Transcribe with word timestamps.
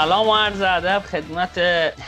سلام 0.00 0.28
و 0.28 0.36
عرض 0.36 0.60
ادب 0.60 1.02
خدمت 1.10 1.58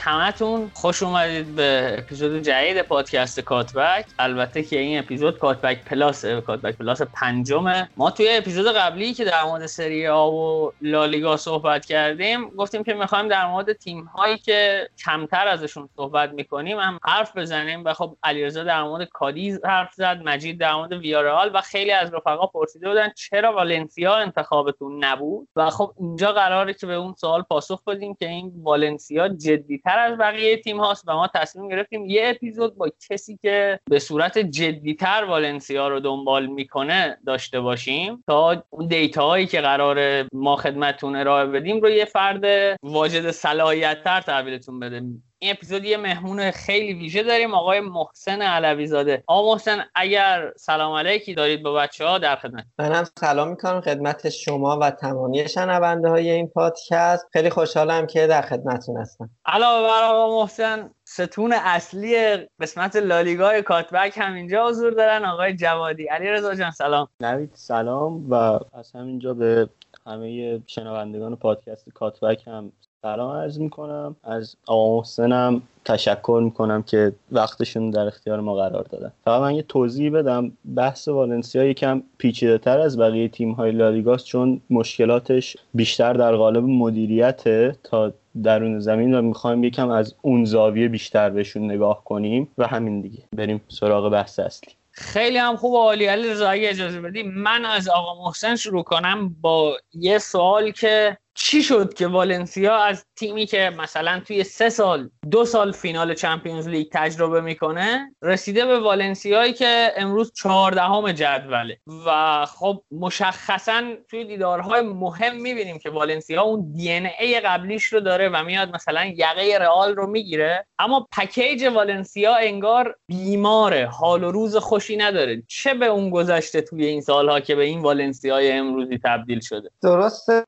همتون. 0.05 0.71
خوش 0.75 1.03
اومدید 1.03 1.57
به 1.57 1.97
اپیزود 1.99 2.43
جدید 2.43 2.83
پادکست 2.83 3.41
کاتبک. 3.41 4.07
البته 4.19 4.63
که 4.63 4.79
این 4.79 4.99
اپیزود 4.99 5.39
کاتبک 5.39 5.85
پلاس 5.85 6.25
کاتبک 6.27 6.77
پلاس 6.77 7.03
پنجمه. 7.03 7.89
ما 7.97 8.11
توی 8.11 8.37
اپیزود 8.37 8.67
قبلی 8.67 9.15
که 9.15 9.25
در 9.25 9.45
مورد 9.45 9.67
سری 9.67 10.09
آ 10.09 10.31
و 10.31 10.71
لالیگا 10.81 11.37
صحبت 11.37 11.87
کردیم 11.87 12.49
گفتیم 12.49 12.85
که 12.85 12.95
می‌خوایم 12.95 13.29
در 13.29 13.47
مورد 13.47 13.73
تیم 13.73 14.05
هایی 14.05 14.39
که 14.39 14.89
کمتر 15.05 15.49
ازشون 15.49 15.89
صحبت 15.97 16.31
می‌کنیم 16.31 16.79
هم 16.79 16.99
حرف 17.05 17.37
بزنیم 17.37 17.85
و 17.85 17.95
خب 17.95 18.17
علیرضا 18.23 18.65
در 18.65 18.83
مورد 18.83 19.09
کادیز 19.09 19.61
حرف 19.65 19.95
زد 19.95 20.21
مجید 20.25 20.61
در 20.61 20.75
مورد 20.75 20.93
ویارئال 20.93 21.51
و 21.55 21.61
خیلی 21.61 21.91
از 21.91 22.15
رفقا 22.15 22.47
پرسیده 22.47 22.89
بودن 22.89 23.09
چرا 23.17 23.53
والنسیا 23.53 24.17
انتخابتون 24.17 25.05
نبود؟ 25.05 25.49
و 25.57 25.71
خب 25.71 25.93
اینجا 26.01 26.33
قراره 26.33 26.75
که 26.75 26.87
به 26.87 26.95
اون 26.95 27.15
سوال 27.19 27.43
پاسخ 27.43 27.82
بدیم 27.85 28.15
که 28.15 28.29
این 28.29 28.53
والنسیا 28.63 29.29
جدیتر 29.29 29.99
از 29.99 30.19
بقیه 30.19 30.57
تیم 30.57 30.81
هاست 30.81 31.09
و 31.09 31.13
ما 31.13 31.29
تصمیم 31.35 31.69
گرفتیم 31.69 32.07
یه 32.07 32.23
اپیزود 32.37 32.77
با 32.77 32.91
کسی 33.11 33.39
که 33.43 33.81
به 33.91 33.99
صورت 33.99 34.39
جدیتر 34.39 35.25
والنسیا 35.29 35.89
رو 35.89 36.01
دنبال 36.01 36.47
می‌کنه 36.47 37.19
داشته 37.27 37.61
باشیم 37.61 38.25
تا 38.27 38.65
اون 38.71 38.87
دیتا 38.87 39.27
هایی 39.27 39.47
که 39.47 39.61
قرار 39.61 40.27
ما 40.33 40.57
خدمتتون 40.57 41.17
ارائه 41.17 41.47
بدیم 41.47 41.81
رو 41.81 41.91
یه 41.91 42.05
فرد 42.05 42.45
واجد 42.83 43.31
صلاحیت 43.31 44.05
تر 44.05 44.21
تحویلتون 44.21 44.81
بده. 44.81 45.03
این 45.43 45.51
اپیزود 45.51 45.85
یه 45.85 45.97
مهمون 45.97 46.51
خیلی 46.51 46.95
ویژه 46.95 47.23
داریم 47.23 47.55
آقای 47.55 47.81
محسن 47.81 48.43
علوی 48.43 48.87
زاده 48.87 49.25
آقا 49.27 49.53
محسن 49.53 49.85
اگر 49.95 50.53
سلام 50.57 50.95
علیکی 50.95 51.35
دارید 51.35 51.63
با 51.63 51.73
بچه 51.73 52.07
ها 52.07 52.19
در 52.19 52.37
خدمت. 52.37 52.65
منم 52.79 53.05
سلام 53.19 53.49
می‌کنم 53.49 53.81
خدمت 53.81 54.29
شما 54.29 54.79
و 54.83 54.91
تمامی 54.91 55.49
شنونده 55.49 56.09
های 56.09 56.31
این 56.31 56.49
پادکست. 56.49 57.27
خیلی 57.33 57.51
خوشحالم 57.51 58.07
که 58.07 58.27
در 58.27 58.43
خدمتتون 58.43 58.97
هستم. 58.97 59.31
علاوه 59.47 59.89
بر 59.89 60.03
آقا 60.05 60.41
محسن 60.41 60.91
ستون 61.05 61.53
اصلی 61.53 62.37
قسمت 62.61 62.97
لالیگای 62.97 63.63
کاتبک 63.63 64.13
هم 64.17 64.35
اینجا 64.35 64.69
حضور 64.69 64.93
دارن. 64.93 65.25
آقای 65.25 65.57
جوادی 65.57 66.05
علی 66.05 66.29
رضا 66.29 66.55
جان 66.55 66.71
سلام. 66.71 67.09
نوید 67.21 67.51
سلام. 67.55 68.31
و 68.31 68.35
از 68.73 68.93
همینجا 68.95 69.35
به 69.35 69.69
همه 70.07 70.61
شنوندگان 70.67 71.37
پادکست 71.37 71.89
کاتبک 71.95 72.47
هم 72.47 72.73
سلام 73.03 73.37
عرض 73.37 73.59
می‌کنم. 73.59 74.17
از 74.25 74.57
آقا 74.67 74.97
محسنم 74.97 75.63
تشکر 75.85 76.41
می‌کنم 76.45 76.83
که 76.83 77.13
وقتشون 77.33 77.91
در 77.91 78.07
اختیار 78.07 78.41
ما 78.41 78.55
قرار 78.55 78.83
دادن. 78.83 79.13
فقط 79.25 79.41
من 79.41 79.55
یه 79.55 79.63
توضیح 79.63 80.11
بدم. 80.11 80.53
بحث 80.77 81.09
والنسیا 81.09 81.65
یکم 81.65 82.03
پیچیده 82.19 82.59
تر 82.59 82.81
از 82.81 82.99
بقیه 82.99 83.29
تیم 83.29 83.53
های 83.53 83.73
لالیگاست 83.73 84.27
چون 84.27 84.61
مشکلاتش 84.71 85.57
بیشتر 85.75 86.13
در 86.13 86.37
قالب 86.37 86.65
مدیریت 86.65 87.43
تا 87.83 88.13
درون 88.43 88.81
زمین 88.81 89.15
و 89.15 89.23
می‌خوایم 89.23 89.65
یکم 89.65 89.91
از 89.91 90.15
اون 90.23 90.45
زاویه 90.45 90.89
بیشتر 90.89 91.31
بهشون 91.31 91.65
نگاه 91.65 92.05
کنیم 92.05 92.49
و 92.59 92.67
همین 92.67 93.01
دیگه. 93.01 93.23
بریم 93.37 93.61
سراغ 93.69 94.13
بحث 94.13 94.39
اصلی. 94.39 94.73
خیلی 94.91 95.39
هم 95.39 95.57
خوب 95.57 95.75
عالی. 95.75 96.07
علی 96.07 96.29
اجازه 96.67 97.01
بدی. 97.01 97.23
من 97.23 97.65
از 97.65 97.89
آقا 97.89 98.25
محسن 98.25 98.57
شروع 98.57 98.83
کنم 98.83 99.37
با 99.41 99.77
یه 99.95 100.19
سوال 100.19 100.71
که 100.71 101.19
چی 101.35 101.63
شد 101.63 101.95
که 101.95 102.07
والنسیا 102.07 102.77
از 102.77 103.05
تیمی 103.17 103.47
که 103.47 103.73
مثلا 103.79 104.21
توی 104.27 104.45
سه 104.45 104.69
سال 104.69 105.11
دو 105.31 105.45
سال 105.45 105.73
فینال 105.73 106.15
چمپیونز 106.15 106.69
لیگ 106.69 106.87
تجربه 106.93 107.41
می‌کنه 107.41 108.15
رسیده 108.23 108.67
به 108.67 108.79
والنسیایی 108.79 109.53
که 109.53 109.93
امروز 109.97 110.33
چهاردهم 110.35 111.13
جدوله. 111.13 111.79
و 112.07 112.47
خب 112.47 112.83
مشخصا 112.91 113.83
توی 114.11 114.25
دیدارهای 114.25 114.81
مهم 114.81 115.37
می‌بینیم 115.37 115.79
که 115.79 115.91
والنسیا 115.91 116.43
اون 116.43 116.73
دی 116.73 116.93
ان 116.93 117.09
ای 117.21 117.41
قبلیش 117.41 117.85
رو 117.85 118.01
داره 118.01 118.29
و 118.29 118.45
میاد 118.45 118.75
مثلا 118.75 119.05
یقه 119.05 119.59
رئال 119.61 119.97
رو 119.97 120.07
می‌گیره. 120.07 120.67
اما 120.79 121.09
پکیج 121.13 121.65
والنسیا 121.65 122.35
انگار 122.37 122.97
بیماره 123.09 123.87
حال 123.87 124.25
و 124.25 124.31
روز 124.31 124.57
خوشی 124.57 124.97
نداره. 124.97 125.43
چه 125.49 125.75
به 125.75 125.87
اون 125.87 126.11
گذشته 126.11 126.61
توی 126.61 126.87
این 126.87 127.01
سالها 127.01 127.41
که 127.41 127.55
به 127.55 127.65
این 127.65 127.83
والنسیای 127.83 128.53
امروزی 128.53 128.99
تبدیل 129.05 129.41
شده؟ 129.41 129.71
درسته. 129.83 130.45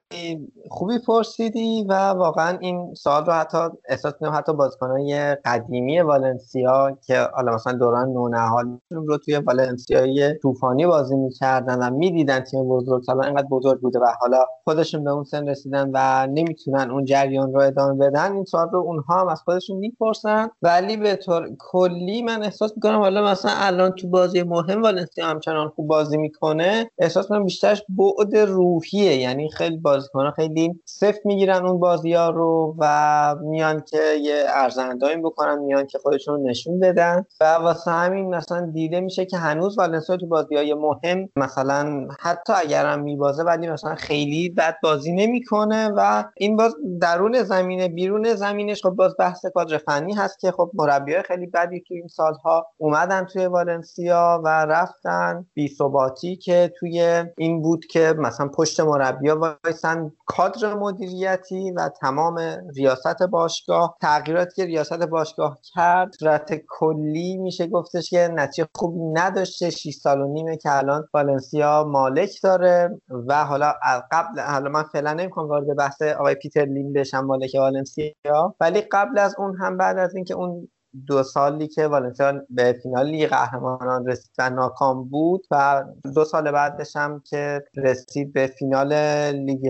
خوبی 0.74 0.98
پرسیدی 0.98 1.84
و 1.88 1.92
واقعا 1.92 2.58
این 2.60 2.94
سال 2.94 3.26
رو 3.26 3.32
حتی 3.32 3.58
احساس 3.88 4.12
کنم 4.20 4.32
حتی 4.34 4.52
بازیکنای 4.52 5.36
قدیمی 5.44 6.00
والنسیا 6.00 6.98
که 7.06 7.28
حالا 7.34 7.54
مثلا 7.54 7.72
دوران 7.72 8.08
نونهال 8.08 8.78
رو 8.90 9.18
توی 9.18 9.36
والنسیای 9.36 10.34
طوفانی 10.42 10.86
بازی 10.86 11.16
می‌کردن 11.16 11.78
و 11.78 11.90
می‌دیدن 11.90 12.40
تیم 12.40 12.68
بزرگ 12.68 13.02
سالا 13.02 13.22
اینقدر 13.26 13.46
بزرگ 13.50 13.80
بوده 13.80 13.98
و 13.98 14.06
حالا 14.20 14.44
خودشون 14.64 15.04
به 15.04 15.10
اون 15.10 15.24
سن 15.24 15.48
رسیدن 15.48 15.90
و 15.94 16.26
نمی‌تونن 16.26 16.90
اون 16.90 17.04
جریان 17.04 17.52
رو 17.54 17.60
ادامه 17.60 17.94
بدن 18.06 18.32
این 18.32 18.44
سال 18.44 18.68
رو 18.72 18.78
اونها 18.78 19.20
هم 19.20 19.28
از 19.28 19.40
خودشون 19.40 19.76
می‌پرسن. 19.76 20.48
ولی 20.62 20.96
به 20.96 21.16
طور 21.16 21.48
کلی 21.58 22.22
من 22.22 22.42
احساس 22.42 22.72
می‌کنم 22.76 22.98
حالا 22.98 23.24
مثلا 23.24 23.52
الان 23.54 23.92
تو 23.92 24.08
بازی 24.08 24.42
مهم 24.42 24.82
والنسیا 24.82 25.26
همچنان 25.26 25.68
خوب 25.68 25.86
بازی 25.86 26.16
می‌کنه 26.16 26.90
احساس 26.98 27.28
کنم 27.28 27.44
بیشترش 27.44 27.82
بعد 27.88 28.36
روحیه 28.36 29.16
یعنی 29.16 29.50
خیلی 29.50 29.76
بازیکن‌ها 29.76 30.30
خیلی 30.30 30.63
صفر 30.84 31.18
می‌گیرن 31.24 31.66
اون 31.66 31.80
بازی 31.80 32.12
ها 32.12 32.30
رو 32.30 32.76
و 32.78 33.36
میان 33.42 33.82
که 33.90 34.00
یه 34.22 34.44
ارزندایی 34.48 35.16
بکنن 35.16 35.58
میان 35.58 35.86
که 35.86 35.98
خودشون 35.98 36.48
نشون 36.48 36.80
بدن. 36.80 37.24
و 37.40 37.44
واسه 37.44 37.90
همین 37.90 38.34
مثلا 38.34 38.70
دیده 38.70 39.00
میشه 39.00 39.24
که 39.26 39.36
هنوز 39.36 39.78
والنسیا 39.78 40.16
تو 40.16 40.26
بازی 40.26 40.56
های 40.56 40.74
مهم 40.74 41.28
مثلا 41.36 42.08
حتی 42.20 42.52
اگرم 42.52 43.00
میبازه 43.00 43.42
ولی 43.42 43.68
مثلا 43.68 43.94
خیلی 43.94 44.48
بد 44.48 44.76
بازی 44.82 45.12
نمی‌کنه 45.12 45.90
و 45.96 46.24
این 46.36 46.56
باز 46.56 46.74
درون 47.00 47.42
زمینه 47.42 47.88
بیرون 47.88 48.34
زمینش. 48.34 48.82
خب 48.82 48.90
باز 48.90 49.14
بحث 49.18 49.46
کادر 49.54 49.78
فنی 49.78 50.14
هست 50.14 50.38
که 50.40 50.50
خب 50.50 50.70
مربیای 50.74 51.22
خیلی 51.22 51.46
بدی 51.46 51.80
تو 51.88 51.94
این 51.94 52.08
سالها 52.08 52.66
اومدن 52.76 53.24
توی 53.24 53.46
والنسیا 53.46 54.40
و 54.44 54.48
رفتن. 54.48 55.46
بی 55.54 55.68
ثباتی 55.68 56.36
که 56.36 56.72
توی 56.78 57.24
این 57.38 57.62
بود 57.62 57.86
که 57.86 58.14
مثلا 58.18 58.48
پشت 58.48 58.80
مربیا 58.80 59.38
وایسن. 59.64 60.12
کادر 60.54 60.74
مدیریتی 60.74 61.70
و 61.70 61.88
تمام 62.00 62.40
ریاست 62.76 63.22
باشگاه 63.22 63.96
تغییراتی 64.00 64.50
که 64.56 64.64
ریاست 64.64 65.06
باشگاه 65.06 65.58
کرد 65.74 66.12
صورت 66.18 66.62
کلی 66.68 67.36
میشه 67.36 67.66
گفتش 67.66 68.10
که 68.10 68.28
نتیجه 68.32 68.68
خوبی 68.74 69.00
نداشته. 69.00 69.70
6 69.70 69.90
سال 69.90 70.20
و 70.20 70.32
نیمه 70.32 70.56
که 70.56 70.76
الان 70.76 71.08
والنسیا 71.14 71.84
مالک 71.84 72.30
داره 72.42 73.00
و 73.28 73.44
حالا 73.44 73.74
قبل 74.12 74.40
حالا 74.40 74.70
من 74.70 74.82
فعلا 74.82 75.12
نمی‌خوام 75.12 75.48
وارد 75.48 75.76
بحث 75.78 76.02
آقای 76.02 76.34
پیتر 76.34 76.64
لیم 76.64 76.92
بشم 76.92 77.20
مالک 77.20 77.50
والنسیا 77.54 78.54
ولی 78.60 78.80
قبل 78.80 79.18
از 79.18 79.34
اون 79.38 79.56
هم 79.60 79.76
بعد 79.76 79.98
از 79.98 80.14
اینکه 80.14 80.34
اون 80.34 80.68
دو 81.06 81.22
سالی 81.22 81.68
که 81.68 81.86
والنسیا 81.86 82.32
به 82.50 82.72
فینال 82.82 83.06
لیگ 83.06 83.28
قهرمانان 83.28 84.06
رسید 84.06 84.30
و 84.38 84.50
ناکام 84.50 85.08
بود 85.08 85.46
و 85.50 85.84
دو 86.14 86.24
سال 86.24 86.50
بعدش 86.50 86.96
هم 86.96 87.22
که 87.26 87.64
رسید 87.76 88.32
به 88.32 88.46
فینال 88.46 88.94
لیگ 89.32 89.66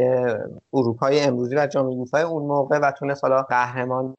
اروپای 0.72 1.20
امروزی 1.20 1.56
و 1.56 1.66
جام 1.66 1.90
یوفا 1.90 2.18
اون 2.22 2.42
موقع 2.42 2.78
و 2.78 2.90
تونست 2.90 3.24
حالا 3.24 3.42
قهرمان 3.42 4.14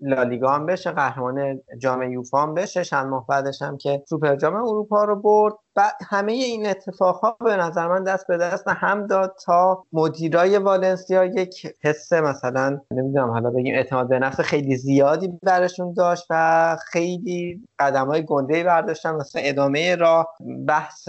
لالیگا 0.00 0.48
هم 0.48 0.66
بشه 0.66 0.90
قهرمان 0.90 1.60
جام 1.78 2.02
یوفا 2.02 2.42
هم 2.42 2.54
بشه. 2.54 2.84
چند 2.84 3.06
ماه 3.06 3.26
بعدش 3.26 3.62
هم 3.62 3.76
که 3.76 4.02
سوپر 4.08 4.36
جام 4.36 4.54
اروپا 4.54 5.04
رو 5.04 5.16
برد. 5.16 5.54
و 5.78 5.92
همه 6.08 6.32
این 6.32 6.66
اتفاقها 6.66 7.36
به 7.44 7.56
نظر 7.56 7.88
من 7.88 8.04
دست 8.04 8.26
به 8.26 8.36
دست 8.36 8.68
هم 8.68 9.06
داد 9.06 9.36
تا 9.44 9.84
مدیرای 9.92 10.58
والنسیا 10.58 11.24
یک 11.24 11.66
حس 11.82 12.12
مثلا 12.12 12.80
نمی‌دونم 12.90 13.30
حالا 13.30 13.50
بگیم 13.50 13.74
اعتماد 13.74 14.08
به 14.08 14.18
نفس 14.18 14.40
خیلی 14.40 14.76
زیادی 14.76 15.38
برشون 15.42 15.92
داشت 15.92 16.26
و 16.30 16.76
خیلی 16.86 17.62
قدم 17.78 18.06
های 18.06 18.24
گنده 18.24 18.64
برداشتن 18.64 19.14
مثلا 19.14 19.42
ادامه 19.44 19.96
راه 19.96 20.26
بحث 20.68 21.08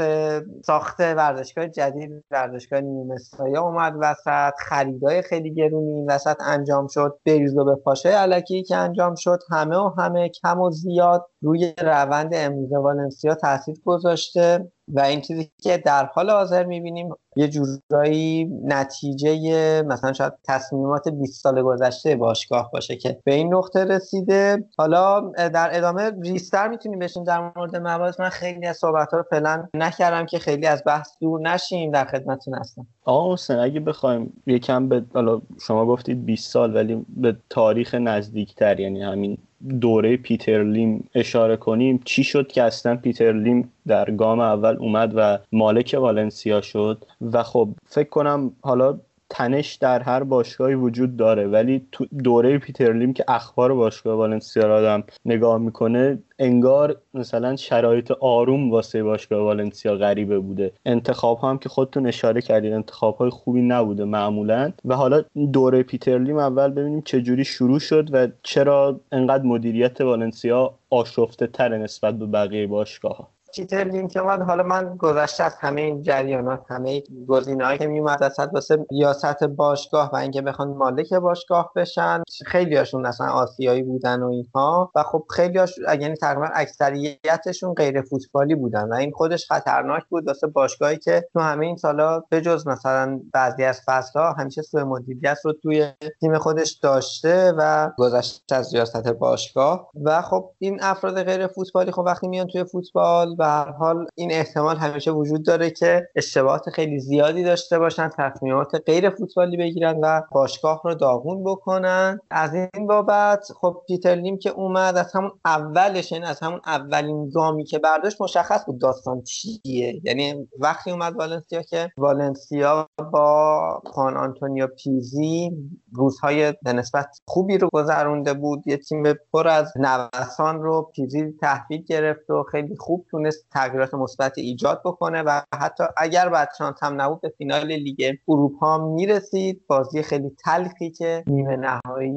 ساخت 0.65 0.99
ورزشگاه 0.99 1.67
جدید 1.67 2.23
ورزشگاه 2.31 2.81
نیمه 2.81 3.17
سایه 3.17 3.59
اومد 3.59 3.93
وسط 3.99 4.53
خریدای 4.59 5.21
خیلی 5.21 5.53
گرونی 5.53 5.91
این 5.91 6.11
وسط 6.11 6.37
انجام 6.41 6.87
شد 6.87 7.19
بریز 7.25 7.55
به 7.55 7.75
پاشه 7.75 8.09
علکی 8.09 8.63
که 8.63 8.75
انجام 8.75 9.15
شد 9.15 9.39
همه 9.51 9.77
و 9.77 9.93
همه 9.97 10.29
کم 10.29 10.59
و 10.59 10.71
زیاد. 10.71 11.25
روی 11.41 11.73
روند 11.77 12.31
امروز 12.33 12.73
والنسیا 12.73 13.35
تاثیر 13.35 13.75
گذاشته. 13.85 14.71
و 14.93 14.99
این 14.99 15.21
چیزی 15.21 15.51
که 15.61 15.77
در 15.77 16.05
حال 16.05 16.29
حاضر 16.29 16.63
می‌بینیم 16.63 17.09
یه 17.35 17.47
جورایی 17.47 18.45
نتیجه 18.63 19.81
مثلا 19.81 20.13
شاید 20.13 20.33
تصمیمات 20.47 21.09
20 21.09 21.43
سال 21.43 21.61
گذشته 21.61 22.15
باشگاه 22.15 22.71
باشه 22.71 22.95
که 22.95 23.19
به 23.23 23.33
این 23.33 23.53
نقطه 23.53 23.85
رسیده. 23.85 24.63
حالا 24.77 25.19
در 25.37 25.69
ادامه 25.73 26.11
ریستر 26.21 26.67
می‌تونیم 26.67 26.99
بشیم 26.99 27.23
در 27.23 27.51
مورد 27.55 27.75
مباحث 27.75 28.19
من 28.19 28.29
خیلی 28.29 28.65
از 28.65 28.77
صحبت 28.77 29.11
ها 29.11 29.17
رو 29.17 29.23
فعلا 29.29 29.67
نکردم 29.73 30.25
که 30.25 30.39
خیلی 30.39 30.67
از 30.67 30.83
بحث 30.85 31.09
دور 31.21 31.41
نشیم. 31.41 31.91
در 31.91 32.05
خدمتتون 32.05 32.53
هستم. 32.53 32.87
آقا 33.05 33.33
حسین 33.33 33.55
اگه 33.55 33.79
بخوایم 33.79 34.33
یکم 34.47 34.89
به 34.89 35.03
حالا 35.13 35.41
شما 35.67 35.85
گفتید 35.85 36.25
20 36.25 36.51
سال 36.51 36.75
ولی 36.75 37.05
به 37.17 37.35
تاریخ 37.49 37.95
نزدیکتر 37.95 38.79
یعنی 38.79 39.01
همین 39.01 39.37
دوره 39.81 40.17
پیتر 40.17 40.63
لیم 40.63 41.09
اشاره 41.15 41.57
کنیم 41.57 42.01
چی 42.05 42.23
شد 42.23 42.47
که 42.47 42.63
اصلا 42.63 42.95
پیتر 42.95 43.33
لیم 43.33 43.71
در 43.89 44.11
گام 44.11 44.39
اول 44.39 44.75
اومد 44.75 45.13
و 45.15 45.37
مالک 45.51 45.95
والنسیا 45.99 46.61
شد 46.61 47.05
و 47.21 47.43
خب 47.43 47.69
فکر 47.85 48.09
کنم 48.09 48.51
حالا 48.61 48.99
تنش 49.29 49.75
در 49.75 49.99
هر 49.99 50.23
باشگاهی 50.23 50.75
وجود 50.75 51.17
داره 51.17 51.47
ولی 51.47 51.87
تو 51.91 52.05
دوره 52.23 52.57
پیترلیم 52.57 53.13
که 53.13 53.25
اخبار 53.27 53.73
باشگاه 53.73 54.15
والنسیا 54.15 54.63
رو 54.67 54.73
آدم 54.73 55.03
نگاه 55.25 55.57
می‌کنه 55.57 56.19
انگار 56.39 56.95
مثلا 57.13 57.55
شرایط 57.55 58.11
آروم 58.11 58.71
واسه 58.71 59.03
باشگاه 59.03 59.43
والنسیا 59.43 59.95
غریبه 59.95 60.39
بوده. 60.39 60.71
انتخاب 60.85 61.39
هم 61.43 61.57
که 61.57 61.69
خودتون 61.69 62.07
اشاره 62.07 62.41
کردید 62.41 62.73
انتخاب 62.73 63.17
های 63.17 63.29
خوبی 63.29 63.61
نبوده 63.61 64.05
معمولا. 64.05 64.71
و 64.85 64.95
حالا 64.95 65.23
دوره 65.53 65.83
پیترلیم 65.83 66.37
اول 66.37 66.71
ببینیم 66.71 67.01
چه 67.01 67.21
جوری 67.21 67.45
شروع 67.45 67.79
شد 67.79 68.09
و 68.11 68.27
چرا 68.43 68.99
انقدر 69.11 69.43
مدیریت 69.43 70.01
والنسیا 70.01 70.73
آشفته 70.89 71.47
تر 71.47 71.77
نسبت 71.77 72.19
به 72.19 72.25
بقیه 72.25 72.67
باشگاه 72.67 73.17
ها 73.17 73.27
پیتر 73.55 73.83
لینک 73.83 74.17
اومد 74.21 74.41
حالا 74.41 74.63
من 74.63 74.97
گذشته 74.97 75.43
از 75.43 75.55
همه 75.59 75.81
این 75.81 76.01
جریانات 76.01 76.61
همه 76.69 77.03
گزینه‌هایی 77.27 77.77
که 77.77 77.87
میومد 77.87 78.17
وسط 78.21 78.49
واسه 78.53 78.85
ریاست 78.91 79.43
باشگاه 79.43 80.09
و 80.13 80.15
اینکه 80.15 80.41
بخوان 80.41 80.67
مالک 80.67 81.13
باشگاه 81.13 81.71
بشن 81.75 82.23
خیلی 82.45 82.75
هاشون 82.75 83.05
اصلا 83.05 83.27
آسیایی 83.27 83.83
بودن 83.83 84.23
و 84.23 84.29
اینها. 84.29 84.91
و 84.95 85.03
خب 85.03 85.23
خیلی 85.29 85.57
هاش 85.57 85.77
یعنی 85.77 86.15
تقریبا 86.15 86.49
اکثریتشون 86.53 87.73
غیر 87.73 88.01
فوتبالی 88.01 88.55
بودن 88.55 88.89
و 88.89 88.93
این 88.93 89.11
خودش 89.11 89.47
خطرناک 89.47 90.03
بود 90.09 90.27
واسه 90.27 90.47
باشگاهی 90.47 90.97
که 90.97 91.27
تو 91.33 91.39
همه 91.39 91.65
این 91.65 91.77
سالا 91.77 92.19
به 92.29 92.41
جز 92.41 92.67
مثلا 92.67 93.19
بعضی 93.33 93.63
از 93.63 93.81
فصلها 93.85 94.33
همیشه 94.33 94.61
سوء 94.61 94.83
مدیریت 94.83 95.37
رو 95.43 95.53
توی 95.53 95.91
تیم 96.19 96.37
خودش 96.37 96.71
داشته 96.71 97.53
و 97.57 97.91
گذشته 97.97 98.55
از 98.55 98.73
ریاست 98.73 99.07
باشگاه. 99.07 99.89
و 100.03 100.21
خب 100.21 100.51
این 100.59 100.79
افراد 100.81 101.23
غیر 101.23 101.47
فوتبالی 101.47 101.91
خب 101.91 101.99
وقتی 101.99 102.27
میان 102.27 102.47
توی 102.47 102.63
فوتبال 102.63 103.35
به 103.39 103.45
هر 103.45 103.71
حال 103.71 104.07
این 104.15 104.31
احتمال 104.31 104.77
همیشه 104.77 105.11
وجود 105.11 105.45
داره 105.45 105.69
که 105.69 106.07
اشتباهات 106.15 106.69
خیلی 106.69 106.99
زیادی 106.99 107.43
داشته 107.43 107.79
باشن 107.79 108.09
تصمیمات 108.17 108.75
غیر 108.85 109.09
فوتبالی 109.09 109.57
بگیرن 109.57 109.99
و 110.03 110.21
باشگاه 110.31 110.81
رو 110.83 110.95
داغون 110.95 111.43
بکنن. 111.43 112.19
از 112.31 112.53
این 112.53 112.87
بابت 112.87 113.47
خب 113.61 113.81
پیتر 113.87 114.15
لیم 114.15 114.37
که 114.37 114.49
اومد 114.49 114.97
از 114.97 115.15
همون 115.15 115.31
اولش 115.45 116.11
یعنی 116.11 116.25
از 116.25 116.39
همون 116.39 116.61
اولین 116.65 117.29
گامی 117.29 117.65
که 117.65 117.79
برداشت 117.79 118.21
مشخص 118.21 118.65
بود 118.65 118.81
داستان 118.81 119.21
چیه. 119.21 120.01
یعنی 120.03 120.47
وقتی 120.59 120.91
اومد 120.91 121.15
والنسیا 121.15 121.61
که 121.61 121.89
والنسیا 121.97 122.87
با 123.13 123.81
خوان 123.85 124.17
آنتونیو 124.17 124.67
پیزی 124.83 125.51
روزهای 125.93 126.53
به 126.63 126.73
نسبت 126.73 127.07
خوبی 127.27 127.57
رو 127.57 127.69
گذرونده 127.73 128.33
بود. 128.33 128.63
یه 128.65 128.77
تیم 128.77 129.03
پر 129.33 129.47
از 129.47 129.73
نوسان 129.75 130.61
رو 130.61 130.91
پیزی 130.95 131.33
تحویل 131.41 131.81
گرفت 131.81 132.29
و 132.29 132.43
خیلی 132.51 132.75
خوب 132.79 133.05
تونست 133.31 133.47
تغییرات 133.51 133.93
مثبت 133.93 134.37
ایجاد 134.37 134.81
بکنه 134.85 135.21
و 135.21 135.41
حتی 135.59 135.83
اگر 135.97 136.47
شانس 136.57 136.75
هم 136.81 137.01
نبود 137.01 137.21
به 137.21 137.29
فینال 137.37 137.67
لیگ 137.67 138.15
اروپا 138.27 138.77
می‌رسید 138.77 139.61
بازی 139.67 140.03
خیلی 140.03 140.31
تلخی 140.45 140.91
که 140.91 141.23
نیمه 141.27 141.55
نهایی 141.55 142.11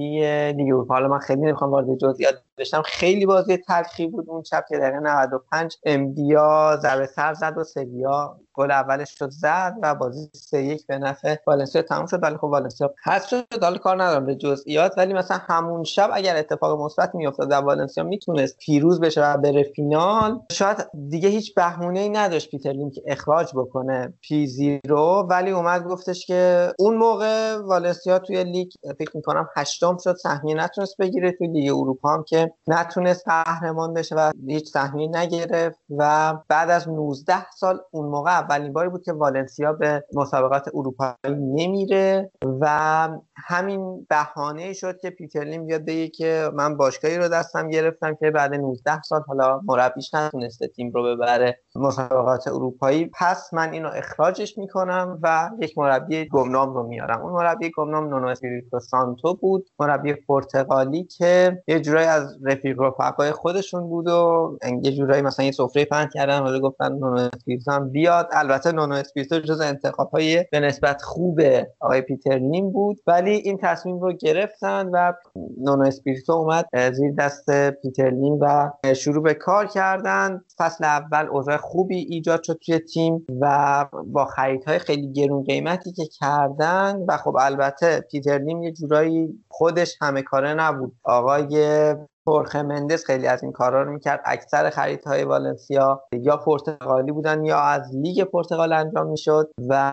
لیگ 0.52 0.68
اروپا. 0.68 0.94
حالا 0.94 1.08
من 1.08 1.18
خیلی 1.18 1.40
نمی‌خوام 1.40 1.70
وارد 1.70 1.98
جزئیات 1.98 2.34
بشم. 2.58 2.82
خیلی 2.82 3.26
بازی 3.26 3.56
تلخی 3.56 4.06
بود 4.06 4.30
اون 4.30 4.42
شب 4.42 4.64
که 4.68 4.78
دقیقه 4.78 4.98
95 5.00 5.76
امبیا 5.84 6.76
ضربه 6.82 7.06
سر 7.06 7.34
زد 7.34 7.58
و 7.58 7.64
سویا 7.64 8.40
گل 8.54 8.70
اولش 8.70 9.14
شد 9.18 9.30
زد 9.30 9.74
و 9.82 9.94
بازی 9.94 10.30
سه 10.34 10.62
یک 10.62 10.86
به 10.86 10.98
نفع 10.98 11.36
والنسیا 11.46 11.82
تموم 11.82 12.06
شد. 12.06 12.22
ولی 12.22 12.36
خب 12.36 12.44
والنسیا 12.44 12.94
حذف 13.04 13.28
شد. 13.28 13.44
حالا 13.62 13.78
کار 13.78 14.02
ندارم 14.02 14.26
به 14.26 14.34
جزئیات 14.34 14.94
ولی 14.96 15.14
مثلا 15.14 15.38
همون 15.48 15.84
شب 15.84 16.10
اگر 16.12 16.36
اتفاق 16.36 16.80
مثبت 16.80 17.14
میافتاد 17.14 17.50
در 17.50 17.60
والنسیا 17.60 18.04
می‌تونست 18.04 18.56
پیروز 18.58 19.00
بشه 19.00 19.24
و 19.24 19.36
بره 19.36 19.62
فینال 19.62 20.40
شاید 20.52 20.76
دیگه 21.08 21.28
هیچ 21.28 21.54
بهونه 21.54 22.00
ای 22.00 22.08
نداشت 22.08 22.50
پیتر 22.50 22.72
لیم 22.72 22.90
که 22.90 23.02
اخراج 23.06 23.52
بکنه 23.54 24.14
پیزی 24.20 24.80
رو. 24.86 25.26
ولی 25.30 25.50
اومد 25.50 25.84
گفتش 25.84 26.26
که 26.26 26.72
اون 26.78 26.96
موقع 26.96 27.56
والنسیا 27.56 28.18
توی 28.18 28.44
لیگ 28.44 28.68
فکر 28.98 29.10
می‌کنم 29.14 29.48
هشتم 29.56 29.96
شد. 30.04 30.16
سهمیه 30.16 30.54
نتونست 30.54 30.96
بگیره. 30.96 31.32
توی 31.32 31.46
لیگ 31.46 31.72
اروپا 31.74 32.14
هم 32.14 32.24
که 32.28 32.52
نتونست 32.66 33.24
قهرمان 33.26 33.94
بشه 33.94 34.14
و 34.14 34.30
هیچ 34.46 34.68
سهمیه 34.68 35.08
نگرفت. 35.08 35.78
و 35.98 36.34
بعد 36.48 36.70
از 36.70 36.88
19 36.88 37.50
سال 37.50 37.80
اون 37.90 38.06
موقع 38.06 38.41
اولین 38.42 38.72
باری 38.72 38.88
بود 38.88 39.04
که 39.04 39.12
والنسیا 39.12 39.72
به 39.72 40.04
مسابقات 40.14 40.68
اروپایی 40.74 41.14
نمیره 41.34 42.30
و 42.60 43.08
همین 43.36 44.06
بهانه 44.10 44.72
شد 44.72 44.98
که 44.98 45.10
پیتر 45.10 45.44
لیم 45.44 45.66
بیاد 45.66 45.84
بگه 45.84 46.08
که 46.08 46.50
من 46.54 46.76
باشگاهی 46.76 47.18
رو 47.18 47.28
دستم 47.28 47.68
گرفتم 47.68 48.14
که 48.14 48.30
بعد 48.30 48.54
19 48.54 49.02
سال 49.02 49.22
حالا 49.26 49.60
مربیش 49.64 50.14
نتونسته 50.14 50.68
تیم 50.68 50.90
رو 50.94 51.02
ببره 51.02 51.58
مسابقات 51.74 52.48
اروپایی. 52.48 53.10
پس 53.20 53.54
من 53.54 53.72
اینو 53.72 53.88
اخراجش 53.94 54.58
می‌کنم 54.58 55.18
و 55.22 55.50
یک 55.58 55.78
مربی 55.78 56.28
گمنام 56.28 56.74
رو 56.74 56.82
میارم. 56.82 57.22
اون 57.22 57.32
مربی 57.32 57.70
گمنام 57.76 58.08
نونو 58.08 58.26
اسپیریتو 58.26 58.80
سانتو 58.80 59.34
بود 59.34 59.68
مربی 59.78 60.14
پرتغالی 60.14 61.04
که 61.04 61.62
یه 61.68 61.80
جورایی 61.80 62.06
از 62.06 62.38
رفیق 62.44 62.80
رفقای 62.80 63.32
خودشون 63.32 63.88
بود 63.88 64.08
و 64.08 64.58
یه 64.82 64.92
جورایی 64.92 65.22
مثلا 65.22 65.46
یه 65.46 65.52
سفره 65.52 65.84
پهن 65.84 66.08
کردن 66.14 66.40
حالا 66.40 66.60
گفتن 66.60 66.92
نونو 66.92 67.28
اسپیریتو 67.36 67.80
بیاد. 67.80 68.28
البته 68.32 68.72
نونو 68.72 68.94
اسپیریتو 68.94 69.40
جز 69.40 69.60
انتخاب 69.60 70.10
های 70.10 70.44
به 70.52 70.60
نسبت 70.60 71.02
خوب 71.02 71.40
آقای 71.80 72.00
پیتر 72.00 72.38
لیم 72.38 72.72
بود 72.72 73.00
ولی 73.06 73.30
این 73.30 73.58
تصمیم 73.62 74.00
رو 74.00 74.12
گرفتن 74.12 74.88
و 74.92 75.12
نونو 75.58 75.82
اسپیریتو 75.86 76.32
اومد 76.32 76.64
زیر 76.92 77.12
دست 77.18 77.50
پیتر 77.70 78.10
لیم 78.10 78.38
و 78.40 78.70
شروع 78.94 79.22
به 79.22 79.34
کار 79.34 79.66
کردن. 79.66 80.40
فصل 80.58 80.84
اول 80.84 81.26
اوضاع 81.26 81.56
خوبی 81.56 81.96
ایجاد 81.96 82.42
شد 82.42 82.58
توی 82.66 82.78
تیم 82.78 83.26
و 83.40 83.86
با 84.06 84.24
خریدهای 84.24 84.78
خیلی 84.78 85.12
گرون 85.12 85.44
قیمتی 85.44 85.92
که 85.92 86.04
کردن 86.20 86.96
و 87.08 87.16
خب 87.16 87.36
البته 87.40 88.00
پیتر 88.10 88.38
لیم 88.38 88.62
یه 88.62 88.72
جورایی 88.72 89.28
خودش 89.48 89.96
همه 90.00 90.22
کاره 90.22 90.54
نبود. 90.54 90.92
آقای 91.04 91.94
خورخه 92.26 92.62
مندس 92.62 93.04
خیلی 93.04 93.26
از 93.26 93.42
این 93.42 93.52
کارا 93.52 93.82
رو 93.82 93.92
می‌کرد. 93.92 94.20
اکثر 94.24 94.70
خریدهای 94.70 95.24
والنسیا 95.24 96.02
یا 96.12 96.36
پرتغالی 96.36 97.12
بودن 97.12 97.44
یا 97.44 97.60
از 97.60 97.90
لیگ 97.94 98.24
پرتغال 98.24 98.72
انجام 98.72 99.06
می‌شد 99.06 99.50
و 99.68 99.92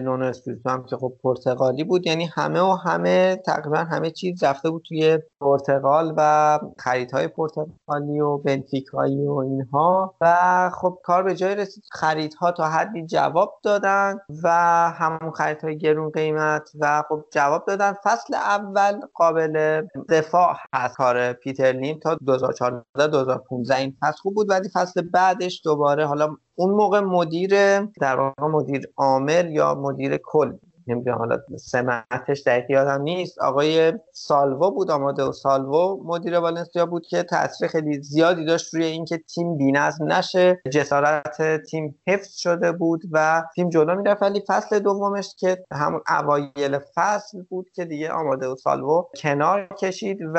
نونو 0.00 0.24
اسپیریتو 0.24 0.70
هم 0.70 0.84
که 0.84 0.96
خب 0.96 1.12
پرتغالی 1.22 1.84
بود. 1.84 2.06
یعنی 2.06 2.24
همه 2.24 2.60
و 2.60 2.72
همه 2.72 3.36
تقریبا 3.36 3.78
همه 3.78 4.10
چیز 4.10 4.44
رفته 4.44 4.70
بود 4.70 4.82
توی 4.88 5.18
پرتغال 5.40 6.14
و 6.16 6.58
خریدهای 6.78 7.28
پرتغالی 7.28 8.20
و 8.20 8.38
بنفیکایی 8.38 9.26
و 9.26 9.32
اینها. 9.32 10.14
و 10.20 10.70
خب 10.70 10.98
کار 11.02 11.22
به 11.22 11.34
جایی 11.34 11.54
رسید 11.54 11.84
خریدها 11.92 12.52
تا 12.52 12.64
حدی 12.68 13.06
جواب 13.06 13.54
دادن 13.62 14.18
و 14.42 14.48
همون 14.90 15.30
خریدهای 15.30 15.78
گرون 15.78 16.10
قیمت 16.10 16.70
و 16.80 17.02
خب 17.08 17.24
جواب 17.32 17.64
دادن. 17.66 17.92
فصل 18.04 18.34
اول 18.34 19.00
قابل 19.14 19.82
دفاع 20.08 20.54
هست 20.74 20.96
کار 20.96 21.32
پیتر 21.44 21.72
لیم 21.72 21.98
تا 21.98 22.14
2014 22.26 23.06
2015 23.06 23.76
این 23.76 23.96
فصل 24.00 24.18
خوب 24.18 24.34
بود. 24.34 24.50
ولی 24.50 24.68
فصل 24.74 25.02
بعدش 25.02 25.60
دوباره 25.64 26.06
حالا 26.06 26.36
اون 26.54 26.70
موقع 26.70 27.00
مدیر 27.00 27.80
در 27.80 28.20
واقع 28.20 28.46
مدیر 28.46 28.82
عامل 28.96 29.50
یا 29.52 29.74
مدیر 29.74 30.16
کل 30.24 30.52
نمی‌دونم 30.88 31.18
حالا 31.18 31.38
سمتش 31.56 32.42
دقیق 32.46 32.70
یادم 32.70 33.02
نیست. 33.02 33.38
آقای 33.38 33.92
سالوو 34.12 34.70
بود 34.70 34.90
آماده 34.90 35.22
و 35.22 35.32
سالوو 35.32 36.02
مدیر 36.04 36.38
والنسیا 36.38 36.86
بود 36.86 37.06
که 37.06 37.22
تاثیر 37.22 37.68
خیلی 37.68 38.02
زیادی 38.02 38.44
داشت 38.44 38.74
روی 38.74 38.84
اینکه 38.84 39.18
تیم 39.18 39.56
بی‌نظم 39.56 40.12
نشه. 40.12 40.60
جسارت 40.72 41.62
تیم 41.70 41.98
حفظ 42.06 42.36
شده 42.36 42.72
بود 42.72 43.02
و 43.12 43.42
تیم 43.54 43.68
جلو 43.68 43.94
می‌رفت. 43.94 44.22
ولی 44.22 44.42
فصل 44.48 44.78
دومش 44.78 45.34
که 45.38 45.64
همون 45.72 46.00
اوایل 46.08 46.78
فصل 46.94 47.42
بود 47.50 47.70
که 47.74 47.84
دیگه 47.84 48.12
آماده 48.12 48.46
و 48.48 48.56
سالوو 48.56 49.04
کنار 49.16 49.68
کشید 49.80 50.18
و 50.34 50.38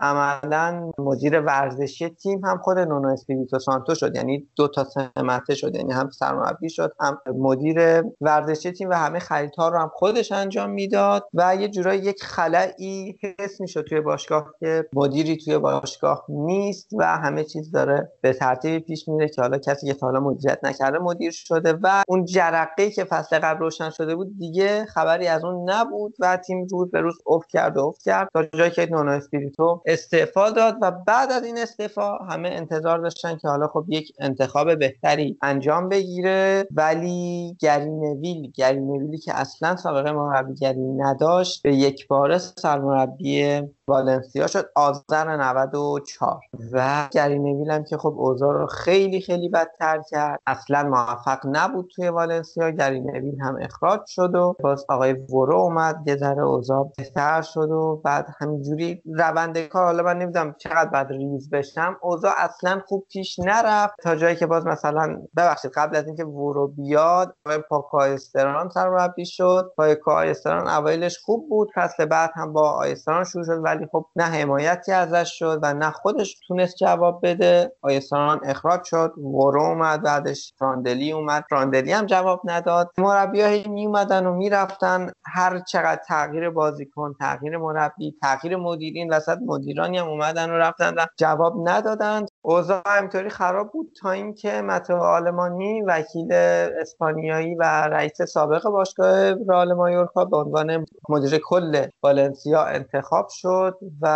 عملا 0.00 0.90
مدیر 0.98 1.40
ورزشی 1.40 2.08
تیم 2.08 2.44
هم 2.44 2.58
خود 2.58 2.78
نونو 2.78 3.08
اسپیریتو 3.08 3.58
سانتو 3.58 3.94
شد. 3.94 4.16
یعنی 4.16 4.48
دو 4.56 4.68
تا 4.68 4.84
سمته 4.84 5.54
شد 5.54 5.74
یعنی 5.74 5.92
هم 5.92 6.10
سرمربی 6.10 6.70
شد 6.70 6.92
هم 7.00 7.18
مدیر 7.36 8.02
ورزشی 8.20 8.72
تیم 8.72 8.88
و 8.88 8.92
همه 8.92 9.18
خریدها 9.18 9.68
رو 9.68 9.78
هم 9.82 9.90
خودش 9.94 10.32
انجام 10.32 10.70
می‌داد 10.70 11.28
و 11.34 11.56
یه 11.56 11.68
جورایی 11.68 12.00
یک 12.02 12.22
خلایی 12.22 13.18
حس 13.38 13.60
می‌شد 13.60 13.84
توی 13.88 14.00
باشگاه 14.00 14.54
که 14.60 14.88
مدیری 14.94 15.36
توی 15.36 15.58
باشگاه 15.58 16.24
نیست 16.28 16.88
و 16.98 17.04
همه 17.04 17.44
چیز 17.44 17.70
داره 17.70 18.12
به 18.20 18.32
ترتیب 18.32 18.86
پیش 18.86 19.08
میره 19.08 19.28
که 19.28 19.42
حالا 19.42 19.58
کسی 19.58 19.86
که 19.86 19.96
حالا 20.00 20.20
مدیریت 20.20 20.58
نکرده 20.62 20.98
مدیر 20.98 21.30
شده 21.30 21.78
و 21.82 22.02
اون 22.08 22.24
جرقه 22.24 22.90
که 22.90 23.04
فصل 23.04 23.38
قبل 23.38 23.60
روشن 23.60 23.90
شده 23.90 24.14
بود 24.14 24.38
دیگه 24.38 24.84
خبری 24.84 25.26
از 25.26 25.44
اون 25.44 25.70
نبود 25.70 26.14
و 26.20 26.36
تیم 26.36 26.66
روز 26.70 26.90
به 26.90 27.00
روز 27.00 27.14
افت 27.26 27.48
کرد 27.48 27.76
و 27.76 27.80
افت 27.80 28.02
کرد 28.02 28.28
تا 28.32 28.44
جایی 28.44 28.70
که 28.70 28.88
نونو 28.90 29.10
اسپیریتو 29.10 29.82
استعفا 29.86 30.50
داد 30.50 30.76
و 30.82 30.90
بعد 30.90 31.32
از 31.32 31.44
این 31.44 31.58
استعفا 31.58 32.16
همه 32.16 32.48
انتظار 32.48 32.98
داشتن 32.98 33.36
که 33.36 33.48
حالا 33.48 33.66
خب 33.66 33.84
یک 33.88 34.12
انتخاب 34.20 34.78
بهتری 34.78 35.38
انجام 35.42 35.88
بگیره. 35.88 36.66
ولی 36.70 37.56
گری 37.60 37.99
نویل 37.99 38.52
گری 38.54 38.78
نویلی 38.78 39.18
که 39.18 39.34
اصلا 39.34 39.71
اصلا 39.72 39.92
سابقه 39.92 40.12
مربیگری 40.12 40.80
نداشت 40.80 41.62
به 41.62 41.74
یک 41.74 42.08
بار 42.08 42.38
سرمربی 42.38 43.62
والنسیا 43.88 44.46
شد 44.46 44.70
آذر 44.74 45.36
94 45.36 46.40
و 46.72 47.08
گری 47.12 47.38
نویل 47.38 47.70
هم 47.70 47.84
که 47.84 47.96
خب 47.96 48.14
اوضاع 48.18 48.52
رو 48.52 48.66
خیلی 48.66 49.20
خیلی 49.20 49.48
بدتر 49.48 50.02
کرد. 50.10 50.40
اصلا 50.46 50.82
موفق 50.82 51.38
نبود 51.44 51.90
توی 51.94 52.08
والنسیا 52.08 52.70
گری 52.70 53.00
نویل 53.00 53.40
هم 53.40 53.58
اخراج 53.60 54.00
شد 54.06 54.34
و 54.34 54.56
باز 54.62 54.86
آقای 54.88 55.12
ورو 55.12 55.56
اومد 55.56 55.96
یه 56.06 56.16
ذره 56.16 56.42
اوضاع 56.42 56.92
بهتر 56.96 57.42
شد 57.42 57.70
و 57.70 58.00
بعد 58.04 58.26
همینجوری 58.40 59.02
روند 59.18 59.58
کار. 59.58 59.84
حالا 59.84 60.02
من 60.02 60.18
نمی‌دونم 60.18 60.54
چقدر 60.58 60.90
بعد 60.90 61.06
ریز 61.10 61.50
بشم. 61.50 61.96
اوضاع 62.02 62.32
اصلا 62.38 62.80
خوب 62.86 63.06
پیش 63.12 63.38
نرفت. 63.38 63.94
تا 64.02 64.16
جایی 64.16 64.36
که 64.36 64.46
باز 64.46 64.66
مثلا 64.66 65.22
ببخشید 65.36 65.70
قبل 65.74 65.96
از 65.96 66.06
اینکه 66.06 66.24
ورو 66.24 66.68
بیاد 66.68 67.36
پاکا 67.68 68.04
استران 68.04 68.68
سرمربی 68.68 69.26
شد. 69.26 69.61
پاکا 69.76 70.20
استران 70.20 70.68
اوایلش 70.68 71.18
خوب 71.18 71.48
بود 71.48 71.68
فصل 71.74 72.04
بعد 72.04 72.30
هم 72.36 72.52
با 72.52 72.70
آیستران 72.70 73.24
شروع 73.24 73.44
شد 73.44 73.60
ولی 73.64 73.86
خب 73.92 74.06
نه 74.16 74.24
حمایتی 74.24 74.92
ازش 74.92 75.38
شد 75.38 75.60
و 75.62 75.74
نه 75.74 75.90
خودش 75.90 76.36
تونست 76.48 76.76
جواب 76.76 77.20
بده. 77.22 77.72
آیستران 77.82 78.40
اخراج 78.44 78.84
شد 78.84 79.12
ورو 79.18 79.62
اومد 79.62 80.02
بعدش 80.02 80.52
فراندلی 80.58 81.12
اومد. 81.12 81.44
فراندلی 81.50 81.92
هم 81.92 82.06
جواب 82.06 82.40
نداد. 82.44 82.90
مربیای 82.98 83.68
می 83.68 83.86
اومدن 83.86 84.26
و 84.26 84.34
می‌رفتن 84.34 85.12
هر 85.26 85.60
چقدر 85.60 86.02
تغییر 86.08 86.50
بازیکن 86.50 87.14
تغییر 87.20 87.56
مربی 87.58 88.16
تغییر 88.22 88.56
مدیرین 88.56 89.12
وسط 89.14 89.38
مدیرانی 89.46 89.98
هم 89.98 90.08
اومدن 90.08 90.50
و 90.50 90.54
رفتن 90.54 90.94
و 90.98 91.06
جواب 91.18 91.68
ندادند 91.68 92.28
اوضاع 92.44 92.82
همینطوری 92.86 93.30
خراب 93.30 93.72
بود 93.72 93.92
تا 94.00 94.10
اینکه 94.10 94.62
متو 94.62 94.96
آلمانی 94.96 95.82
وکیل 95.82 96.32
اسپانیایی 96.80 97.54
و 97.54 97.62
رئیس 97.62 98.22
سابق 98.22 98.68
باشگاه 98.68 99.30
رئال 99.48 99.72
مایورکا 99.72 100.24
به 100.24 100.36
عنوان 100.36 100.86
مدیر 101.08 101.38
کل 101.38 101.86
والنسیا 102.02 102.64
انتخاب 102.64 103.28
شد 103.30 103.78
و 104.00 104.06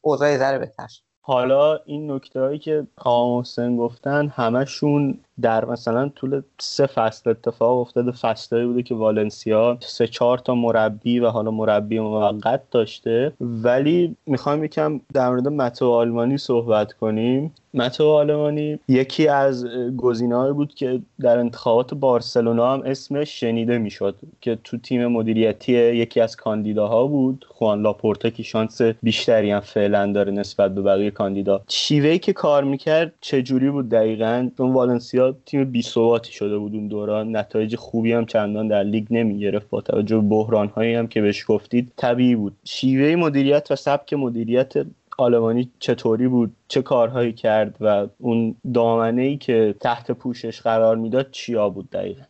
اوضاع 0.00 0.36
ذره 0.36 0.58
بهتر 0.58 0.88
حالا 1.20 1.76
این 1.84 2.10
نکته 2.10 2.40
هایی 2.40 2.58
که 2.58 2.86
آقا 2.96 3.42
گفتن 3.78 4.28
همشون 4.28 5.20
در 5.42 5.64
مثلا 5.64 6.08
طول 6.08 6.42
سه 6.58 6.86
فصل 6.86 7.30
اتفاق 7.30 7.78
افتاده. 7.78 8.12
فصلایی 8.12 8.66
بوده 8.66 8.82
که 8.82 8.94
والنسیا 8.94 9.78
سه 9.80 10.06
چهار 10.06 10.38
تا 10.38 10.54
مربی 10.54 11.20
و 11.20 11.28
حالا 11.28 11.50
مربی 11.50 11.98
موقت 11.98 12.62
داشته. 12.70 13.32
ولی 13.40 14.16
می‌خوایم 14.26 14.64
یکم 14.64 15.00
در 15.14 15.28
مورد 15.28 15.48
متو 15.48 15.92
آلمانی 15.92 16.38
صحبت 16.38 16.92
کنیم. 16.92 17.54
متو 17.74 18.08
آلمانی 18.08 18.78
یکی 18.88 19.28
از 19.28 19.66
گزینه‌هایی 19.96 20.52
بود 20.52 20.74
که 20.74 21.00
در 21.20 21.38
انتخابات 21.38 21.94
بارسلونا 21.94 22.72
هم 22.72 22.82
اسمش 22.84 23.40
شنیده 23.40 23.78
می‌شد 23.78 24.14
که 24.40 24.58
تو 24.64 24.76
تیم 24.76 25.06
مدیریتی 25.06 25.72
یکی 25.72 26.20
از 26.20 26.36
کاندیداها 26.36 27.06
بود. 27.06 27.46
خوان 27.48 27.82
لاپورتا 27.82 28.30
که 28.30 28.42
شانس 28.42 28.80
بیشتری 28.82 29.50
هم 29.50 29.60
فعلا 29.60 30.12
داره 30.12 30.32
نسبت 30.32 30.74
به 30.74 30.82
بقیه 30.82 31.10
کاندیدا. 31.10 31.62
شیوهی 31.68 32.18
که 32.18 32.32
کار 32.32 32.64
می‌کرد 32.64 33.12
چجوری 33.20 33.70
بود 33.70 33.88
دقیقا؟ 33.88 34.48
چون 34.56 34.72
والنسیا 34.72 35.25
تیم 35.46 35.64
بی 35.64 35.82
شده 36.30 36.58
بود 36.58 36.74
اون 36.74 36.88
دوران 36.88 37.36
نتایج 37.36 37.76
خوبی 37.76 38.12
هم 38.12 38.26
چندان 38.26 38.68
در 38.68 38.82
لیگ 38.82 39.06
نمی 39.10 39.38
گرفت 39.38 39.68
با 39.68 39.80
توجه 39.80 40.16
به 40.16 40.28
بحران 40.28 40.68
هایی 40.68 40.94
هم 40.94 41.06
که 41.06 41.20
بهش 41.20 41.44
گفتید 41.48 41.92
طبیعی 41.96 42.36
بود. 42.36 42.56
شیوه 42.64 43.16
مدیریت 43.16 43.70
و 43.70 43.76
سبک 43.76 44.12
مدیریت 44.12 44.72
آلمانی 45.18 45.70
چطوری 45.78 46.28
بود؟ 46.28 46.52
چه 46.68 46.82
کارهایی 46.82 47.32
کرد؟ 47.32 47.76
و 47.80 48.06
اون 48.18 48.54
دامنه 48.74 49.22
ای 49.22 49.36
که 49.36 49.74
تحت 49.80 50.10
پوشش 50.10 50.60
قرار 50.60 50.96
می‌داد 50.96 51.30
چیا 51.30 51.68
بود 51.68 51.90
دقیقا؟ 51.90 52.22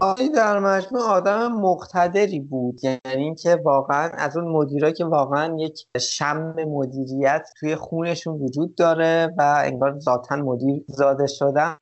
آقای 0.00 0.28
در 0.28 0.58
مجموع 0.58 1.02
آدم 1.02 1.52
مقتدری 1.52 2.40
بود. 2.40 2.80
یعنی 2.84 3.22
اینکه 3.22 3.56
واقعا 3.64 4.10
از 4.14 4.36
اون 4.36 4.48
مدیرا 4.48 4.90
که 4.90 5.04
واقعا 5.04 5.56
یک 5.58 5.86
شم 6.00 6.54
مدیریت 6.68 7.48
توی 7.60 7.76
خونشون 7.76 8.34
وجود 8.34 8.74
داره 8.74 9.34
و 9.38 9.62
انگار 9.64 9.98
ذاتا 9.98 10.36
مدیر 10.36 10.84
زاده 10.88 11.26
شدن 11.26 11.76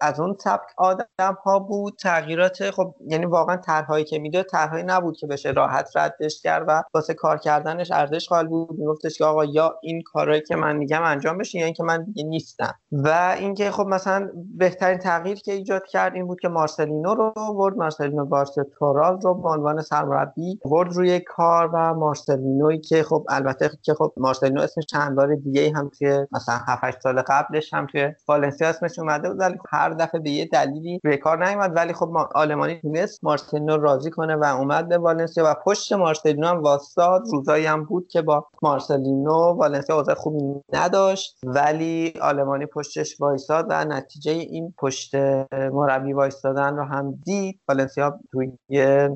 از 0.00 0.20
اون 0.20 0.36
سبک 0.40 0.66
آدم 0.76 1.38
ها 1.44 1.58
بود. 1.58 1.96
تغییرات 2.00 2.70
خب 2.70 2.94
یعنی 3.06 3.26
واقعا 3.26 3.56
طرحهایی 3.56 4.04
که 4.04 4.18
میده 4.18 4.42
طرحهایی 4.42 4.84
نبود 4.84 5.16
که 5.16 5.26
بشه 5.26 5.50
راحت 5.50 5.96
ردش 5.96 6.42
کرد 6.42 6.64
و 6.68 6.82
واسه 6.94 7.14
کار 7.14 7.38
کردنش 7.38 7.90
ارزش 7.90 8.28
قائل 8.28 8.46
بود. 8.46 8.78
میگفتش 8.78 9.18
که 9.18 9.24
آقا 9.24 9.44
یا 9.44 9.78
این 9.82 10.02
کارهایی 10.02 10.42
که 10.42 10.56
من 10.56 10.76
میگم 10.76 11.02
انجام 11.02 11.38
بشه 11.38 11.58
یا 11.58 11.64
اینکه 11.64 11.82
من 11.82 12.04
دیگه 12.04 12.24
نیستم. 12.24 12.74
و 12.92 13.36
اینکه 13.38 13.70
خب 13.70 13.86
مثلا 13.86 14.30
بهترین 14.58 14.98
تغییر 14.98 15.38
که 15.38 15.52
ایجاد 15.52 15.86
کرد 15.86 16.14
این 16.14 16.26
بود 16.26 16.40
که 16.40 16.48
مارسلینو 16.48 17.14
رو 17.14 17.32
ورد 17.50 17.76
مارسلینو 17.76 18.44
تورال 18.78 19.20
رو 19.20 19.34
به 19.34 19.48
عنوان 19.48 19.80
سرمربی 19.80 20.60
ورد 20.64 20.92
روی 20.92 21.20
کار 21.20 21.70
و 21.74 21.94
مارسلینوی 21.94 22.78
که 22.78 23.02
خب 23.02 23.26
البته 23.28 23.70
که 23.82 23.94
خب 23.94 24.12
مارسلینو 24.16 24.60
اسمش 24.60 24.86
چند 24.86 25.16
بار 25.16 25.34
دیگه 25.34 25.72
هم 25.76 25.90
توی 25.98 26.26
مثلا 26.32 26.58
7 26.68 27.00
سال 27.00 27.22
قبلش 27.22 27.74
هم 27.74 27.86
توی 27.86 28.08
والنسیا 28.28 28.68
اسمش 28.68 28.98
اومده 28.98 29.28
بود 29.28 29.40
ولی 29.40 29.58
هر 29.70 29.90
دفعه 29.90 30.20
به 30.20 30.30
یه 30.30 30.48
دلیلی 30.52 31.00
روی 31.04 31.16
کار 31.16 31.48
نیومد. 31.48 31.76
ولی 31.76 31.92
خب 31.92 32.08
ما 32.12 32.28
آلمانی 32.34 32.80
تونست 32.80 33.24
مارسلینو 33.24 33.76
راضی 33.76 34.10
کنه 34.10 34.36
و 34.36 34.44
اومد 34.44 34.88
به 34.88 34.98
والنسیا 34.98 35.44
و 35.46 35.54
پشت 35.64 35.92
مارسلینو 35.92 36.46
هم 36.46 36.62
واساد 36.62 37.22
روزایی 37.32 37.66
هم 37.66 37.84
بود 37.84 38.08
که 38.08 38.22
با 38.22 38.46
مارسلینو 38.62 39.32
والنسیا 39.32 39.96
اوضاع 39.96 40.14
خوبی 40.14 40.60
نداشت. 40.72 41.38
ولی 41.44 42.14
آلمانی 42.22 42.66
پشتش 42.66 43.20
وایساد 43.20 43.66
و 43.68 43.84
نتیجه 43.84 44.32
این 44.32 44.74
پشت 44.78 45.14
مربی 45.52 46.12
وایستادن 46.12 46.76
رو 46.76 46.84
هم 46.84 47.14
دید. 47.24 47.33
والنسیا 47.68 48.20
توی 48.32 48.52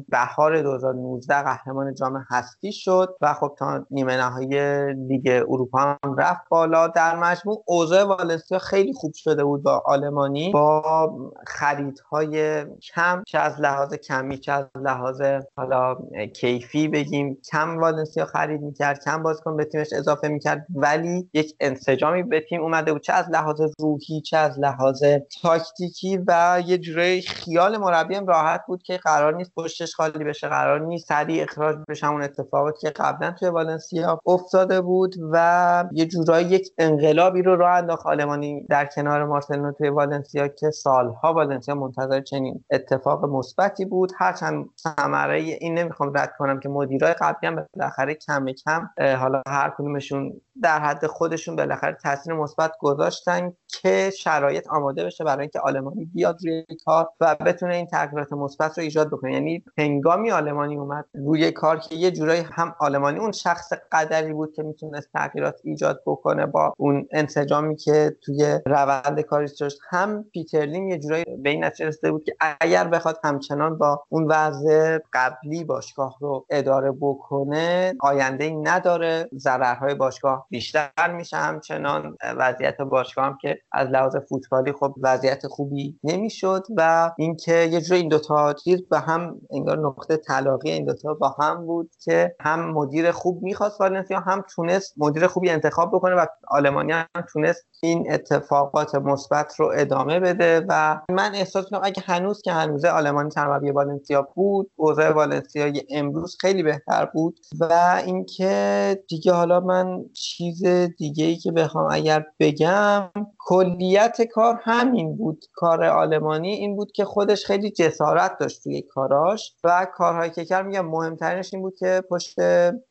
بهار 0.08 0.62
2019 0.62 1.42
قهرمان 1.42 1.94
جام 1.94 2.24
هستی 2.30 2.72
شد 2.72 3.16
و 3.20 3.34
خب 3.34 3.54
تا 3.58 3.86
نیمه 3.90 4.16
نهایی 4.16 4.92
لیگ 4.94 5.44
اروپا 5.48 5.78
هم 5.78 6.16
رفت 6.18 6.48
بالا. 6.50 6.88
در 6.88 7.16
مجموع 7.16 7.64
اوضاع 7.66 8.04
والنسیا 8.04 8.58
خیلی 8.58 8.92
خوب 8.92 9.12
شده 9.14 9.44
بود 9.44 9.62
با 9.62 9.82
آلمانی. 9.86 10.50
با 10.50 11.10
خریدهای 11.46 12.64
کم 12.64 13.22
چه 13.26 13.38
از 13.38 13.60
لحاظ 13.60 13.94
کمی 13.94 14.38
چه 14.38 14.52
از 14.52 14.66
لحاظ 14.74 15.22
حالا 15.56 15.96
کیفی 16.34 16.88
بگیم. 16.88 17.38
کم 17.52 17.78
والنسیا 17.78 18.24
خرید 18.24 18.60
می‌کرد 18.60 19.04
کم 19.04 19.22
بازیکن 19.22 19.56
به 19.56 19.64
تیمش 19.64 19.92
اضافه 19.92 20.28
می‌کرد 20.28 20.66
ولی 20.74 21.28
یک 21.32 21.56
انسجامی 21.60 22.22
به 22.22 22.40
تیم 22.48 22.62
اومده 22.62 22.92
بود. 22.92 23.02
چه 23.02 23.12
از 23.12 23.30
لحاظ 23.30 23.60
روحی 23.78 24.20
چه 24.20 24.36
از 24.36 24.58
لحاظ 24.58 25.02
تاکتیکی 25.42 26.18
و 26.26 26.62
یه 26.66 26.78
جوری 26.78 27.22
خیال 27.22 27.76
مربی 27.76 27.97
راحت 28.26 28.64
بود 28.66 28.82
که 28.82 28.96
قرار 28.96 29.34
نیست 29.34 29.52
پشتش 29.56 29.94
خالی 29.94 30.24
بشه 30.24 30.48
قرار 30.48 30.80
نیست 30.80 31.08
سریع 31.08 31.42
اخراج 31.42 31.76
بشه. 31.88 32.06
همون 32.06 32.22
اتفاقاتی 32.22 32.80
که 32.80 32.90
قبلا 32.90 33.30
توی 33.30 33.48
والنسیا 33.48 34.20
افتاده 34.26 34.80
بود 34.80 35.14
و 35.32 35.84
یه 35.92 36.06
جورایی 36.06 36.46
یک 36.46 36.68
انقلابی 36.78 37.42
رو 37.42 37.56
راه 37.56 37.76
انداخت. 37.76 38.06
آلمانی 38.06 38.66
در 38.68 38.86
کنار 38.86 39.24
مارسلینو 39.24 39.72
توی 39.72 39.88
والنسیا 39.88 40.48
که 40.48 40.70
سالها 40.70 41.34
والنسیا 41.34 41.74
منتظر 41.74 42.20
چنین 42.20 42.64
اتفاق 42.70 43.24
مثبتی 43.24 43.84
بود. 43.84 44.12
هرچند 44.18 44.66
ثمره 44.78 45.38
این 45.38 45.78
نمی‌خوام 45.78 46.12
رد 46.16 46.32
کنم 46.38 46.60
که 46.60 46.68
مدیرای 46.68 47.14
قبلی 47.20 47.48
هم 47.48 47.66
بالاخره 47.76 48.14
کم 48.14 48.46
کم 48.52 48.88
حالا 48.96 49.42
هر 49.48 49.74
کدومشون 49.78 50.40
در 50.62 50.78
حد 50.78 51.06
خودشون 51.06 51.56
بالاخره 51.56 51.96
تاثیر 52.02 52.34
مثبت 52.34 52.72
گذاشتن 52.80 53.52
که 53.82 54.10
شرایط 54.10 54.68
آماده 54.68 55.04
بشه 55.04 55.24
برای 55.24 55.40
اینکه 55.40 55.60
آلمانی 55.60 56.04
بیاد 56.04 56.38
روی 56.44 56.64
کار 56.84 57.08
و 57.20 57.36
بتونه 57.46 57.74
این 57.74 57.86
تغییرات 57.90 58.32
مثبت 58.32 58.78
رو 58.78 58.84
ایجاد 58.84 59.08
بکنه. 59.08 59.32
یعنی 59.32 59.64
هنگامی 59.78 60.30
آلمانی 60.30 60.76
اومد 60.76 61.04
روی 61.14 61.50
کار 61.50 61.78
که 61.78 61.94
یه 61.94 62.10
جورایی 62.10 62.44
هم 62.52 62.74
آلمانی 62.80 63.18
اون 63.18 63.32
شخص 63.32 63.72
قدری 63.92 64.32
بود 64.32 64.52
که 64.52 64.62
می‌تونست 64.62 65.08
تغییرات 65.12 65.60
ایجاد 65.64 66.02
بکنه 66.06 66.46
با 66.46 66.74
اون 66.76 67.08
انسجامی 67.12 67.76
که 67.76 68.16
توی 68.22 68.60
روند 68.66 69.20
کاریش 69.20 69.50
داشت. 69.60 69.78
هم 69.90 70.24
پیترلین 70.32 70.88
یه 70.88 70.98
جورایی 70.98 71.24
به 71.42 71.50
این 71.50 71.64
نتیجه 71.64 71.86
رسیده 71.86 72.12
بود 72.12 72.24
که 72.24 72.36
اگر 72.60 72.88
بخواد 72.88 73.20
همچنان 73.24 73.78
با 73.78 74.02
اون 74.08 74.26
وضع 74.30 74.98
قبلی 75.12 75.64
باشگاه 75.64 76.16
رو 76.20 76.46
اداره 76.50 76.92
بکنه 77.00 77.94
آینده 78.00 78.44
ای 78.44 78.56
نداره. 78.56 79.28
ضررهای 79.36 79.94
باشگاه 79.94 80.46
بیشتر 80.50 81.12
میشه 81.16 81.36
همچنان. 81.36 82.16
وضعیت 82.36 82.80
باشگاه 82.80 83.24
هم 83.24 83.38
که 83.42 83.58
از 83.72 83.88
لحاظ 83.88 84.16
فوتبالی 84.28 84.72
خب 84.72 84.94
وضعیت 85.02 85.46
خوبی 85.46 85.98
نمی‌شد 86.04 86.66
و 86.76 87.10
اینکه 87.18 87.68
یه 87.78 87.84
جوری 87.84 88.00
این 88.00 88.08
دوتا 88.08 88.52
چیز 88.52 88.88
به 88.90 88.98
هم 88.98 89.40
انگار 89.50 89.78
نقطه 89.78 90.16
تلاقی 90.16 90.70
این 90.70 90.84
دوتا 90.84 91.14
با 91.14 91.36
هم 91.40 91.66
بود 91.66 91.90
که 92.04 92.36
هم 92.40 92.70
مدیر 92.70 93.10
خوب 93.10 93.42
می‌خواست 93.42 93.80
والنسیا 93.80 94.20
هم 94.20 94.44
تونست 94.54 94.94
مدیر 94.96 95.26
خوبی 95.26 95.50
انتخاب 95.50 95.90
بکنه 95.92 96.14
و 96.14 96.26
آلمانی 96.48 96.92
هم 96.92 97.06
تونست 97.32 97.66
این 97.82 98.12
اتفاقات 98.12 98.94
مثبت 98.94 99.54
رو 99.56 99.72
ادامه 99.74 100.20
بده 100.20 100.66
و 100.68 101.00
من 101.10 101.34
احساس 101.34 101.64
می‌کنم 101.64 101.80
اگه 101.84 102.02
هنوز 102.06 102.42
که 102.42 102.52
هنوزه 102.52 102.88
آلمانی 102.88 103.30
سرمربی 103.30 103.70
والنسیا 103.70 104.28
بود 104.34 104.70
اوضاع 104.76 105.12
والنسیا 105.12 105.72
امروز 105.90 106.36
خیلی 106.40 106.62
بهتر 106.62 107.04
بود 107.04 107.38
و 107.60 108.02
اینکه 108.06 109.04
دیگه 109.08 109.32
حالا 109.32 109.60
من 109.60 110.04
چیز 110.14 110.66
دیگه 110.98 111.24
ای 111.24 111.36
که 111.36 111.52
بخوام 111.52 111.88
اگر 111.90 112.24
بگم 112.40 113.10
کلیت 113.38 114.22
کار 114.22 114.60
همین 114.64 115.16
بود. 115.16 115.44
کار 115.52 115.84
آلمانی 115.84 116.52
این 116.52 116.76
بود 116.76 116.92
که 116.92 117.04
خودش 117.04 117.46
خیلی 117.46 117.67
جسارت 117.70 118.38
داشت 118.38 118.64
توی 118.64 118.82
کاراش 118.82 119.56
و 119.64 119.86
کارهایی 119.94 120.30
که 120.30 120.44
کرد 120.44 120.66
میگم 120.66 120.86
مهمترینش 120.86 121.54
این 121.54 121.62
بود 121.62 121.76
که 121.78 122.02
پشت 122.10 122.36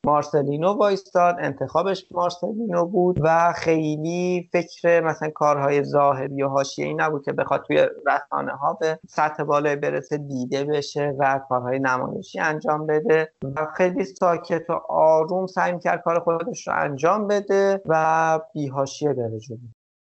مارسلینو 0.05 0.73
وایستاد 0.73 1.35
انتخابش 1.39 2.05
مارسلینو 2.11 2.85
بود 2.85 3.17
و 3.21 3.53
خیلی 3.53 4.49
فکر 4.51 5.01
مثلا 5.01 5.29
کارهای 5.29 5.83
ظاهری 5.83 6.43
و 6.43 6.47
حاشیه‌ای 6.47 6.93
نبود 6.93 7.25
که 7.25 7.31
بخواد 7.31 7.63
توی 7.67 7.87
رسانه 8.07 8.51
ها 8.51 8.73
به 8.73 8.99
سطح 9.09 9.43
بالای 9.43 9.75
برسه 9.75 10.17
دیده 10.17 10.63
بشه 10.63 11.15
و 11.19 11.39
کارهای 11.49 11.79
نمایشی 11.79 12.39
انجام 12.39 12.87
بده 12.87 13.31
و 13.55 13.67
خیلی 13.77 14.05
ساکت 14.05 14.69
و 14.69 14.73
آروم 14.89 15.47
سعی 15.47 15.79
کرد 15.79 16.01
کار 16.01 16.19
خودش 16.19 16.67
رو 16.67 16.73
انجام 16.77 17.27
بده 17.27 17.81
و 17.85 18.39
بیهاشیه 18.53 19.13
بره 19.13 19.39
جلو. 19.39 19.57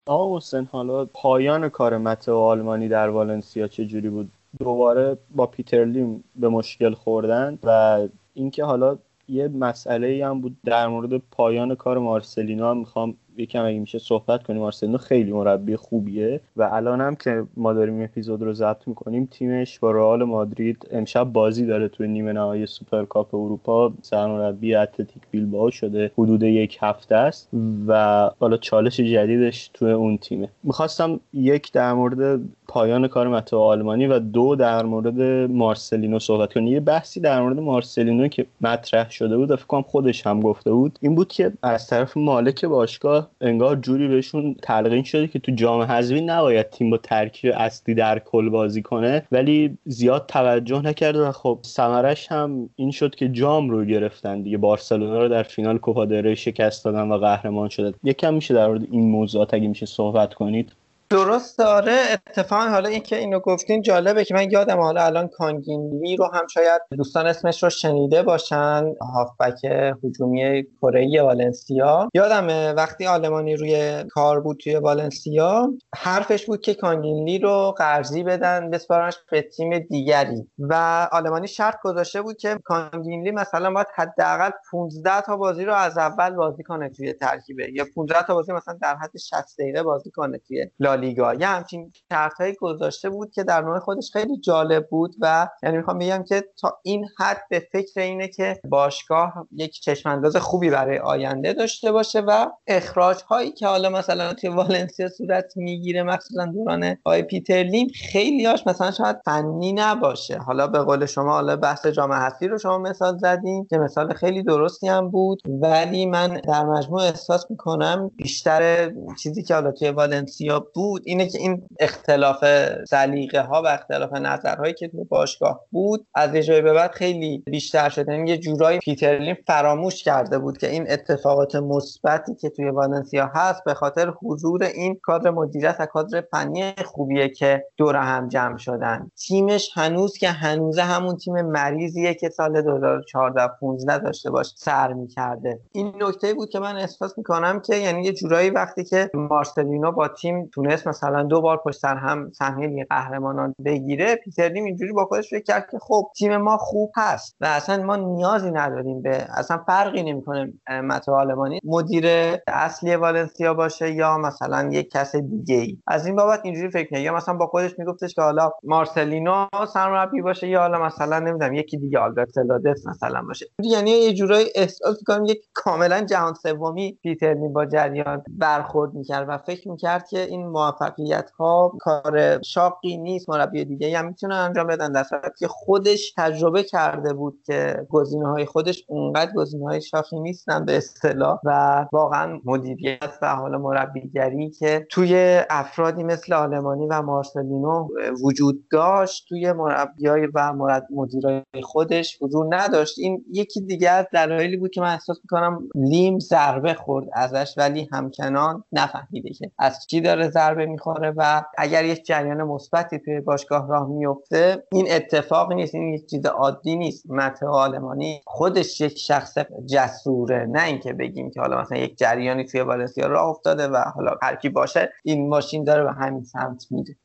آقا 0.08 0.36
حسین 0.36 0.68
حالا 0.72 1.04
پایان 1.04 1.68
کار 1.68 1.98
مته 1.98 2.32
و 2.32 2.36
آلمانی 2.36 2.88
در 2.88 3.08
والنسیا 3.08 3.68
چه 3.68 3.86
جوری 3.86 4.10
بود؟ 4.10 4.30
دوباره 4.60 5.18
با 5.34 5.46
پیتر 5.46 5.84
لیم 5.84 6.24
به 6.36 6.48
مشکل 6.48 6.94
خوردن 6.94 7.58
و 7.64 8.08
اینکه 8.34 8.64
حالا 8.64 8.98
یه 9.28 9.48
مسئله 9.48 10.26
هم 10.26 10.40
بود 10.40 10.56
در 10.64 10.88
مورد 10.88 11.22
پایان 11.30 11.74
کار 11.74 11.98
مارسلینو 11.98 12.70
هم 12.70 12.78
می‌خوام 12.78 13.14
یکم 13.36 13.64
اگه 13.64 13.78
میشه 13.78 13.98
صحبت 13.98 14.42
کنیم. 14.42 14.62
مارسلینو 14.62 14.96
خیلی 14.96 15.32
مربی 15.32 15.76
خوبیه 15.76 16.40
و 16.56 16.62
الان 16.72 17.00
هم 17.00 17.16
که 17.16 17.46
ما 17.56 17.72
داریم 17.72 18.02
اپیزود 18.02 18.42
رو 18.42 18.52
ضبط 18.52 18.88
می‌کنیم 18.88 19.28
تیمش 19.30 19.78
با 19.78 19.92
رئال 19.92 20.24
مادرید 20.24 20.88
امشب 20.90 21.24
بازی 21.24 21.66
داره 21.66 21.88
توی 21.88 22.08
نیمه 22.08 22.32
نهایی 22.32 22.66
سوپرکاپ 22.66 23.34
اروپا. 23.34 23.92
سرمربی 24.02 24.74
اتلتیک 24.74 25.22
بیلبائو 25.30 25.70
شده. 25.70 26.10
حدود 26.18 26.42
یک 26.42 26.78
هفته 26.80 27.14
است 27.14 27.48
و 27.86 28.30
حالا 28.40 28.56
چالش 28.56 29.00
جدیدش 29.00 29.70
توی 29.74 29.92
اون 29.92 30.18
تیمه. 30.18 30.48
می‌خواستم 30.62 31.20
یک 31.32 31.72
در 31.72 31.92
مورد 31.92 32.40
پایان 32.68 33.08
کار 33.08 33.28
متئو 33.28 33.58
آلمانی 33.58 34.06
و 34.06 34.18
دو 34.18 34.56
در 34.56 34.82
مورد 34.82 35.20
مارسلینو 35.50 36.18
صحبت 36.18 36.52
کنیم. 36.52 36.72
یه 36.72 36.80
بحثی 36.80 37.20
در 37.20 37.42
مورد 37.42 37.60
مارسلینو 37.60 38.28
که 38.28 38.46
مطرح 38.60 39.10
شده 39.10 39.36
بود 39.36 39.54
فکر 39.54 39.66
کنم 39.66 39.82
خودش 39.82 40.26
هم 40.26 40.40
گفته 40.40 40.72
بود 40.72 40.98
این 41.02 41.14
بود 41.14 41.28
که 41.28 41.52
از 41.62 41.86
طرف 41.86 42.16
مالک 42.16 42.64
باشگاه 42.64 43.30
انگار 43.40 43.76
جوری 43.76 44.08
بهشون 44.08 44.56
تلقین 44.62 45.02
شده 45.02 45.28
که 45.28 45.38
تو 45.38 45.52
جام 45.52 45.82
حذفی 45.82 46.20
نباید 46.20 46.70
تیم 46.70 46.90
با 46.90 46.96
ترکیب 46.96 47.52
اصلی 47.56 47.94
در 47.94 48.18
کل 48.18 48.48
بازی 48.48 48.82
کنه 48.82 49.22
ولی 49.32 49.78
زیاد 49.84 50.26
توجه 50.28 50.82
نکرده 50.82 51.28
و 51.28 51.32
خب 51.32 51.58
ثمرش 51.66 52.32
هم 52.32 52.70
این 52.76 52.90
شد 52.90 53.14
که 53.14 53.28
جام 53.28 53.70
رو 53.70 53.84
گرفتن 53.84 54.42
دیگه. 54.42 54.58
بارسلونا 54.58 55.18
رو 55.18 55.28
در 55.28 55.42
فینال 55.42 55.78
کوپا 55.78 56.34
شکست 56.34 56.84
دادن 56.84 57.08
و 57.08 57.18
قهرمان 57.18 57.68
شده 57.68 57.94
یکم 58.04 58.34
میشه 58.34 58.54
در 58.54 58.66
مورد 58.66 58.86
این 58.90 59.10
موضوعات 59.10 59.54
اگه 59.54 59.68
میشه 59.68 59.86
صحبت 59.86 60.34
کنید. 60.34 60.72
درست 61.10 61.60
آره 61.60 61.98
اتفاقا 62.12 62.68
حالا 62.68 62.88
اینکه 62.88 63.16
اینو 63.16 63.40
گفتین 63.40 63.82
جالبه 63.82 64.24
که 64.24 64.34
من 64.34 64.50
یادم 64.50 64.80
حالا 64.80 65.04
الان 65.04 65.28
کانگینلی 65.28 66.16
رو 66.16 66.30
هم 66.34 66.46
شاید 66.46 66.82
دوستان 66.90 67.26
اسمش 67.26 67.62
رو 67.62 67.70
شنیده 67.70 68.22
باشن. 68.22 68.94
هافبک 69.14 69.64
هجومی 70.04 70.64
کره 70.82 71.22
والنسیا. 71.22 72.08
یادمه 72.14 72.72
وقتی 72.72 73.06
آلمانی 73.06 73.56
روی 73.56 74.04
کار 74.10 74.40
بود 74.40 74.56
توی 74.56 74.76
والنسیا 74.76 75.72
حرفش 75.96 76.46
بود 76.46 76.60
که 76.60 76.74
کانگینلی 76.74 77.38
رو 77.38 77.74
قرضی 77.78 78.22
بدن 78.22 78.70
بسپارنش 78.70 79.14
به 79.30 79.42
تیم 79.42 79.78
دیگری. 79.78 80.46
و 80.58 81.08
آلمانی 81.12 81.48
شرط 81.48 81.76
گذاشته 81.82 82.22
بود 82.22 82.36
که 82.36 82.58
کانگینلی 82.64 83.30
مثلا 83.30 83.70
باید 83.70 83.86
حداقل 83.94 84.50
15 84.70 85.20
تا 85.20 85.36
بازی 85.36 85.64
رو 85.64 85.74
از 85.74 85.98
اول 85.98 86.30
بازی 86.30 86.62
کنه 86.62 86.88
توی 86.88 87.12
ترکیبه. 87.12 87.68
یا 87.72 87.84
15 87.94 88.22
تا 88.22 88.34
بازی 88.34 88.52
مثلا 88.52 88.78
در 88.82 88.96
حد 88.96 89.16
60 89.16 89.60
دقیقه 89.60 89.82
بازی 89.82 90.10
کنه 90.10 90.38
توی 90.38 90.66
لالیگا. 90.98 91.34
یه 91.34 91.46
همچین 91.46 91.92
شرطهایی 92.12 92.54
گذاشته 92.60 93.10
بود 93.10 93.30
که 93.30 93.44
در 93.44 93.60
نوع 93.60 93.78
خودش 93.78 94.10
خیلی 94.12 94.40
جالب 94.40 94.88
بود 94.90 95.14
و 95.20 95.48
یعنی 95.62 95.76
می‌خوام 95.76 95.98
بگم 95.98 96.24
که 96.28 96.44
تا 96.60 96.78
این 96.82 97.06
حد 97.18 97.42
به 97.50 97.62
فکر 97.72 98.00
اینه 98.00 98.28
که 98.28 98.60
باشگاه 98.68 99.46
یک 99.52 99.80
چشمانداز 99.80 100.36
خوبی 100.36 100.70
برای 100.70 100.98
آینده 100.98 101.52
داشته 101.52 101.92
باشه 101.92 102.20
و 102.20 102.46
اخراج 102.66 103.22
هایی 103.22 103.50
که 103.50 103.66
حالا 103.66 103.90
مثلا 103.90 104.34
توی 104.34 104.50
والنسیا 104.50 105.08
صورت 105.08 105.52
می‌گیره 105.56 106.02
مثلا 106.02 106.46
دوران 106.46 106.96
آی 107.04 107.22
پیتر 107.22 107.62
لیم 107.62 107.88
خیلی 108.12 108.46
هاش 108.46 108.66
مثلا 108.66 108.90
شاید 108.90 109.16
فنی 109.24 109.72
نباشه. 109.72 110.38
حالا 110.38 110.66
به 110.66 110.78
قول 110.78 111.06
شما 111.06 111.32
حالا 111.32 111.56
بحث 111.56 111.86
جامعه 111.86 112.18
هستی 112.18 112.48
رو 112.48 112.58
شما 112.58 112.78
مثال 112.78 113.18
زدیم 113.18 113.66
که 113.70 113.78
مثال 113.78 114.14
خیلی 114.14 114.42
درستی 114.42 114.88
هم 114.88 115.10
بود 115.10 115.42
ولی 115.62 116.06
من 116.06 116.40
در 116.48 116.64
مجموع 116.64 117.02
احساس 117.02 117.50
می‌کنم 117.50 118.10
بیشتر 118.16 118.92
چیزی 119.22 119.42
که 119.42 119.54
حالا 119.54 119.72
توی 119.72 119.90
والنسیا 119.90 120.60
بود 120.74 120.87
بود 120.88 121.02
اینه 121.04 121.28
که 121.28 121.38
این 121.38 121.62
اختلاف 121.80 122.44
سلیقه 122.84 123.40
ها 123.40 123.62
و 123.62 123.66
اختلاف 123.66 124.12
نظرهایی 124.12 124.74
که 124.74 124.88
تو 124.88 125.04
باشگاه 125.04 125.60
بود 125.70 126.06
از 126.14 126.34
یه 126.34 126.42
جایی 126.42 126.60
به 126.60 126.72
بعد 126.72 126.90
خیلی 126.90 127.42
بیشتر 127.46 127.88
شده. 127.88 128.12
یعنی 128.12 128.30
یه 128.30 128.38
جورایی 128.38 128.78
پیتر 128.78 129.11
لیم 129.11 129.36
فراموش 129.46 130.02
کرده 130.02 130.38
بود 130.38 130.58
که 130.58 130.70
این 130.70 130.90
اتفاقات 130.90 131.56
مثبتی 131.56 132.34
که 132.34 132.48
توی 132.48 132.68
والنسیا 132.70 133.30
هست 133.34 133.64
به 133.64 133.74
خاطر 133.74 134.12
حضور 134.22 134.62
این 134.62 134.98
کادر 135.02 135.30
مدیریت 135.30 135.76
و 135.78 135.86
کادر 135.86 136.24
فنی 136.30 136.72
خوبیه 136.84 137.28
که 137.28 137.64
دور 137.76 137.96
هم 137.96 138.28
جمع 138.28 138.56
شدن. 138.56 139.10
تیمش 139.26 139.70
هنوز 139.74 140.18
که 140.18 140.28
هنوزه 140.28 140.82
همون 140.82 141.16
تیم 141.16 141.42
مریضیه 141.42 142.14
که 142.14 142.28
سال 142.28 142.62
2014 142.62 143.52
15 143.60 143.98
داشته 143.98 144.30
باهاش 144.30 144.52
سر 144.56 144.92
می‌کرده. 144.92 145.60
این 145.72 145.92
نکته 146.00 146.34
بود 146.34 146.48
که 146.48 146.58
من 146.58 146.76
احساس 146.76 147.18
می‌کنم 147.18 147.60
که 147.60 147.76
یعنی 147.76 148.04
یه 148.04 148.12
جورایی 148.12 148.50
وقتی 148.50 148.84
که 148.84 149.10
مارسلینو 149.14 149.92
با 149.92 150.08
تیم 150.08 150.50
تونست 150.54 150.77
مثلا 150.86 151.22
دو 151.22 151.40
بار 151.40 151.56
پشت 151.64 151.78
سر 151.78 151.96
هم 151.96 152.30
سهمیه 152.32 152.66
لیگ 152.66 152.86
قهرمانان 152.90 153.54
بگیره 153.64 154.16
پیتر 154.16 154.48
لیم 154.48 154.64
اینجوری 154.64 154.92
با 154.92 155.04
خودش 155.04 155.30
فکر 155.30 155.42
کرد 155.42 155.70
که 155.70 155.78
خب 155.78 156.10
تیم 156.18 156.36
ما 156.36 156.56
خوب 156.56 156.90
هست 156.96 157.36
و 157.40 157.46
اصلا 157.46 157.82
ما 157.82 157.96
نیازی 157.96 158.50
نداریم 158.50 159.02
به 159.02 159.26
اصلا 159.36 159.58
فرقی 159.66 160.02
نمی‌کنه 160.02 160.52
متو 160.84 161.14
آلمانی 161.14 161.60
مدیر 161.64 162.06
اصلی 162.46 162.96
والنسیا 162.96 163.54
باشه 163.54 163.90
یا 163.90 164.18
مثلا 164.18 164.68
یک 164.72 164.90
کس 164.90 165.16
دیگه 165.16 165.54
ای 165.54 165.78
از 165.86 166.06
این 166.06 166.16
بابت 166.16 166.40
اینجوری 166.44 166.70
فکر 166.70 166.90
کنه 166.90 167.00
یا 167.00 167.14
مثلا 167.14 167.34
با 167.34 167.46
خودش 167.46 167.78
میگفتش 167.78 168.14
که 168.14 168.22
حالا 168.22 168.50
مارسلینو 168.64 169.46
سرمربی 169.72 170.22
باشه 170.22 170.48
یا 170.48 170.60
حالا 170.60 170.86
مثلا 170.86 171.18
نمی‌دونم 171.18 171.54
یکی 171.54 171.78
دیگه 171.78 171.98
آلبرت 171.98 172.28
سلادس 172.30 172.86
مثلا 172.86 173.22
باشه. 173.22 173.46
یعنی 173.62 173.90
یه 173.90 174.14
جورایی 174.14 174.46
احساس 174.54 174.96
می‌کنم 174.98 175.24
یک 175.24 175.38
کاملا 175.54 176.00
جهان 176.00 176.34
سومی 176.34 176.98
پیتر 177.02 177.34
با 177.34 177.66
جریان 177.66 178.22
برخورد 178.28 178.94
می‌کرد 178.94 179.26
و 179.28 179.38
فکر 179.38 179.68
می‌کرد 179.68 180.08
که 180.08 180.20
این 180.20 180.46
موفقیت 180.68 181.30
ها 181.30 181.72
کار 181.80 182.42
شاقی 182.42 182.96
نیست 182.96 183.30
مربی 183.30 183.64
دیگه 183.64 183.98
هم 183.98 184.06
می‌تونه 184.06 184.34
انجام 184.34 184.66
بدن. 184.66 184.92
در 184.92 185.04
که 185.38 185.48
خودش 185.48 186.12
تجربه 186.16 186.62
کرده 186.62 187.12
بود 187.12 187.42
که 187.46 187.86
گزینه 187.90 188.28
های 188.28 188.44
خودش 188.44 188.84
اونقدر 188.88 189.32
گزینه 189.32 189.64
های 189.64 189.80
شاخی 189.80 190.20
نیستن 190.20 190.64
به 190.64 190.76
اصطلاح 190.76 191.38
و 191.44 191.86
واقعا 191.92 192.40
مدیریت 192.44 193.18
و 193.22 193.36
حالا 193.36 193.58
مربیگری 193.58 194.50
که 194.50 194.86
توی 194.90 195.40
افرادی 195.50 196.04
مثل 196.04 196.32
آلمانی 196.32 196.86
و 196.86 197.02
مارسلینو 197.02 197.88
وجود 198.24 198.68
داشت 198.72 199.26
توی 199.28 199.52
مربیای 199.52 200.28
و 200.34 200.52
مدیرای 200.90 201.42
خودش 201.62 202.18
حضور 202.22 202.56
نداشت. 202.56 202.98
این 202.98 203.24
یکی 203.32 203.60
دیگه 203.60 203.90
از 203.90 204.06
دلایلی 204.12 204.56
بود 204.56 204.70
که 204.70 204.80
من 204.80 204.92
احساس 204.92 205.18
می‌کنم 205.24 205.68
لیم 205.74 206.18
ضربه 206.18 206.74
خورد 206.74 207.06
ازش 207.12 207.54
ولی 207.56 207.88
همچنان 207.92 208.64
نفهمیده 208.72 209.30
که 209.30 209.50
از 209.58 209.86
چی 209.90 210.00
داره 210.00 210.30
ضربه 210.30 210.57
می‌خوره 210.66 211.12
و 211.16 211.42
اگر 211.58 211.84
یک 211.84 212.04
جریان 212.04 212.42
مثبتی 212.42 212.98
توی 212.98 213.20
باشگاه 213.20 213.68
راه 213.68 213.88
میفته 213.88 214.64
این 214.72 214.86
اتفاق 214.92 215.52
نیست 215.52 215.74
این 215.74 215.94
یک 215.94 216.06
چیز 216.06 216.26
عادی 216.26 216.76
نیست. 216.76 217.10
مته 217.10 217.46
آلمانی 217.46 218.20
خودش 218.26 218.80
یک 218.80 218.98
شخص 218.98 219.38
جسوره. 219.72 220.46
نه 220.50 220.64
اینکه 220.64 220.92
بگیم 220.92 221.30
که 221.30 221.40
حالا 221.40 221.60
مثلا 221.60 221.78
یک 221.78 221.98
جریانی 221.98 222.44
توی 222.44 222.60
والنسیا 222.60 223.06
راه 223.06 223.28
افتاده 223.28 223.68
و 223.68 223.76
حالا 223.94 224.14
هر 224.22 224.36
کی 224.36 224.48
باشه 224.48 224.92
این 225.04 225.28
ماشین 225.28 225.64
داره 225.64 225.84
به 225.84 225.92
همین 225.92 226.24
سمت 226.24 226.66
میره. 226.70 226.96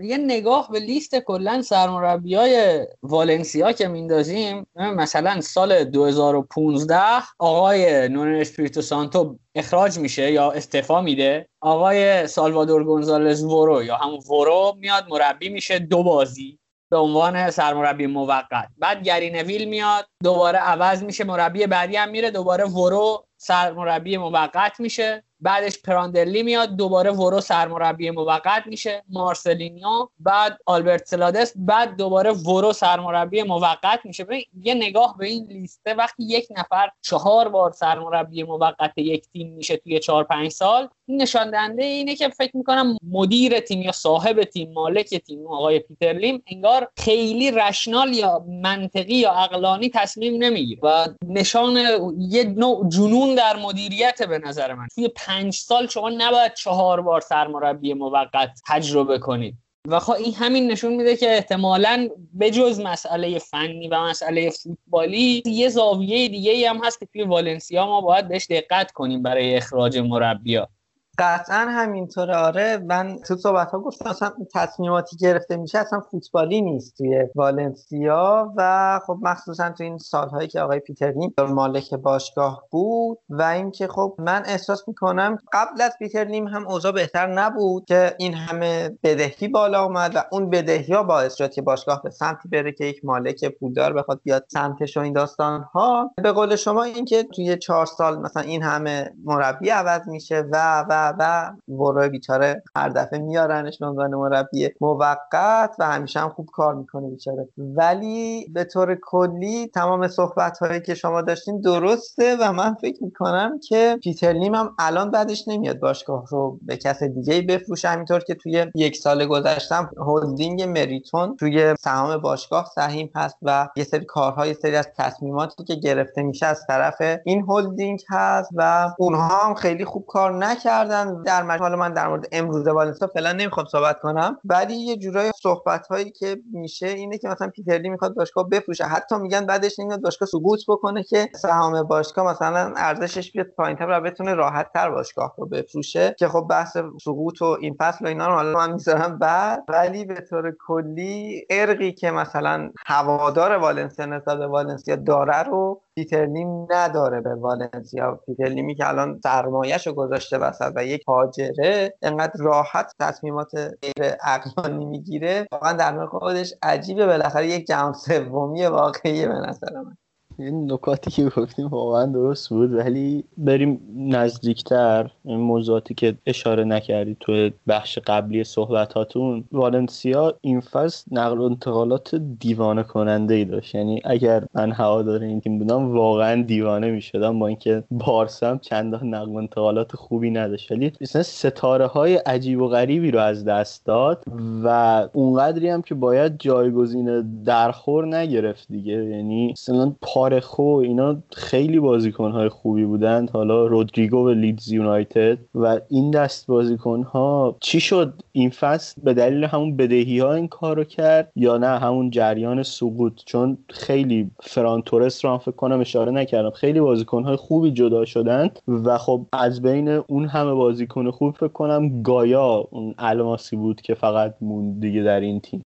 یه 0.00 0.16
نگاه 0.16 0.68
به 0.72 0.80
لیست 0.80 1.16
کلا 1.16 1.62
سرمربی 1.62 2.34
های 2.34 2.86
والنسیا 3.02 3.72
که 3.72 3.88
میندازیم 3.88 4.66
مثلا 4.74 5.40
سال 5.40 5.84
2015 5.84 6.98
آقای 7.38 8.08
نونو 8.08 8.34
اسپریتو 8.34 8.82
سانتو 8.82 9.38
اخراج 9.54 9.98
میشه 9.98 10.32
یا 10.32 10.50
استعفا 10.50 11.00
میده. 11.00 11.48
آقای 11.60 12.26
سالوادور 12.26 12.84
گونزالز 12.84 13.42
ورو 13.42 13.82
یا 13.82 13.96
همون 13.96 14.20
ورو 14.30 14.76
میاد 14.78 15.04
مربی 15.08 15.48
میشه 15.48 15.78
دو 15.78 16.02
بازی 16.02 16.58
به 16.90 16.96
عنوان 16.96 17.50
سرمربی 17.50 18.06
موقت. 18.06 18.68
بعد 18.78 19.02
گری 19.02 19.30
نویل 19.30 19.64
میاد 19.64 20.06
دوباره 20.22 20.58
عوض 20.58 21.02
میشه 21.02 21.24
مربی 21.24 21.66
بعدی 21.66 21.96
هم 21.96 22.10
میره 22.10 22.30
دوباره 22.30 22.64
ورو 22.64 23.26
سرمربی 23.36 24.16
موقت 24.16 24.80
میشه. 24.80 25.24
بعدش 25.40 25.78
پراندلی 25.82 26.42
میاد 26.42 26.76
دوباره 26.76 27.10
ورو 27.10 27.40
سرمربی 27.40 28.10
موقت 28.10 28.66
میشه 28.66 29.02
مارسلینیو 29.08 30.08
بعد 30.18 30.58
آلبرت 30.66 31.06
سلادس 31.06 31.52
بعد 31.56 31.96
دوباره 31.96 32.32
ورو 32.32 32.72
سرمربی 32.72 33.42
موقت 33.42 34.00
میشه. 34.04 34.26
یه 34.62 34.74
نگاه 34.74 35.16
به 35.18 35.26
این 35.26 35.46
لیسته 35.46 35.94
وقتی 35.94 36.24
یک 36.24 36.48
نفر 36.50 36.90
چهار 37.00 37.48
بار 37.48 37.70
سرمربی 37.70 38.42
موقت 38.42 38.92
یک 38.96 39.28
تیم 39.32 39.52
میشه 39.52 39.76
توی 39.76 39.98
چهار 39.98 40.24
پنج 40.24 40.50
سال 40.50 40.88
این 41.08 41.22
نشان 41.22 41.50
دهنده 41.50 41.84
اینه 41.84 42.14
که 42.14 42.28
فکر 42.28 42.56
می‌کنم 42.56 42.96
مدیر 43.10 43.60
تیم 43.60 43.82
یا 43.82 43.92
صاحب 43.92 44.44
تیم 44.44 44.72
مالک 44.72 45.14
تیم 45.14 45.46
آقای 45.46 45.78
پیتر 45.78 46.12
لیم 46.12 46.42
انگار 46.46 46.88
خیلی 46.96 47.50
رشنال 47.50 48.12
یا 48.12 48.44
منطقی 48.62 49.14
یا 49.14 49.30
عقلانی 49.30 49.90
تصمیم 49.94 50.42
نمی‌گیره 50.42 50.80
و 50.82 51.06
نشان 51.26 51.76
یه 52.18 52.44
نوع 52.44 52.88
جنون 52.88 53.34
در 53.34 53.56
مدیریت 53.56 54.22
به 54.22 54.38
نظر 54.38 54.74
من. 54.74 54.86
توی 54.94 55.08
پنج 55.08 55.54
سال 55.54 55.86
شما 55.86 56.10
نباید 56.10 56.54
چهار 56.54 57.00
بار 57.00 57.20
سرمربی 57.20 57.94
موقت 57.94 58.50
تجربه 58.66 59.18
کنید. 59.18 59.54
و 59.88 59.98
خب 60.00 60.12
این 60.12 60.34
همین 60.34 60.70
نشون 60.70 60.94
میده 60.94 61.16
که 61.16 61.34
احتمالا 61.34 62.08
به 62.34 62.50
جز 62.50 62.80
مسئله 62.80 63.38
فنی 63.38 63.88
و 63.88 64.04
مسئله 64.04 64.50
فوتبالی 64.50 65.42
یه 65.46 65.68
زاویه 65.68 66.28
دیگه 66.28 66.70
هم 66.70 66.84
هست 66.84 67.00
که 67.00 67.06
توی 67.06 67.22
والنسیا 67.22 67.86
ما 67.86 68.00
باید 68.00 68.28
بهش 68.28 68.46
دقت 68.50 68.92
کنیم 68.92 69.22
برای 69.22 69.56
اخراج 69.56 69.98
مربیا 69.98 70.68
قطعا 71.18 71.66
همینطوره. 71.70 72.36
آره 72.36 72.78
من 72.78 73.18
تو 73.28 73.36
صحبت 73.36 73.70
ها 73.70 73.78
گفتم 73.78 74.10
اصلا 74.10 74.32
تصمیماتی 74.54 75.16
گرفته 75.16 75.56
میشه 75.56 75.78
اصلا 75.78 76.00
فوتبالی 76.00 76.62
نیست 76.62 76.96
توی 76.96 77.26
والنسیا 77.34 78.52
و 78.56 79.00
خب 79.06 79.18
مخصوصا 79.22 79.70
تو 79.70 79.84
این 79.84 79.98
سالهایی 79.98 80.48
که 80.48 80.60
آقای 80.60 80.78
پیترلین 80.78 81.34
مالک 81.48 81.94
باشگاه 81.94 82.62
بود 82.70 83.18
و 83.30 83.42
اینکه 83.42 83.88
خب 83.88 84.16
من 84.18 84.42
احساس 84.46 84.88
می‌کنم 84.88 85.38
قبل 85.52 85.82
از 85.82 85.92
پیترلیم 85.98 86.48
هم 86.48 86.68
اوضاع 86.68 86.92
بهتر 86.92 87.26
نبود 87.26 87.84
که 87.84 88.14
این 88.18 88.34
همه 88.34 88.98
بدهی 89.02 89.48
بالا 89.48 89.84
اومد 89.84 90.16
و 90.16 90.22
اون 90.32 90.50
بدهی 90.50 90.94
ها 90.94 91.02
باعث 91.02 91.34
شد 91.34 91.50
که 91.50 91.62
باشگاه 91.62 92.02
به 92.02 92.10
سمتی 92.10 92.48
بره 92.48 92.72
که 92.72 92.84
یک 92.84 93.04
مالک 93.04 93.44
پولدار 93.44 93.92
بخواد 93.92 94.20
بیاد 94.22 94.44
سمتش 94.48 94.96
و 94.96 95.00
این 95.00 95.12
داستان 95.12 95.62
ها 95.62 96.10
به 96.22 96.32
قول 96.32 96.56
شما 96.56 96.82
اینکه 96.82 97.22
توی 97.22 97.56
چهار 97.56 97.86
سال 97.86 98.18
مثلا 98.18 98.42
این 98.42 98.62
همه 98.62 99.10
مربی 99.24 99.70
عوض 99.70 100.08
میشه 100.08 100.44
و 100.52 100.84
و 100.88 101.05
و 101.18 101.52
ورای 101.68 102.08
بیچاره 102.08 102.62
هر 102.76 102.88
دفعه 102.88 103.18
میارنش 103.18 103.78
به 103.78 103.86
عنوان 103.86 104.14
مربی 104.14 104.68
موقت 104.80 105.76
و 105.78 105.86
همیشه 105.86 106.20
هم 106.20 106.28
خوب 106.28 106.46
کار 106.52 106.74
می‌کنه 106.74 107.10
بیچاره. 107.10 107.48
ولی 107.58 108.46
به 108.52 108.64
طور 108.64 108.98
کلی 109.02 109.68
تمام 109.74 110.08
صحبت 110.08 110.58
هایی 110.58 110.80
که 110.80 110.94
شما 110.94 111.22
داشتین 111.22 111.60
درسته 111.60 112.36
و 112.40 112.52
من 112.52 112.74
فکر 112.74 113.04
می‌کنم 113.04 113.60
که 113.68 113.98
پیتر 114.02 114.32
لیم 114.32 114.54
هم 114.54 114.74
الان 114.78 115.10
بعدش 115.10 115.48
نمیاد 115.48 115.78
باشگاه 115.78 116.24
رو 116.28 116.58
به 116.62 116.76
کس 116.76 117.02
دیگه 117.02 117.42
بفروشه. 117.42 117.88
همینطور 117.88 118.20
که 118.20 118.34
توی 118.34 118.66
یک 118.74 118.96
سال 118.96 119.26
گذشتم 119.26 119.90
هولدینگ 119.98 120.62
مریتون 120.62 121.36
توی 121.36 121.74
سهام 121.80 122.16
باشگاه 122.16 122.70
سهیم 122.74 123.10
هست 123.14 123.36
و 123.42 123.68
یه 123.76 123.84
سری 123.84 124.04
کارهای 124.04 124.54
سری 124.54 124.76
از 124.76 124.88
تصمیماتی 124.96 125.64
که 125.64 125.74
گرفته 125.74 126.22
میشه 126.22 126.46
از 126.46 126.60
طرف 126.68 127.02
این 127.24 127.42
هولدینگ 127.42 128.00
هست 128.08 128.50
و 128.54 128.88
اونها 128.98 129.48
هم 129.48 129.54
خیلی 129.54 129.84
خوب 129.84 130.04
کار 130.06 130.32
نکردن. 130.38 130.95
در 131.04 131.42
مجموع. 131.42 131.74
من 131.74 131.92
در 131.92 132.08
مورد 132.08 132.26
امروز 132.32 132.68
والنسیا 132.68 133.08
فعلا 133.08 133.32
نمی‌خوام 133.32 133.66
صحبت 133.66 134.00
کنم. 134.00 134.38
ولی 134.44 134.74
یه 134.74 134.96
جورای 134.96 135.30
صحبت 135.42 135.86
هایی 135.86 136.10
که 136.10 136.36
میشه 136.52 136.86
اینه 136.86 137.18
که 137.18 137.28
مثلا 137.28 137.48
پیترلی 137.48 137.88
می‌خواد 137.88 138.14
باشگاه 138.14 138.48
بفروشه. 138.48 138.84
حتی 138.84 139.18
میگن 139.18 139.46
بعدش 139.46 139.78
نمیاد 139.78 140.00
باشگاه 140.00 140.28
سقوط 140.28 140.60
بکنه 140.68 141.02
که 141.02 141.28
سهام 141.34 141.82
باشگاه 141.82 142.26
مثلا 142.26 142.72
ارزشش 142.76 143.32
بیاد 143.32 143.46
پایینتر 143.46 143.86
و 143.88 144.00
بتونه 144.00 144.34
راحت 144.34 144.72
تر 144.72 144.90
باشگاه 144.90 145.34
رو 145.38 145.46
بفروشه. 145.46 146.14
که 146.18 146.28
خب 146.28 146.46
بحث 146.50 146.76
سقوط 147.04 147.42
و 147.42 147.56
این 147.60 147.76
فصل 147.78 148.04
و 148.04 148.08
اینا 148.08 148.26
رو 148.26 148.34
حالا 148.34 148.52
من 148.58 148.72
می‌ذارم 148.72 149.18
بعد. 149.18 149.64
ولی 149.68 150.04
به 150.04 150.20
طور 150.30 150.56
کلی 150.66 151.46
ارقی 151.50 151.92
که 151.92 152.10
مثلا 152.10 152.70
هوادار 152.86 153.52
والنسیا 153.52 154.06
نسبت 154.06 154.38
به 154.38 154.46
والنسیا 154.46 154.96
داره 154.96 155.42
رو 155.42 155.82
پیترلیم 155.96 156.66
نداره 156.70 157.20
به 157.20 157.34
والنسیا. 157.34 158.20
پیترلیمی 158.26 158.74
که 158.74 158.88
الان 158.88 159.20
سرمایهش 159.22 159.86
رو 159.86 159.92
گذاشته 159.92 160.38
وسط 160.38 160.72
و 160.76 160.84
یک 160.84 161.04
تاجره 161.06 161.94
انقدر 162.02 162.32
راحت 162.38 162.92
تصمیمات 163.00 163.50
غیر 163.54 164.12
عقلانی 164.22 164.84
می‌گیره. 164.84 165.46
واقعا 165.52 165.72
در 165.72 166.06
خودش 166.06 166.54
عجیبه. 166.62 167.06
بالاخره 167.06 167.46
یک 167.46 167.66
جهان 167.66 167.92
سومی 167.92 168.66
واقعی 168.66 169.26
به 169.26 169.34
نظر 169.34 169.72
من. 169.74 169.96
این 170.38 170.72
نکاتی 170.72 171.10
که 171.10 171.24
گفتیم 171.24 171.66
واقعا 171.66 172.06
درست 172.06 172.48
بود 172.48 172.72
ولی 172.72 173.24
بریم 173.38 173.80
نزدیکتر 173.96 175.10
این 175.24 175.40
موضوعاتی 175.40 175.94
که 175.94 176.14
اشاره 176.26 176.64
نکردی 176.64 177.16
تو 177.20 177.50
بخش 177.68 177.98
قبلی 177.98 178.44
صحبتاتون. 178.44 179.44
والنسیا 179.52 180.34
این 180.40 180.60
فصل 180.60 181.04
نقل 181.10 181.38
و 181.38 181.42
انتقالات 181.42 182.14
دیوانه 182.14 182.82
کننده 182.82 183.34
ای 183.34 183.44
داشت. 183.44 183.74
یعنی 183.74 184.00
اگر 184.04 184.44
من 184.54 184.72
هوادار 184.72 185.22
این 185.22 185.40
تیم 185.40 185.58
بودم 185.58 185.96
واقعا 185.96 186.42
دیوانه 186.42 186.90
می‌شدم 186.90 187.38
با 187.38 187.46
اینکه 187.46 187.84
بارسا 187.90 188.56
چند 188.56 188.94
نقل 188.94 189.28
و 189.28 189.36
انتقالات 189.36 189.96
خوبی 189.96 190.30
نداشت. 190.30 190.72
ولی 190.72 190.92
مثلا 191.00 191.22
ستاره 191.22 191.86
های 191.86 192.16
عجیب 192.16 192.60
و 192.60 192.68
غریبی 192.68 193.10
رو 193.10 193.20
از 193.20 193.44
دست 193.44 193.86
داد 193.86 194.24
و 194.64 195.08
اونقدری 195.12 195.68
هم 195.68 195.82
که 195.82 195.94
باید 195.94 196.38
جایگزین 196.38 197.42
درخور 197.44 198.16
نگرفت 198.16 198.66
دیگه. 198.68 198.92
یعنی 198.92 199.52
مثلا 199.52 199.94
پارخو 200.26 200.62
اینا 200.62 201.16
خیلی 201.32 201.78
های 202.18 202.48
خوبی 202.48 202.84
بودند 202.84 203.30
حالا 203.30 203.66
رودریگو 203.66 204.26
و 204.26 204.28
لیدز 204.28 204.72
یونایتد 204.72 205.38
و 205.54 205.80
این 205.88 206.10
دست 206.10 206.46
بازیکن 206.46 207.02
ها 207.02 207.56
چی 207.60 207.80
شد؟ 207.80 208.22
این 208.32 208.50
فصل 208.50 209.00
به 209.04 209.14
دلیل 209.14 209.44
همون 209.44 209.76
بدهی 209.76 210.18
ها 210.18 210.34
این 210.34 210.48
کارو 210.48 210.84
کرد 210.84 211.32
یا 211.36 211.58
نه؟ 211.58 211.78
همون 211.78 212.10
جریان 212.10 212.62
سقوط. 212.62 213.12
چون 213.26 213.58
خیلی 213.70 214.30
فرانتورس 214.42 215.24
رو 215.24 215.30
هم 215.30 215.38
فکر 215.38 215.50
کنم 215.50 215.80
اشاره 215.80 216.12
نکردم. 216.12 216.50
خیلی 216.50 216.80
بازیکن 216.80 217.24
های 217.24 217.36
خوبی 217.36 217.70
جدا 217.70 218.04
شدند 218.04 218.58
و 218.68 218.98
خب 218.98 219.26
از 219.32 219.62
بین 219.62 219.88
اون 219.88 220.26
همه 220.26 220.52
بازیکن 220.52 221.10
خوب 221.10 221.34
فکر 221.34 221.48
کنم 221.48 222.02
گایا 222.02 222.68
اون 222.70 222.94
الماسی 222.98 223.56
بود 223.56 223.80
که 223.80 223.94
فقط 223.94 224.34
موند 224.40 224.80
دیگه 224.80 225.02
در 225.02 225.20
این 225.20 225.40
تیم. 225.40 225.62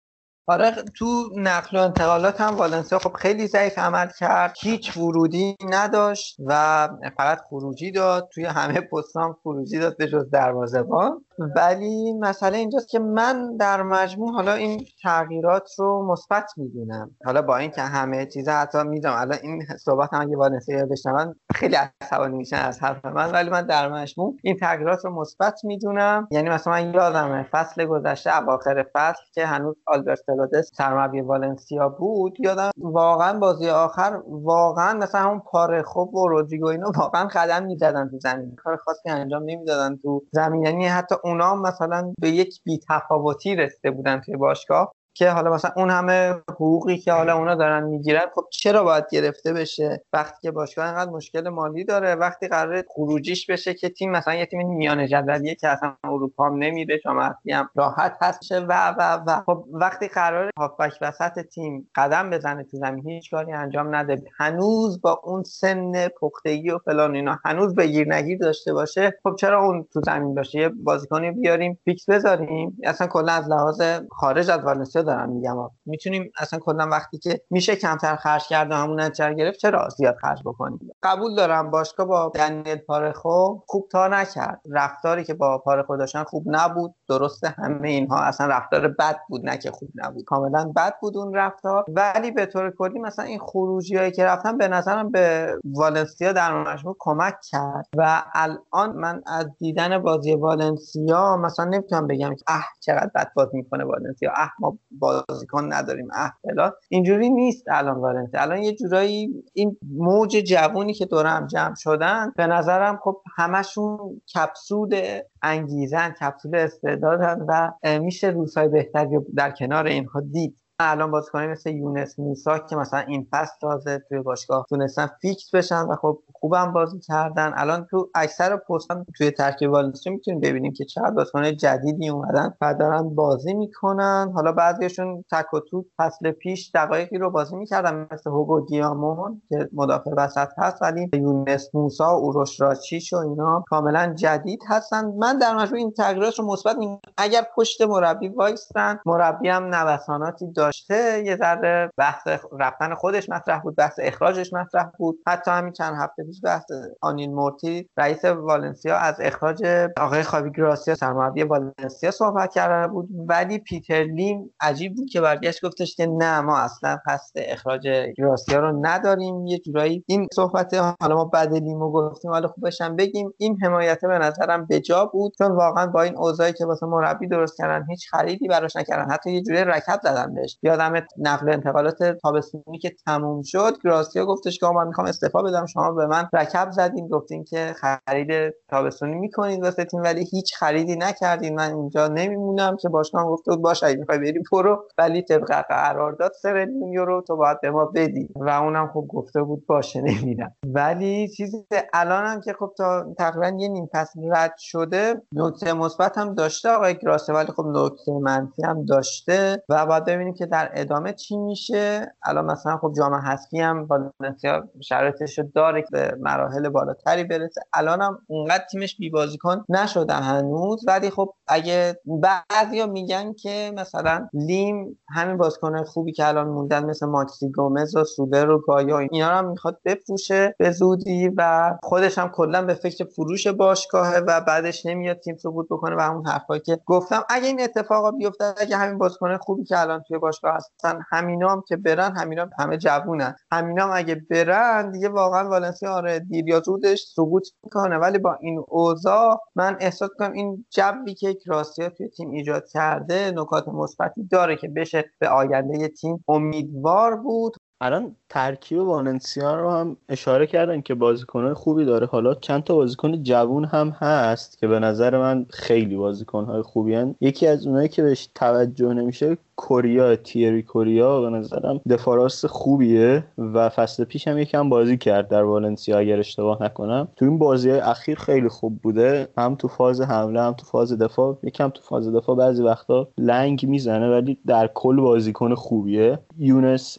آره 0.50 0.70
تو 0.98 1.30
نقل 1.36 1.78
و 1.78 1.80
انتقالات 1.80 2.40
هم 2.40 2.56
والنسیا 2.56 2.98
خب 2.98 3.12
خیلی 3.12 3.46
ضعیف 3.46 3.78
عمل 3.78 4.08
کرد. 4.18 4.54
هیچ 4.62 4.96
ورودی 4.96 5.56
نداشت 5.70 6.36
و 6.46 6.88
فقط 7.18 7.38
خروجی 7.48 7.90
داد. 7.92 8.28
توی 8.34 8.44
همه 8.44 8.80
پستان 8.80 9.32
خروجی 9.42 9.78
داد 9.78 9.96
به 9.96 10.06
جز 10.08 10.30
دروازه‌بان. 10.30 11.24
ولی 11.56 12.12
مسئله 12.12 12.58
اینجاست 12.58 12.88
که 12.88 12.98
من 12.98 13.56
در 13.56 13.82
مجموع 13.82 14.32
حالا 14.32 14.52
این 14.52 14.84
تغییرات 15.02 15.70
رو 15.78 16.06
مثبت 16.12 16.50
می‌دونم 16.56 17.10
حالا 17.24 17.42
با 17.42 17.56
اینکه 17.56 17.82
همه 17.82 18.26
چیزا 18.26 18.52
حتی 18.52 18.82
می‌دونم 18.82 19.14
الان 19.16 19.38
این 19.42 19.62
صحبت 19.84 20.14
هم 20.14 20.20
اگه 20.20 20.36
والنسیا 20.36 20.86
بشنون 20.86 21.34
خیلی 21.54 21.76
عصبانی 22.02 22.36
میشن 22.36 22.56
از 22.56 22.82
حرف 22.82 23.04
من 23.04 23.30
ولی 23.30 23.50
من 23.50 23.66
در 23.66 23.88
مجموع 23.88 24.36
این 24.42 24.56
تغییرات 24.56 25.04
رو 25.04 25.20
مثبت 25.20 25.60
می‌دونم. 25.64 26.28
یعنی 26.30 26.50
مثلا 26.50 26.72
من 26.72 26.94
یادمه 26.94 27.42
فصل 27.42 27.86
گذشته 27.86 28.42
اواخر 28.42 28.86
فصل 28.94 29.22
که 29.34 29.46
هنوز 29.46 29.76
آلبرت 29.86 30.18
سلادس 30.26 30.70
سرمربی 30.74 31.20
والنسیا 31.20 31.88
بود 31.88 32.36
یادم 32.40 32.70
واقعا 32.78 33.38
بازی 33.38 33.68
آخر 33.68 34.22
واقعا 34.28 34.98
مثلا 34.98 35.20
همون 35.20 35.40
پاره 35.40 35.82
خوب 35.82 36.14
و 36.14 36.28
رودریگو 36.28 36.66
اینو 36.66 36.90
واقعا 36.96 37.28
قدم 37.34 37.62
می‌زدن 37.66 38.08
تو 38.10 38.18
زمین. 38.18 38.56
کار 38.56 38.76
خاصی 38.76 39.08
انجام 39.08 39.42
نمی‌دادن 39.42 39.96
تو 40.02 40.22
زمین. 40.32 40.64
یعنی 40.64 40.86
حتی 40.86 41.14
اونا 41.30 41.54
مثلا 41.54 42.12
به 42.20 42.30
یک 42.30 42.60
بیتفاوتی 42.64 43.56
رسیده 43.56 43.90
بودن 43.90 44.20
توی 44.20 44.36
باشگاه. 44.36 44.92
که 45.14 45.30
حالا 45.30 45.50
مثلا 45.50 45.70
اون 45.76 45.90
همه 45.90 46.34
حقوقی 46.50 46.98
که 46.98 47.12
حالا 47.12 47.36
اونا 47.36 47.54
دارن 47.54 47.84
می‌گیرن 47.84 48.26
خب 48.34 48.44
چرا 48.50 48.84
باید 48.84 49.04
گرفته 49.12 49.52
بشه؟ 49.52 50.04
وقتی 50.12 50.38
که 50.42 50.50
باشگاه 50.50 50.86
اینقدر 50.86 51.10
مشکل 51.10 51.48
مالی 51.48 51.84
داره 51.84 52.14
وقتی 52.14 52.48
قرار 52.48 52.84
خروجیش 52.88 53.50
بشه 53.50 53.74
که 53.74 53.88
تیم 53.88 54.10
مثلا 54.10 54.34
یه 54.34 54.46
تیم 54.46 54.68
میانه 54.68 55.08
جدولیه 55.08 55.54
که 55.54 55.68
اصلا 55.68 55.94
اروپا 56.04 56.46
هم 56.46 56.54
نمیره 56.56 56.98
شما 57.02 57.34
هم 57.52 57.70
راحت 57.74 58.16
هست 58.20 58.52
و 58.52 58.94
و 58.98 59.24
و. 59.26 59.42
خب 59.46 59.64
وقتی 59.72 60.08
قرار 60.08 60.50
هافبک 60.58 60.98
وسط 61.00 61.40
تیم 61.40 61.90
قدم 61.94 62.30
بزنه 62.30 62.64
تو 62.64 62.76
زمین 62.76 63.08
هیچ 63.08 63.30
کاری 63.30 63.52
انجام 63.52 63.94
نده. 63.94 64.22
هنوز 64.38 65.00
با 65.00 65.20
اون 65.24 65.42
سن 65.42 66.08
پختگی 66.08 66.70
و 66.70 66.78
فلان 66.78 67.14
اینا 67.14 67.38
هنوز 67.44 67.74
بگیر 67.74 68.14
نگیر 68.14 68.38
داشته 68.38 68.72
باشه 68.72 69.18
خب 69.22 69.36
چرا 69.36 69.64
اون 69.64 69.86
تو 69.92 70.00
زمین 70.00 70.34
باشه؟ 70.34 70.58
یه 70.58 70.68
بازیکنی 70.68 71.30
بیاریم 71.30 71.78
فیکس 71.84 72.10
بذاریم. 72.10 72.78
اصلا 72.84 73.06
کلا 73.06 73.32
از 73.32 73.48
لحاظ 73.48 73.82
خارج 74.10 74.50
از 74.50 74.60
والنسیا 74.60 74.99
والنسیا 75.00 75.02
دارم 75.02 75.30
میگم. 75.30 75.70
می‌تونیم 75.86 76.32
اصلا 76.38 76.58
کلا 76.58 76.88
وقتی 76.88 77.18
که 77.18 77.40
میشه 77.50 77.76
کمتر 77.76 78.16
خرج 78.16 78.42
کرد 78.48 78.70
و 78.70 78.74
همون 78.74 79.00
نتیجه 79.00 79.34
گرفت 79.34 79.58
چرا 79.58 79.88
زیاد 79.88 80.16
خرج 80.16 80.42
بکنیم؟ 80.44 80.78
قبول 81.02 81.34
دارم 81.34 81.70
باشگاه 81.70 82.06
با 82.06 82.32
دنیل 82.34 82.76
پارخو 82.76 83.58
خوب 83.66 83.88
تا 83.92 84.08
نکرد. 84.08 84.60
رفتاری 84.70 85.24
که 85.24 85.34
با 85.34 85.58
پارخو 85.58 85.96
داشتن 85.96 86.24
خوب 86.24 86.44
نبود. 86.46 86.94
درسته 87.08 87.48
همه 87.48 87.88
اینها 87.88 88.18
اصلا 88.20 88.46
رفتار 88.46 88.88
بد 88.88 89.16
بود 89.28 89.44
نه 89.44 89.58
که 89.58 89.70
خوب 89.70 89.88
نبود. 89.94 90.24
کاملا 90.24 90.72
بد 90.76 90.94
بود 91.00 91.16
اون 91.16 91.34
رفتار. 91.34 91.84
ولی 91.88 92.30
به 92.30 92.46
طور 92.46 92.70
کلی 92.78 92.98
مثلا 92.98 93.24
این 93.24 93.38
خروجی 93.38 93.96
هایی 93.96 94.10
که 94.10 94.24
رفتن 94.24 94.58
به 94.58 94.68
نظرم 94.68 95.10
به 95.10 95.54
والنسیا 95.64 96.32
در 96.32 96.62
مجموع 96.62 96.96
کمک 96.98 97.34
کرد. 97.50 97.86
و 97.96 98.22
الان 98.34 98.96
من 98.96 99.22
از 99.26 99.46
دیدن 99.58 99.98
بازی 99.98 100.34
والنسیا 100.34 101.36
مثلا 101.36 101.64
نمی‌تونم 101.64 102.06
بگم 102.06 102.34
که 102.34 102.44
اه 102.48 102.64
چقدر 102.80 103.10
بد 103.14 103.30
بازی 103.36 103.56
می‌کنه 103.56 103.84
والنسیا. 103.84 104.32
اه 104.36 104.50
ما 104.60 104.78
بازیکن 104.90 105.72
نداریم 105.72 106.08
اه 106.14 106.32
فلان 106.42 106.72
اینجوری 106.88 107.30
نیست 107.30 107.64
الان 107.68 107.96
والنسیا 107.96 108.40
الان 108.40 108.58
یه 108.58 108.74
جورایی 108.74 109.44
این 109.54 109.76
موج 109.92 110.36
جوونی 110.36 110.94
که 110.94 111.06
دورم 111.06 111.46
جمع 111.46 111.74
شدن 111.74 112.32
به 112.36 112.46
نظرم 112.46 113.00
خب 113.02 113.22
همشون 113.36 114.20
کپسول 114.34 114.94
انگیزن 115.42 116.10
کپسول 116.10 116.56
استعدادن 116.56 117.44
و 117.48 117.72
میشه 117.98 118.28
روزهای 118.28 118.68
بهتری 118.68 119.18
در 119.36 119.50
کنار 119.50 119.86
اینها 119.86 120.20
دید. 120.20 120.56
الان 120.82 121.10
بازیکنی 121.10 121.46
مثل 121.46 121.70
یونس 121.70 122.18
موسا 122.18 122.58
که 122.58 122.76
مثلا 122.76 123.00
این 123.00 123.26
فصل 123.30 123.52
تازه 123.60 124.02
توی 124.08 124.22
باشگاه 124.22 124.66
تونستن 124.68 125.10
فیکس 125.20 125.54
بشن 125.54 125.82
و 125.82 125.96
خب 126.02 126.22
خوبم 126.40 126.72
بازی 126.72 127.00
کردن. 127.00 127.52
الان 127.56 127.86
تو 127.90 128.10
اکثر 128.14 128.56
پستان 128.56 129.06
توی 129.16 129.30
ترکیب 129.30 129.70
والنسیا 129.70 130.12
می‌تونیم 130.12 130.40
ببینیم 130.40 130.72
که 130.72 130.84
چقدر 130.84 131.10
بازیکن 131.10 131.52
جدیدی 131.52 132.08
اومدن 132.08 132.54
و 132.60 132.74
دارن 132.74 133.14
بازی 133.14 133.54
می‌کنن. 133.54 134.32
حالا 134.34 134.52
بعضیشون 134.52 135.24
تک 135.32 135.54
و 135.54 135.60
توک 135.60 135.86
فصل 135.98 136.30
پیش 136.30 136.70
دقایقی 136.74 137.18
رو 137.18 137.30
بازی 137.30 137.56
می‌کردن 137.56 138.08
مثل 138.12 138.30
هوگو 138.30 138.60
دیامون 138.60 139.42
که 139.48 139.68
مدافع 139.72 140.10
وسط 140.16 140.48
هست 140.58 140.82
ولی 140.82 141.10
یونس 141.12 141.70
موسا 141.74 142.04
و 142.04 142.20
اوروش 142.20 142.60
راچیچ 142.60 143.12
و 143.12 143.16
اینا 143.16 143.64
کاملا 143.68 144.14
جدید 144.14 144.60
هستن. 144.68 145.04
من 145.06 145.38
در 145.38 145.56
مجموع 145.56 145.78
این 145.78 145.92
تغییرات 145.92 146.38
رو 146.38 146.46
مثبت 146.46 146.76
اگر 147.18 147.46
پشت 147.56 147.82
مربی 147.82 148.28
وایستن 148.28 148.98
مربی 149.06 149.48
هم 149.48 149.74
نوساناتی 149.74 150.52
داشته. 150.52 151.22
یه 151.26 151.36
ذره 151.36 151.90
بحث 151.96 152.28
رفتن 152.58 152.94
خودش 152.94 153.30
مطرح 153.30 153.62
بود 153.62 153.76
بحث 153.76 153.98
اخراجش 154.02 154.52
مطرح 154.52 154.90
بود. 154.98 155.18
حتی 155.26 155.50
همین 155.50 155.72
چند 155.72 155.94
هفته 155.98 156.24
پیش 156.30 156.40
بحث 156.44 156.64
آنین 157.00 157.34
مورتی 157.34 157.88
رئیس 157.96 158.24
والنسیا 158.24 158.96
از 158.96 159.14
اخراج 159.20 159.64
آقای 159.96 160.22
خاوی 160.22 160.50
گراسیا 160.56 160.94
سرمربی 160.94 161.42
والنسیا 161.42 162.10
صحبت 162.10 162.54
کرده 162.54 162.92
بود. 162.92 163.08
ولی 163.28 163.58
پیتر 163.58 164.02
لیم 164.02 164.54
عجیب 164.60 164.94
بود 164.94 165.08
که 165.10 165.20
برگشت 165.20 165.66
گفتش 165.66 165.96
که 165.96 166.06
نه 166.06 166.40
ما 166.40 166.58
اصلا 166.58 166.98
قصد 167.06 167.32
اخراج 167.36 167.88
گراسیا 168.16 168.60
رو 168.60 168.86
نداریم. 168.86 169.46
یه 169.46 169.58
جورایی 169.58 170.04
این 170.06 170.26
صحبت 170.34 170.74
حالا 171.00 171.14
ما 171.14 171.24
بعد 171.24 171.54
لیمو 171.54 171.92
گفتیم 171.92 172.30
حالا 172.30 172.48
خوبش 172.48 172.80
هم 172.80 172.96
بگیم. 172.96 173.32
این 173.38 173.58
حمایت 173.62 174.00
به 174.00 174.18
نظرم 174.18 174.66
بجا 174.70 175.06
بود 175.06 175.32
چون 175.38 175.52
واقعا 175.52 175.86
با 175.86 176.02
این 176.02 176.16
اوضاعی 176.16 176.52
که 176.52 176.66
واسه 176.66 176.86
مربی 176.86 177.28
درست 177.28 177.58
کردن 177.58 177.86
هیچ 177.90 178.10
خریدی 178.10 178.48
براش 178.48 178.76
نکردن. 178.76 179.10
حتی 179.10 179.32
یه 179.32 179.42
جوری 179.42 179.64
رکب 179.64 180.00
زدن 180.02 180.34
بهش. 180.34 180.58
یادم 180.62 180.92
نقل 181.18 181.52
انتقالات 181.52 182.02
تابستونی 182.02 182.78
که 182.78 182.92
تموم 183.06 183.42
شد 183.42 183.72
گراسیا 183.84 184.26
گفتش 184.26 184.58
که 184.58 184.66
من 184.66 184.86
می‌خوام 184.86 185.06
استعفا 185.06 185.42
بدم 185.42 185.66
شما 185.66 185.92
به 185.92 186.06
من 186.06 186.19
رکب 186.32 186.70
زدین 186.70 187.08
گفتین 187.08 187.44
که 187.44 187.74
خرید 187.76 188.54
تابستونی 188.68 189.14
می‌کنید 189.14 189.62
واسه 189.62 189.84
تیم 189.84 190.02
ولی 190.02 190.24
هیچ 190.24 190.56
خریدی 190.56 190.96
نکردین. 190.96 191.54
من 191.54 191.74
اینجا 191.74 192.08
نمیمونم 192.08 192.76
که 192.76 192.88
باشگاه 192.88 193.26
گفته 193.26 193.50
بود 193.50 193.62
باشه 193.62 193.86
اگه 193.86 193.96
می‌خوای 193.98 194.18
بری 194.18 194.42
برو. 194.52 194.84
ولی 194.98 195.22
طبق 195.22 195.64
قرارداد 195.68 196.32
سر 196.42 196.66
یورو 196.92 197.22
تو 197.26 197.36
باید 197.36 197.60
به 197.60 197.70
ما 197.70 197.84
بدی. 197.84 198.28
و 198.36 198.48
اونم 198.48 198.90
خب 198.94 199.06
گفته 199.08 199.42
بود 199.42 199.66
باشه 199.66 200.00
نمیدم. 200.00 200.52
ولی 200.66 201.28
چیزی 201.28 201.66
الانم 201.94 202.40
که 202.40 202.52
خب 202.52 202.72
تا 202.78 203.14
تقریبا 203.18 203.56
یه 203.58 203.68
نیم 203.68 203.88
فصل 203.92 204.20
رد 204.32 204.54
شده 204.58 205.14
نکته 205.32 205.72
مثبت 205.72 206.18
هم 206.18 206.34
داشته 206.34 206.68
آقای 206.68 206.94
گراسه 206.98 207.32
ولی 207.32 207.52
خب 207.56 207.66
نکته 207.66 208.12
منفی 208.12 208.62
هم 208.64 208.84
داشته. 208.84 209.62
و 209.68 209.86
باید 209.86 210.04
ببینیم 210.04 210.34
که 210.34 210.46
در 210.46 210.70
ادامه 210.74 211.12
چی 211.12 211.36
میشه. 211.36 212.14
الان 212.24 212.44
مثلا 212.44 212.76
خب 212.76 212.92
جام 212.96 213.14
حذفی 213.14 213.60
هم 213.60 213.86
والنسیا 213.90 214.68
شرایطش 214.82 215.38
رو 215.38 215.44
داره 215.54 215.82
که 215.82 216.09
مراحل 216.20 216.68
بالاتری 216.68 217.24
برسه. 217.24 217.60
الان 217.72 218.02
هم 218.02 218.18
اونقدر 218.26 218.64
تیمش 218.70 218.96
بی 218.96 219.10
بازیکن 219.10 219.64
نشده 219.68 220.14
هنوز 220.14 220.84
ولی 220.86 221.10
خب 221.10 221.34
اگه 221.48 222.00
بعضیا 222.06 222.86
میگن 222.86 223.32
که 223.32 223.72
مثلا 223.76 224.28
لیم 224.34 224.98
همین 225.08 225.36
بازیکن 225.36 225.84
خوبی 225.84 226.12
که 226.12 226.28
الان 226.28 226.48
موندن 226.48 226.84
مثل 226.84 227.06
ماکسی 227.06 227.50
گومز 227.52 227.96
و 227.96 228.04
سولر 228.04 228.50
و 228.50 228.58
گایا 228.66 228.98
اینا 228.98 229.26
هم 229.26 229.50
می‌خواد 229.50 229.80
بفروشه 229.84 230.54
به 230.58 230.70
زودی 230.70 231.28
و 231.36 231.72
خودش 231.82 232.18
هم 232.18 232.28
کلا 232.28 232.62
به 232.62 232.74
فکر 232.74 233.04
فروش 233.04 233.46
باشگاهه 233.46 234.18
و 234.18 234.40
بعدش 234.40 234.86
نمیاد 234.86 235.18
تیم 235.18 235.36
سقوط 235.36 235.66
بکنه 235.70 235.96
و 235.96 236.00
همون 236.00 236.26
حرفایی 236.26 236.60
که 236.60 236.80
گفتم. 236.86 237.22
اگه 237.30 237.46
این 237.46 237.62
اتفاقا 237.62 238.10
بیفته 238.10 238.54
اگه 238.58 238.76
همین 238.76 238.98
بازیکن 238.98 239.36
خوبی 239.36 239.64
که 239.64 239.80
الان 239.80 240.02
توی 240.08 240.18
باشگاه 240.18 240.54
هستن 240.54 241.00
همینا 241.10 241.48
هم 241.48 241.62
که 241.68 241.76
برن 241.76 242.16
همینا 242.16 242.42
هم 242.42 242.50
همه 242.58 242.76
جوونن. 242.76 243.36
همینا 243.52 243.84
هم 243.84 243.90
اگه 243.94 244.22
برن 244.30 244.90
دیگه 244.90 245.08
واقعا 245.08 245.48
والنسیا 245.48 245.99
آره 246.00 246.18
دیر 246.18 246.48
یا 246.48 246.60
زودش 246.60 247.02
سقوط 247.16 247.48
می‌کنه. 247.64 247.96
ولی 247.98 248.18
با 248.18 248.34
این 248.40 248.64
اوضاع 248.68 249.40
من 249.56 249.76
احساس 249.80 250.10
کنم 250.18 250.32
این 250.32 250.66
جوی 250.70 251.14
که 251.14 251.34
کراسیا 251.34 251.90
توی 251.90 252.08
تیم 252.08 252.30
ایجاد 252.30 252.64
کرده 252.72 253.30
نکات 253.36 253.68
مثبتی 253.68 254.24
داره 254.24 254.56
که 254.56 254.68
بشه 254.68 255.04
به 255.20 255.28
آینده 255.28 255.88
تیم 255.88 256.24
امیدوار 256.28 257.16
بود. 257.16 257.56
الان 257.82 258.16
ترکیب 258.28 258.78
والنسیا 258.78 259.60
رو 259.60 259.70
هم 259.70 259.96
اشاره 260.08 260.46
کردن 260.46 260.80
که 260.80 260.94
بازیکنهای 260.94 261.54
خوبی 261.54 261.84
داره. 261.84 262.06
حالا 262.06 262.34
چند 262.34 262.64
تا 262.64 262.74
بازیکن 262.74 263.22
جوون 263.22 263.64
هم 263.64 263.88
هست 263.88 264.58
که 264.58 264.66
به 264.66 264.78
نظر 264.78 265.18
من 265.18 265.46
خیلی 265.50 265.96
بازیکنهای 265.96 266.62
خوبی 266.62 266.94
هن. 266.94 267.14
یکی 267.20 267.46
از 267.46 267.66
اونایی 267.66 267.88
که 267.88 268.02
بهش 268.02 268.28
توجه 268.34 268.94
نمیشه 268.94 269.36
کوریا 269.56 270.16
تیری 270.16 270.62
کوریا 270.62 271.20
به 271.20 271.30
نظرم 271.30 271.80
دفاراست 271.90 272.46
خوبیه 272.46 273.24
و 273.38 273.68
فصل 273.68 274.04
پیش 274.04 274.28
هم 274.28 274.38
یکم 274.38 274.68
بازی 274.68 274.98
کرد 274.98 275.28
در 275.28 275.42
والنسیا 275.42 275.98
اگر 275.98 276.18
اشتباه 276.18 276.62
نکنم. 276.62 277.08
تو 277.16 277.24
این 277.24 277.38
بازی 277.38 277.70
های 277.70 277.80
اخیر 277.80 278.18
خیلی 278.18 278.48
خوب 278.48 278.78
بوده. 278.82 279.28
هم 279.38 279.54
تو 279.54 279.68
فاز 279.68 280.00
حمله 280.00 280.42
هم 280.42 280.52
تو 280.52 280.66
فاز 280.66 280.98
دفاع. 280.98 281.38
یکم 281.42 281.68
تو 281.68 281.82
فاز 281.82 282.12
دفاع 282.12 282.36
بعضی 282.36 282.62
وقتا 282.62 283.08
لنگ 283.18 283.66
می‌زنه 283.66 284.10
ولی 284.10 284.38
در 284.46 284.70
کل 284.74 284.96
بازیکن 284.96 285.54
خوبیه. 285.54 286.18
یونس 286.38 286.98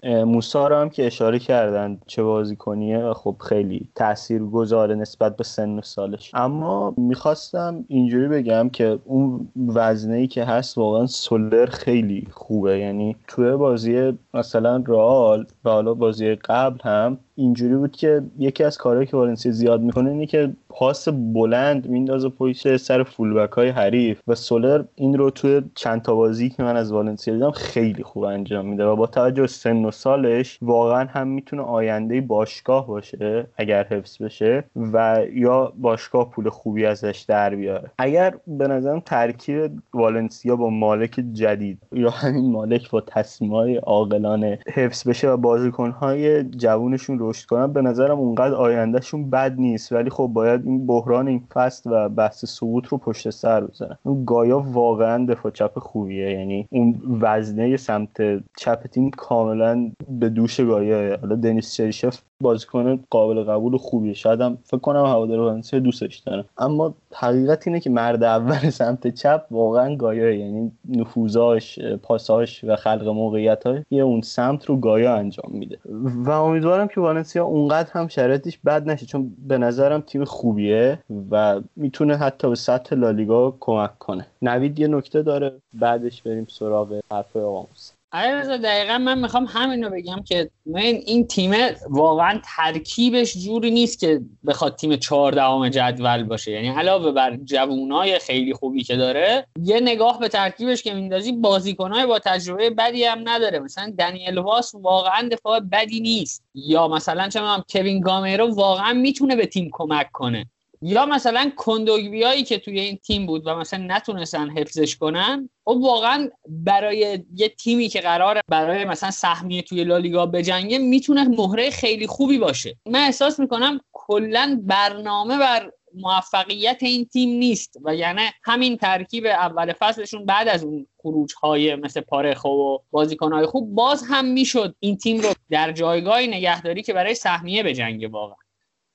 موسا 0.71 0.81
هم 0.81 0.89
که 0.89 1.07
اشاره 1.07 1.39
کردن 1.39 1.97
چه 2.07 2.23
بازیکنیه 2.23 2.97
و 2.97 3.13
خب 3.13 3.35
خیلی 3.39 3.89
تأثیر 3.95 4.43
گذاره 4.43 4.95
نسبت 4.95 5.37
به 5.37 5.43
سن 5.43 5.79
و 5.79 5.81
سالش. 5.81 6.31
اما 6.33 6.93
می‌خواستم 6.97 7.85
اینجوری 7.87 8.27
بگم 8.27 8.69
که 8.69 8.99
اون 9.05 9.47
وزنه 9.67 10.17
ای 10.17 10.27
که 10.27 10.43
هست 10.45 10.77
واقعا 10.77 11.07
سولر 11.07 11.65
خیلی 11.65 12.27
خوبه. 12.31 12.79
یعنی 12.79 13.15
توی 13.27 13.51
بازی 13.51 14.17
مثلا 14.33 14.83
رئال 14.87 15.45
و 15.65 15.69
حالا 15.69 15.93
بازی 15.93 16.35
قبل 16.35 16.79
هم 16.83 17.17
اینجوری 17.35 17.75
بود 17.75 17.91
که 17.91 18.21
یکی 18.39 18.63
از 18.63 18.77
کارهایی 18.77 19.07
که 19.07 19.17
والنسیا 19.17 19.51
زیاد 19.51 19.81
می‌کنه 19.81 20.09
اینه 20.09 20.25
که 20.25 20.53
پاس 20.69 21.09
بلند 21.09 21.89
میندازه 21.89 22.29
پشت 22.29 22.77
سر 22.77 23.03
فولبک 23.03 23.51
های 23.51 23.69
حریف 23.69 24.21
و 24.27 24.35
سولر 24.35 24.83
این 24.95 25.17
رو 25.17 25.29
توی 25.29 25.61
چند 25.75 26.01
تا 26.01 26.15
بازی 26.15 26.49
که 26.49 26.63
من 26.63 26.77
از 26.77 26.91
والنسیا 26.91 27.33
دیدم 27.33 27.51
خیلی 27.51 28.03
خوب 28.03 28.23
انجام 28.23 28.65
میده 28.65 28.85
و 28.85 28.95
با 28.95 29.07
توجه 29.07 29.47
سن 29.47 29.85
و 29.85 29.91
سالش 29.91 30.59
واقعا 30.61 31.05
هم 31.05 31.27
می‌تونه 31.27 31.61
آینده 31.61 32.21
باشگاه 32.21 32.87
باشه 32.87 33.47
اگر 33.57 33.83
حفظ 33.83 34.21
بشه 34.21 34.63
و 34.93 35.21
یا 35.33 35.73
باشگاه 35.81 36.29
پول 36.29 36.49
خوبی 36.49 36.85
ازش 36.85 37.25
در 37.27 37.55
بیاره. 37.55 37.91
اگر 37.97 38.33
به 38.47 38.67
نظرم 38.67 38.99
ترکیب 38.99 39.71
والنسیا 39.93 40.55
با 40.55 40.69
مالک 40.69 41.19
جدید 41.33 41.79
یا 41.91 42.09
همین 42.09 42.51
مالک 42.51 42.91
با 42.91 43.01
تصمیم‌های 43.01 43.75
عاقلانه 43.75 44.59
حفظ 44.73 45.07
بشه 45.07 45.29
و 45.29 45.37
بازیکن‌های 45.37 46.43
جوونشون 46.43 47.17
رشد 47.19 47.47
کنن 47.47 47.73
به 47.73 47.81
نظرم 47.81 48.19
اونقدر 48.19 48.55
آیندهشون 48.55 49.29
بد 49.29 49.55
نیست. 49.57 49.91
ولی 49.91 50.09
خب 50.09 50.29
باید 50.33 50.65
این 50.65 50.87
بحران 50.87 51.27
این 51.27 51.43
فصل 51.53 51.89
و 51.93 52.09
بحث 52.09 52.45
سقوط 52.45 52.87
رو 52.87 52.97
پشت 52.97 53.29
سر 53.29 53.61
بذارن. 53.61 53.97
اون 54.03 54.25
گایا 54.25 54.59
واقعا 54.59 55.25
دفاع 55.25 55.51
چپ 55.51 55.79
خوبیه. 55.79 56.31
یعنی 56.31 56.67
اون 56.71 57.01
وزنه 57.21 57.77
سمت 57.77 58.43
چپ 58.57 58.87
تیم 58.87 59.09
کاملا 59.09 59.91
به 60.09 60.29
دوش 60.29 60.50
فروش 60.51 60.67
گایه 60.67 61.17
حالا 61.21 61.35
دنیس 61.35 61.73
چریشف 61.73 62.21
بازیکن 62.41 63.03
قابل 63.09 63.43
قبول 63.43 63.73
و 63.73 63.77
خوبیه. 63.77 64.13
شاید 64.13 64.41
هم 64.41 64.57
فکر 64.63 64.77
کنم 64.77 65.05
هوادار 65.05 65.39
والنسیا 65.39 65.79
دوستش 65.79 66.17
دارن 66.17 66.43
اما 66.57 66.93
حقیقت 67.13 67.67
اینه 67.67 67.79
که 67.79 67.89
مرد 67.89 68.23
اول 68.23 68.69
سمت 68.69 69.07
چپ 69.07 69.45
واقعا 69.51 69.95
گایا 69.95 70.31
یعنی 70.31 70.71
نفوذاش 70.89 71.79
پاساش 71.79 72.63
و 72.63 72.75
خلق 72.75 73.07
موقعیت 73.07 73.63
یه 73.91 74.03
اون 74.03 74.21
سمت 74.21 74.65
رو 74.65 74.77
گایا 74.77 75.15
انجام 75.15 75.51
میده. 75.53 75.77
و 76.25 76.29
امیدوارم 76.29 76.87
که 76.87 77.01
والنسیا 77.01 77.45
اونقدر 77.45 77.89
هم 77.91 78.07
شرایطش 78.07 78.59
بد 78.65 78.89
نشه 78.89 79.05
چون 79.05 79.35
به 79.47 79.57
نظرم 79.57 80.01
تیم 80.01 80.23
خوبیه 80.23 80.99
و 81.31 81.61
می‌تونه 81.75 82.17
حتی 82.17 82.49
به 82.49 82.55
سطح 82.55 82.95
لالیگا 82.95 83.57
کمک 83.59 83.97
کنه. 83.99 84.27
نوید 84.41 84.79
یه 84.79 84.87
نکته 84.87 85.21
داره 85.21 85.51
بعدش 85.73 86.21
بریم 86.21 86.45
سراغ 86.49 86.99
حرف 87.11 87.35
آقا 87.35 87.65
رضا 88.13 88.57
دقیقا 88.57 88.97
من 88.97 89.19
می‌خوام 89.19 89.45
همین 89.45 89.83
رو 89.83 89.89
بگم 89.89 90.23
که 90.23 90.49
من 90.65 90.81
این 90.81 91.27
تیم 91.27 91.51
واقعا 91.89 92.41
ترکیبش 92.57 93.37
جوری 93.37 93.71
نیست 93.71 93.99
که 93.99 94.21
بخواد 94.47 94.75
تیم 94.75 94.95
چهاردهم 94.95 95.69
جدول 95.69 96.23
باشه. 96.23 96.51
یعنی 96.51 96.67
علاوه 96.67 97.11
بر 97.11 97.35
جوونای 97.35 98.19
خیلی 98.19 98.53
خوبی 98.53 98.83
که 98.83 98.95
داره 98.95 99.47
یه 99.63 99.79
نگاه 99.79 100.19
به 100.19 100.27
ترکیبش 100.27 100.83
که 100.83 100.93
میندازی 100.93 101.31
بازیکنای 101.31 102.05
با 102.05 102.19
تجربه 102.19 102.69
بدی 102.69 103.03
هم 103.03 103.29
نداره. 103.29 103.59
مثلا 103.59 103.93
دنیل 103.99 104.37
واس 104.37 104.75
واقعا 104.75 105.29
دفاع 105.31 105.59
بدی 105.59 105.99
نیست. 105.99 106.43
یا 106.55 106.87
مثلا 106.87 107.29
چه 107.29 107.39
کوین 107.69 107.99
گامیرو 107.99 108.55
واقعا 108.55 108.93
می‌تونه 108.93 109.35
به 109.35 109.45
تیم 109.45 109.69
کمک 109.73 110.11
کنه. 110.11 110.45
یا 110.81 111.05
مثلا 111.05 111.51
کندوگبیایی 111.57 112.43
که 112.43 112.59
توی 112.59 112.79
این 112.79 112.97
تیم 112.97 113.25
بود 113.25 113.47
و 113.47 113.55
مثلا 113.55 113.85
نتونستن 113.87 114.49
حفظش 114.49 114.95
کنن 114.95 115.49
و 115.67 115.71
خب 115.71 115.77
واقعا 115.81 116.29
برای 116.47 117.23
یه 117.35 117.49
تیمی 117.49 117.89
که 117.89 118.01
قراره 118.01 118.41
برای 118.47 118.85
مثلا 118.85 119.11
سهمیه 119.11 119.61
توی 119.61 119.83
لالیگا 119.83 120.25
بجنگه 120.25 120.77
می‌تونه 120.77 121.23
مهره 121.23 121.69
خیلی 121.69 122.07
خوبی 122.07 122.37
باشه. 122.37 122.77
من 122.85 122.99
احساس 122.99 123.39
می‌کنم 123.39 123.79
کلا 123.93 124.61
برنامه 124.63 125.37
بر 125.37 125.71
موفقیت 125.93 126.77
این 126.81 127.05
تیم 127.05 127.29
نیست 127.29 127.77
و 127.83 127.95
یعنی 127.95 128.21
همین 128.43 128.77
ترکیب 128.77 129.25
اول 129.25 129.73
فصلشون 129.73 130.25
بعد 130.25 130.47
از 130.47 130.63
اون 130.63 130.87
خروج 130.97 131.33
های 131.41 131.75
مثل 131.75 132.01
پارخو 132.01 132.49
و 132.49 132.77
بازیکن 132.91 133.33
های 133.33 133.45
خوب 133.45 133.75
باز 133.75 134.03
هم 134.09 134.25
می‌شد 134.25 134.75
این 134.79 134.97
تیم 134.97 135.21
رو 135.21 135.33
در 135.49 135.71
جایگاهی 135.71 136.27
نگهداری 136.27 136.83
که 136.83 136.93
برای 136.93 137.15
سهمیه 137.15 137.63
بجنگه 137.63 138.07
واقعا. 138.07 138.35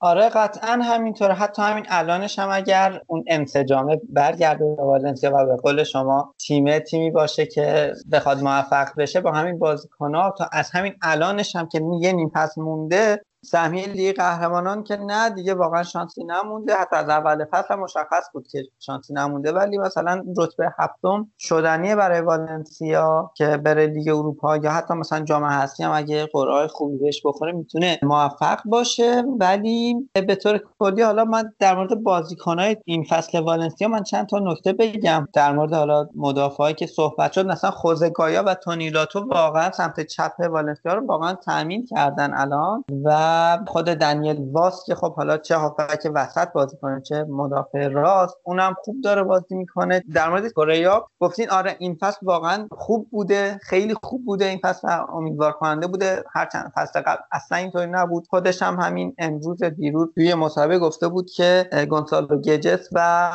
آره 0.00 0.28
قطعا 0.28 0.80
همینطوره. 0.82 1.34
حتی 1.34 1.62
همین 1.62 1.86
الانش 1.88 2.38
هم 2.38 2.48
اگر 2.52 3.00
اون 3.06 3.24
انسجامه 3.26 4.00
برگرده 4.08 4.64
به 4.64 4.82
والنسیا 4.82 5.32
و 5.34 5.46
به 5.46 5.56
قول 5.56 5.84
شما 5.84 6.34
تیم 6.38 6.78
تیمی 6.78 7.10
باشه 7.10 7.46
که 7.46 7.92
بخواد 8.12 8.42
موفق 8.42 8.88
بشه 8.96 9.20
با 9.20 9.32
همین 9.32 9.58
بازیکنها 9.58 10.34
تا 10.38 10.48
از 10.52 10.70
همین 10.70 10.94
الانش 11.02 11.56
هم 11.56 11.68
که 11.68 11.80
یه 12.00 12.12
نیم 12.12 12.30
پس 12.34 12.58
مونده 12.58 13.24
سهمیه 13.44 13.86
لیگ 13.86 14.16
قهرمانان 14.16 14.82
که 14.82 14.96
نه 14.96 15.30
دیگه 15.30 15.54
واقعا 15.54 15.82
شانسی 15.82 16.24
نمونده. 16.24 16.74
حتی 16.74 16.96
از 16.96 17.08
اول 17.08 17.44
فصل 17.52 17.74
مشخص 17.74 18.24
بود 18.32 18.48
که 18.48 18.62
شانسی 18.78 19.14
نمونده. 19.14 19.52
ولی 19.52 19.78
مثلا 19.78 20.24
رتبه 20.36 20.74
هفتم 20.78 21.30
شدنیه 21.38 21.96
برای 21.96 22.20
والنسیا 22.20 23.30
که 23.36 23.56
بره 23.56 23.86
لیگ 23.86 24.08
اروپا 24.08 24.56
یا 24.56 24.70
حتی 24.70 24.94
مثلا 24.94 25.20
جام 25.24 25.44
حذفی 25.44 25.82
هم 25.82 25.92
اگه 25.92 26.26
قرعه 26.32 26.66
خوبی 26.66 26.98
بهش 26.98 27.22
بخوره 27.24 27.52
می‌تونه 27.52 27.98
موفق 28.02 28.58
باشه. 28.64 29.22
ولی 29.40 30.08
به 30.26 30.34
طور 30.34 30.60
کلی 30.78 31.02
حالا 31.02 31.24
من 31.24 31.52
در 31.58 31.76
مورد 31.76 32.02
بازیکنهای 32.02 32.76
این 32.84 33.04
فصل 33.04 33.40
والنسیا 33.40 33.88
من 33.88 34.02
چند 34.02 34.26
تا 34.26 34.38
نکته 34.38 34.72
بگم. 34.72 35.28
در 35.34 35.52
مورد 35.52 35.74
حالا 35.74 36.08
مدافعایی 36.16 36.74
که 36.74 36.86
صحبت 36.86 37.32
شد 37.32 37.46
مثلا 37.46 37.70
خوزگایا 37.70 38.42
و 38.46 38.54
تونیلاتو 38.54 39.20
واقعا 39.20 39.70
سمت 39.72 40.00
چپ 40.00 40.32
والنسیا 40.50 40.94
رو 40.94 41.06
واقعا 41.06 41.34
تامین 41.34 41.86
کردن 41.86 42.34
الان 42.34 42.84
و 43.04 43.25
خود 43.66 43.84
دنیل 43.84 44.50
واس 44.52 44.84
که 44.86 44.94
خب 44.94 45.14
حالا 45.14 45.38
چه 45.38 45.56
هافبک 45.56 46.10
وسط 46.14 46.52
بازی 46.52 46.76
کنه 46.76 47.00
چه 47.00 47.24
مدافع 47.24 47.88
راست 47.88 48.36
اونم 48.44 48.74
خوب 48.84 48.96
داره 49.04 49.22
بازی 49.22 49.54
می‌کنه. 49.54 50.02
در 50.14 50.30
مورد 50.30 50.52
کوریا 50.52 51.06
گفتین 51.20 51.50
آره 51.50 51.76
این 51.78 51.98
فصل 52.00 52.18
واقعا 52.22 52.68
خوب 52.72 53.08
بوده 53.10 53.58
خیلی 53.62 53.94
خوب 54.02 54.24
بوده 54.24 54.44
این 54.44 54.60
فصل 54.62 54.88
امیدوار 55.12 55.52
کننده 55.52 55.86
بوده. 55.86 56.24
هر 56.32 56.48
چند 56.52 56.72
فصل 56.76 57.00
قبل 57.00 57.22
اصلا 57.32 57.58
اینطوری 57.58 57.86
نبود. 57.90 58.26
خودش 58.30 58.62
هم 58.62 58.80
همین 58.80 59.14
امروز 59.18 59.62
دیروز 59.62 60.08
توی 60.14 60.34
مصاحبه 60.34 60.78
گفته 60.78 61.08
بود 61.08 61.30
که 61.30 61.68
گونسالو 61.90 62.40
گجس 62.40 62.88
و 62.92 63.32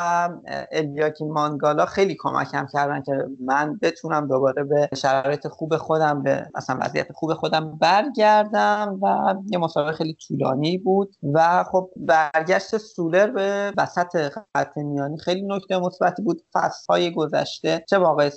الیاکی 0.72 1.24
مانگالا 1.24 1.86
خیلی 1.86 2.16
کمکم 2.20 2.66
کردن 2.72 3.02
که 3.02 3.12
من 3.46 3.78
بتونم 3.82 4.28
دوباره 4.28 4.64
به 4.64 4.88
شرایط 4.96 5.48
خوب 5.48 5.76
خودم 5.76 6.22
به 6.22 6.46
مثلا 6.54 6.78
وضعیت 6.80 7.12
خوب 7.12 7.34
خودم 7.34 7.78
برگردم 7.78 8.98
و 9.02 9.34
یه 9.50 9.58
مصاحبه 9.82 9.92
خیلی 9.92 10.16
طولانی 10.28 10.78
بود 10.78 11.16
و 11.34 11.64
خب 11.64 11.90
برگشت 11.96 12.76
سولر 12.76 13.30
به 13.30 13.72
وسط 13.76 14.28
خط 14.28 14.76
میانی 14.76 15.18
خیلی 15.18 15.42
نکته 15.42 15.78
مثبتی 15.78 16.22
بود. 16.22 16.42
های 16.88 17.12
گذشته 17.12 17.84
چه 17.88 17.98
با 17.98 18.08
آقای 18.08 18.30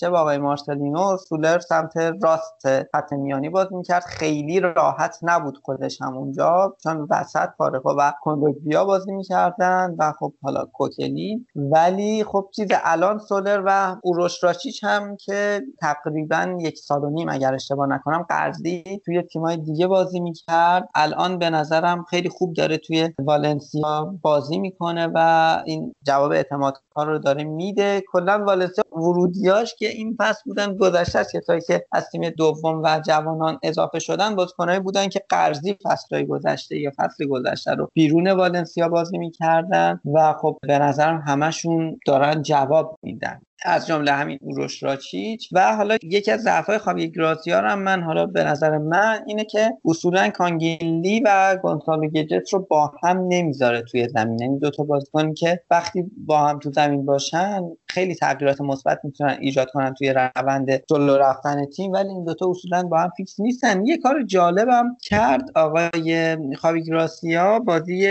چه 0.00 0.10
با 0.10 0.20
آقای 0.20 0.38
مارسلینو 0.38 1.16
سولر 1.16 1.58
سمت 1.58 1.96
راست 1.96 2.82
خط 2.92 3.12
میانی 3.12 3.48
باز 3.48 3.72
می‌کرد. 3.72 4.02
خیلی 4.02 4.60
راحت 4.60 5.18
نبود 5.22 5.58
خودش 5.62 6.02
همونجا 6.02 6.76
چون 6.82 7.06
وسط 7.10 7.48
پارخو 7.58 7.88
و 7.88 8.12
کندوگبیا 8.22 8.84
بازی 8.84 9.12
می‌کردن 9.12 9.94
و 9.98 10.12
خب 10.18 10.32
حالا 10.42 10.64
کوکلی 10.72 11.46
ولی 11.56 12.24
خب 12.24 12.48
چیز 12.56 12.68
الان 12.84 13.18
سولر 13.18 13.62
و 13.66 13.96
اوروش 14.02 14.44
راشیچ 14.44 14.84
هم 14.84 15.16
که 15.16 15.62
تقریبا 15.80 16.56
یک 16.60 16.78
سال 16.78 17.04
و 17.04 17.10
نیم 17.10 17.28
اگر 17.28 17.54
اشتباه 17.54 17.86
نکنم 17.86 18.22
قرضی 18.28 18.84
توی 19.04 19.22
تیمای 19.22 19.56
دیگه 19.56 19.86
بازی 19.86 20.20
می‌کرد. 20.20 20.83
الان 20.94 21.38
به 21.38 21.50
نظرم 21.50 22.04
خیلی 22.10 22.28
خوب 22.28 22.54
داره 22.54 22.76
توی 22.76 23.10
والنسیا 23.18 24.14
بازی 24.22 24.58
می‌کنه 24.58 25.08
و 25.14 25.62
این 25.66 25.94
جواب 26.02 26.32
اعتماد 26.32 26.74
ها 26.96 27.04
رو 27.04 27.18
داره 27.18 27.44
میده. 27.44 28.02
کلا 28.12 28.44
والنسیا 28.46 28.84
ورودیاش 28.92 29.74
که 29.74 29.88
این 29.88 30.16
پس 30.16 30.42
بودن 30.44 30.76
گذشته 30.76 31.18
است 31.18 31.36
کسایی 31.36 31.60
که 31.60 31.86
از 31.92 32.08
تیم 32.12 32.30
دوم 32.30 32.82
و 32.82 33.00
جوانان 33.06 33.58
اضافه 33.62 33.98
شدن 33.98 34.36
بازیکنایی 34.36 34.80
بودن 34.80 35.08
که 35.08 35.20
قرضی 35.28 35.76
فصلهای 35.84 36.26
گذشته 36.26 36.78
یا 36.78 36.90
فصل 36.96 37.26
گذشته 37.26 37.70
رو 37.70 37.88
بیرون 37.94 38.30
والنسیا 38.30 38.88
بازی 38.88 39.18
می‌کردن 39.18 40.00
و 40.14 40.32
خب 40.32 40.58
به 40.62 40.78
نظرم 40.78 41.22
همشون 41.26 41.98
دارن 42.06 42.42
جواب 42.42 42.98
میدن. 43.02 43.40
از 43.64 43.86
جمله 43.86 44.12
همین 44.12 44.38
اوروش 44.42 44.82
راچیچ. 44.82 45.48
و 45.52 45.76
حالا 45.76 45.96
یکی 46.02 46.30
از 46.30 46.40
ضعف‌های 46.40 46.78
خاوی 46.78 47.10
گراسیا 47.10 47.60
هم 47.60 47.78
من 47.82 48.02
حالا 48.02 48.26
به 48.26 48.44
نظر 48.44 48.78
من 48.78 49.20
اینه 49.26 49.44
که 49.44 49.70
اصولا 49.84 50.28
کانگیلی 50.28 51.22
و 51.24 51.58
گونسالو 51.62 52.08
گجت 52.08 52.52
رو 52.52 52.66
با 52.70 52.92
هم 53.02 53.26
نمی‌ذاره 53.28 53.82
توی 53.82 54.08
زمین. 54.08 54.38
یعنی 54.38 54.58
دو 54.58 54.70
تا 54.70 54.84
بازیکن 54.84 55.34
که 55.34 55.60
وقتی 55.70 56.04
با 56.26 56.38
هم 56.38 56.58
تو 56.58 56.72
زمین 56.72 57.06
باشن 57.06 57.62
خیلی 57.88 58.14
تغییرات 58.14 58.60
مثبت 58.60 59.00
می‌تونن 59.04 59.36
ایجاد 59.40 59.70
کنن 59.70 59.94
توی 59.94 60.12
روند 60.12 60.82
جلو 60.90 61.16
رفتن 61.16 61.66
تیم. 61.66 61.92
ولی 61.92 62.08
این 62.08 62.24
دوتا 62.24 62.50
اصولا 62.50 62.82
با 62.82 62.98
هم 62.98 63.10
فیکس 63.16 63.40
نیستن. 63.40 63.86
یه 63.86 63.98
کار 63.98 64.22
جالبم 64.22 64.96
کرد 65.02 65.42
آقای 65.54 66.36
خاوی 66.54 66.82
گراسیا 66.82 67.58
بازی 67.58 68.08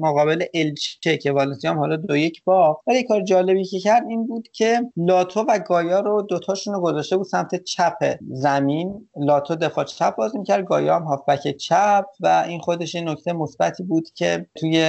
مقابل 0.00 0.44
الچه 0.54 1.16
که 1.16 1.32
والنسیا 1.32 1.74
حالا 1.74 1.96
دو 1.96 2.16
یک 2.16 2.44
با. 2.44 2.80
ولی 2.86 3.02
کار 3.02 3.22
جالبی 3.22 3.64
که 3.64 3.78
کرد 3.78 4.02
این 4.08 4.26
بود 4.26 4.48
که 4.52 4.80
لاتو 4.96 5.40
و 5.40 5.58
گایا 5.58 6.00
رو 6.00 6.22
دوتاشون 6.22 6.74
رو 6.74 6.80
گذاشته 6.80 7.16
بود 7.16 7.26
سمت 7.26 7.64
چپ 7.64 8.14
زمین. 8.30 9.08
لاتو 9.16 9.54
دفاع 9.54 9.84
چپ 9.84 10.16
بازی 10.16 10.38
می‌کرد 10.38 10.64
گایا 10.64 10.96
هم 10.96 11.02
هافبک 11.02 11.56
چپ 11.56 12.04
و 12.20 12.44
این 12.48 12.60
خودش 12.60 12.94
این 12.94 13.08
نکته 13.08 13.32
مثبتی 13.32 13.82
بود 13.82 14.10
که 14.14 14.46
توی 14.54 14.82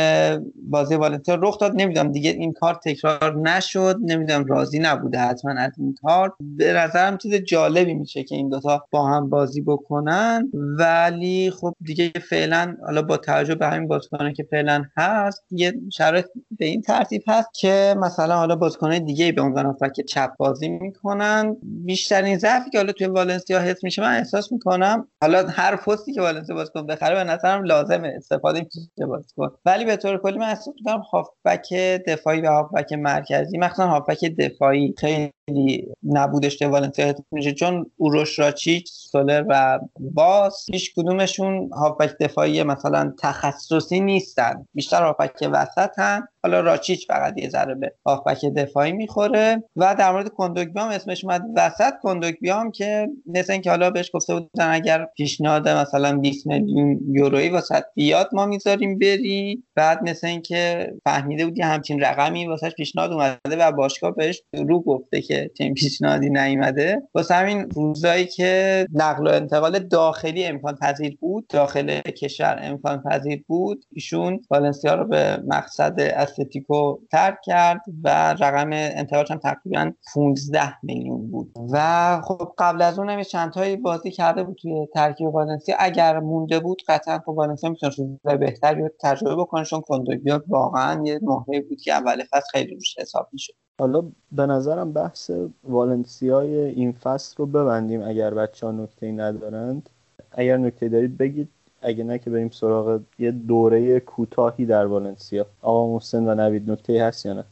بازی 0.70 0.96
والنتیا 0.96 1.36
رخ 1.42 1.60
داد. 1.60 1.72
نمی‌دونم 1.76 2.12
دیگه 2.12 2.30
این 2.30 2.54
کار 2.54 2.80
تکرار 2.86 3.36
نشد. 3.36 3.96
نمی‌دونم 4.02 4.46
راضی 4.46 4.80
نبوده 4.80 5.20
حتما 5.20 5.52
از 5.52 5.72
این 5.78 5.96
کار. 6.02 6.34
به 6.40 6.74
نظرم 6.74 7.18
چیز 7.18 7.34
جالبی 7.34 7.94
میشه 7.94 8.24
که 8.24 8.36
این 8.36 8.50
دوتا 8.50 8.86
با 8.92 9.08
هم 9.08 9.30
بازی 9.30 9.62
بکنن. 9.62 10.52
ولی 10.54 11.52
خب 11.52 11.74
دیگه 11.82 12.12
فعلا 12.30 12.78
حالا 12.86 13.02
با 13.02 13.18
توجه 13.18 13.56
به 13.56 13.68
همین 13.68 13.88
بازیکنان 13.88 14.34
که 14.34 14.44
فعلا 14.52 14.84
هست 14.98 15.44
یه 15.52 15.74
شرایط 15.94 16.26
به 16.60 16.66
این 16.66 16.82
ترتیب 16.82 17.24
هست 17.28 17.50
که 17.54 17.96
مثلا 17.98 18.36
حالا 18.38 18.56
بازیکنان 18.56 19.06
دیگه 19.06 19.32
به 19.32 19.42
عنوان 19.42 19.66
که 19.90 20.04
چپ 20.04 20.38
بازی 20.38 20.70
می‌کنن. 20.70 21.58
بیشترین 21.64 22.38
ضعفی 22.38 22.70
که 22.70 22.78
حالا 22.78 22.92
توی 22.92 23.08
والنسیا 23.08 23.60
حس 23.60 23.84
میشه 23.84 24.02
من 24.02 24.18
احساس 24.18 24.52
می‌کنم 24.52 25.08
حالا 25.22 25.48
هر 25.48 25.76
پستی 25.76 26.14
که 26.14 26.22
والنسیا 26.22 26.56
بازیکن 26.56 26.86
بخره 26.86 27.16
به 27.16 27.24
نظرم 27.24 27.64
لازمه 27.64 28.14
استفاده 28.16 28.60
میشه 28.60 29.06
بازیکن 29.08 29.52
ولی 29.66 29.86
به 29.86 29.96
طور 29.96 30.18
کلی 30.18 30.38
من 30.38 30.50
احساس 30.50 30.74
می‌کنم 30.76 31.02
هافبک 31.12 31.74
دفاعی 32.08 32.42
و 32.42 32.48
هافبک 32.48 32.94
مرکزی 32.94 33.58
مخصوصا 33.58 33.88
هافبک 33.88 34.26
دفاعی 34.26 34.94
خیلی 34.98 35.88
نبودش 36.04 36.56
توی 36.56 36.68
والنسیا 36.68 37.14
میشه. 37.32 37.54
چون 37.54 37.92
اوروش 37.98 38.40
راچیچ 38.40 38.92
سولر 38.92 39.46
و 39.50 39.80
باس 40.00 40.66
هیچ 40.72 40.96
کدومشون 40.96 41.70
هافبک 41.74 42.18
دفاعی 42.20 42.64
مثلا 42.64 43.14
تخصصی 43.20 44.00
نیستن. 44.00 44.66
بیشتر 44.74 45.04
هافبک 45.04 45.50
وسط 45.52 46.22
حالا 46.48 46.60
راچیچ 46.60 47.08
فقط 47.08 47.38
یه 47.38 47.50
ذره 47.50 47.76
به 47.76 47.94
هافبک 48.06 48.46
دفاعی 48.46 48.92
می‌خوره. 48.92 49.64
و 49.76 49.96
در 50.00 50.12
مورد 50.12 50.28
کندوگبی 50.28 50.80
هم 50.80 50.88
اسمش 50.88 51.24
اومد 51.26 51.42
وسط. 51.56 51.94
کندوگبی 52.02 52.50
هم 52.50 52.72
که 52.72 53.08
مثل 53.26 53.54
اینکه 53.54 53.70
حالا 53.70 53.90
بهش 53.90 54.10
گفته 54.14 54.34
بودن 54.34 54.72
اگر 54.72 55.06
پیشنهاد 55.18 55.70
مثلا 55.70 56.18
20 56.18 56.48
میلیون 56.48 57.00
یورویی 57.12 57.50
واسه 57.50 57.86
بیاد 57.96 58.30
ما 58.34 58.46
می‌ذاریم 58.46 59.00
بری. 59.00 59.64
بعد 59.76 60.10
مثل 60.10 60.28
اینکه 60.28 60.94
فهمیده 61.04 61.46
بودی 61.46 61.62
همچین 61.62 62.00
رقمی 62.02 62.48
واسه 62.48 62.70
پیشنهاد 62.70 63.12
اومده 63.12 63.56
و 63.60 63.72
باشگاه 63.72 64.16
بهش 64.16 64.42
رو 64.54 64.82
گفته 64.82 65.22
که 65.22 65.52
چنین 65.58 65.74
پیشنهادی 65.74 66.30
نیومده. 66.30 67.02
واسه 67.16 67.36
همین 67.36 67.70
روزایی 67.70 68.26
که 68.26 68.86
نقل 68.94 69.28
و 69.28 69.32
انتقال 69.32 69.80
داخلی 69.80 70.46
امکان 70.46 70.76
پذیر 70.76 71.18
بود 71.22 71.48
داخل 71.48 72.00
کشور 72.00 72.60
امکان 72.62 73.04
پذیر 73.04 73.44
بود 73.48 73.86
ایشون 73.92 74.40
والنسیا 74.52 74.96
رو 74.96 75.08
به 75.08 75.38
مقصد 75.48 76.00
اتلتیکو 76.40 76.98
ترک 77.12 77.38
کرد 77.44 77.82
و 78.04 78.10
رقم 78.40 78.70
انتقالش 78.74 79.32
هم 79.32 79.38
تقریبا 79.38 79.92
15 80.16 80.74
میلیون 80.84 81.32
بود. 81.32 81.52
و 81.74 82.22
خب 82.24 82.54
قبل 82.58 82.82
از 82.82 83.00
اون 83.00 83.10
هم 83.10 83.24
چند 83.24 83.52
تایی 83.52 83.76
بازی 83.76 84.12
کرده 84.12 84.44
بود 84.44 84.58
توی 84.62 84.88
ترکیب 84.94 85.28
والنسیا. 85.28 85.76
اگر 85.80 86.20
مونده 86.20 86.60
بود 86.60 86.82
قطعا 86.88 87.20
خب 87.20 87.30
والنسیا 87.30 87.70
می‌تونه 87.70 87.94
روزای 87.98 88.38
بهتری 88.38 88.82
رو 88.82 88.90
تجربه 89.02 89.36
بکنه 89.36 89.66
چون 89.66 89.82
کندوگبیا 89.82 90.44
واقعا 90.48 91.04
یه 91.06 91.20
مهره 91.22 91.62
بود 91.62 91.82
که 91.82 91.94
اول 91.94 92.24
فصل 92.32 92.48
خیلی 92.52 92.76
روش 92.76 93.00
حساب 93.00 93.30
می‌شد. 93.34 93.54
حالا 93.80 94.04
به 94.32 94.46
نظرم 94.46 94.94
بحث 94.94 95.32
والنسیای 95.64 96.58
این 96.58 96.92
فصل 96.92 97.36
رو 97.38 97.46
ببندیم 97.46 98.02
اگر 98.02 98.34
بچه 98.34 98.66
ها 98.66 98.72
نکته 98.72 99.12
ندارند. 99.12 99.90
اگر 100.32 100.58
نکته 100.58 100.90
دارید 100.90 101.18
بگید. 101.18 101.50
اگه 101.88 102.04
نه 102.04 102.20
که 102.20 102.30
بریم 102.30 102.50
سراغ 102.50 103.02
یه 103.20 103.32
دوره 103.32 104.00
کوتاهی 104.00 104.66
در 104.66 104.86
والنسیا. 104.86 105.46
آقا 105.62 105.94
محسن 105.94 106.28
و 106.28 106.36
نوید 106.36 106.72
نکته 106.72 107.04
هست 107.04 107.26
یا 107.26 107.34
نه؟ 107.34 107.44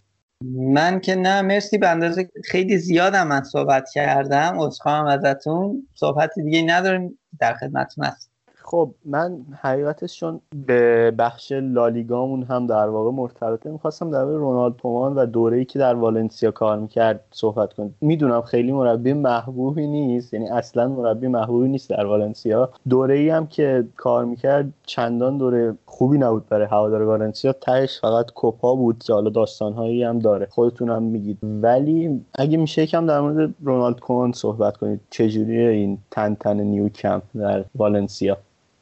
من 0.52 1.00
که 1.00 1.16
نه 1.16 1.42
مرسی. 1.42 1.78
به 1.78 1.90
اندازه 1.90 2.30
خیلی 2.44 2.78
زیادم 2.78 3.28
من 3.28 3.44
صحبت 3.44 3.90
کردم. 3.94 4.56
عذرخواهم 4.60 5.06
ازتون. 5.06 5.88
صحبت 5.94 6.30
دیگه 6.44 6.62
نداریم. 6.62 7.20
در 7.40 7.54
خدمتتون 7.54 8.06
هست 8.06 8.35
خب 8.68 8.92
من 9.06 9.38
حقیقتش 9.62 10.20
چون 10.20 10.40
به 10.68 11.12
بخش 11.12 11.52
لالیگامون 11.52 12.44
هم 12.44 12.68
در 12.68 12.90
واقع 12.90 13.12
مرتبطه. 13.12 13.72
می‌خواستم 13.72 14.12
در 14.12 14.26
رونالد 14.26 14.76
تومان 14.76 15.16
و 15.16 15.26
دوره‌ای 15.26 15.66
که 15.66 15.80
در 15.80 15.96
والنسیا 15.96 16.52
کار 16.52 16.80
می‌کرد 16.80 17.20
صحبت 17.32 17.74
کنم. 17.74 17.94
می‌دونم 18.02 18.42
خیلی 18.42 18.72
مربی 18.72 19.14
محبوبی 19.14 19.88
نیست 19.88 20.34
یعنی 20.34 20.50
اصلا 20.50 20.88
مربی 20.88 21.28
محبوبی 21.28 21.68
نیست 21.68 21.90
در 21.90 22.06
والنسیا. 22.06 22.70
دوره‌ای 22.90 23.30
هم 23.30 23.48
که 23.48 23.86
کار 23.98 24.26
می‌کرد 24.26 24.66
چندان 24.84 25.38
دوره 25.38 25.76
خوبی 25.86 26.18
نبود 26.18 26.50
برای 26.50 26.68
هوادار 26.68 27.02
والنسیا. 27.02 27.54
تهش 27.54 28.00
فقط 28.00 28.32
کوپا 28.32 28.76
بود 28.76 29.04
که 29.04 29.14
حالا 29.14 29.30
داستانهایی 29.30 30.04
هم 30.04 30.20
داره. 30.20 30.48
خودتون 30.52 30.90
هم 30.90 31.04
میگید. 31.04 31.38
ولی 31.44 32.26
اگه 32.40 32.58
میشه 32.58 32.84
یکم 32.84 33.06
در 33.06 33.22
مورد 33.22 33.54
رونالد 33.64 34.00
کومان 34.00 34.32
صحبت 34.32 34.78
کنید. 34.78 35.02
چجوری 35.10 35.66
این 35.66 35.98
تن 36.12 36.36
تن 36.36 36.60
نیو 36.60 36.90
کمپ 36.90 37.24
در 37.36 37.66
والنسیا؟ 37.76 38.38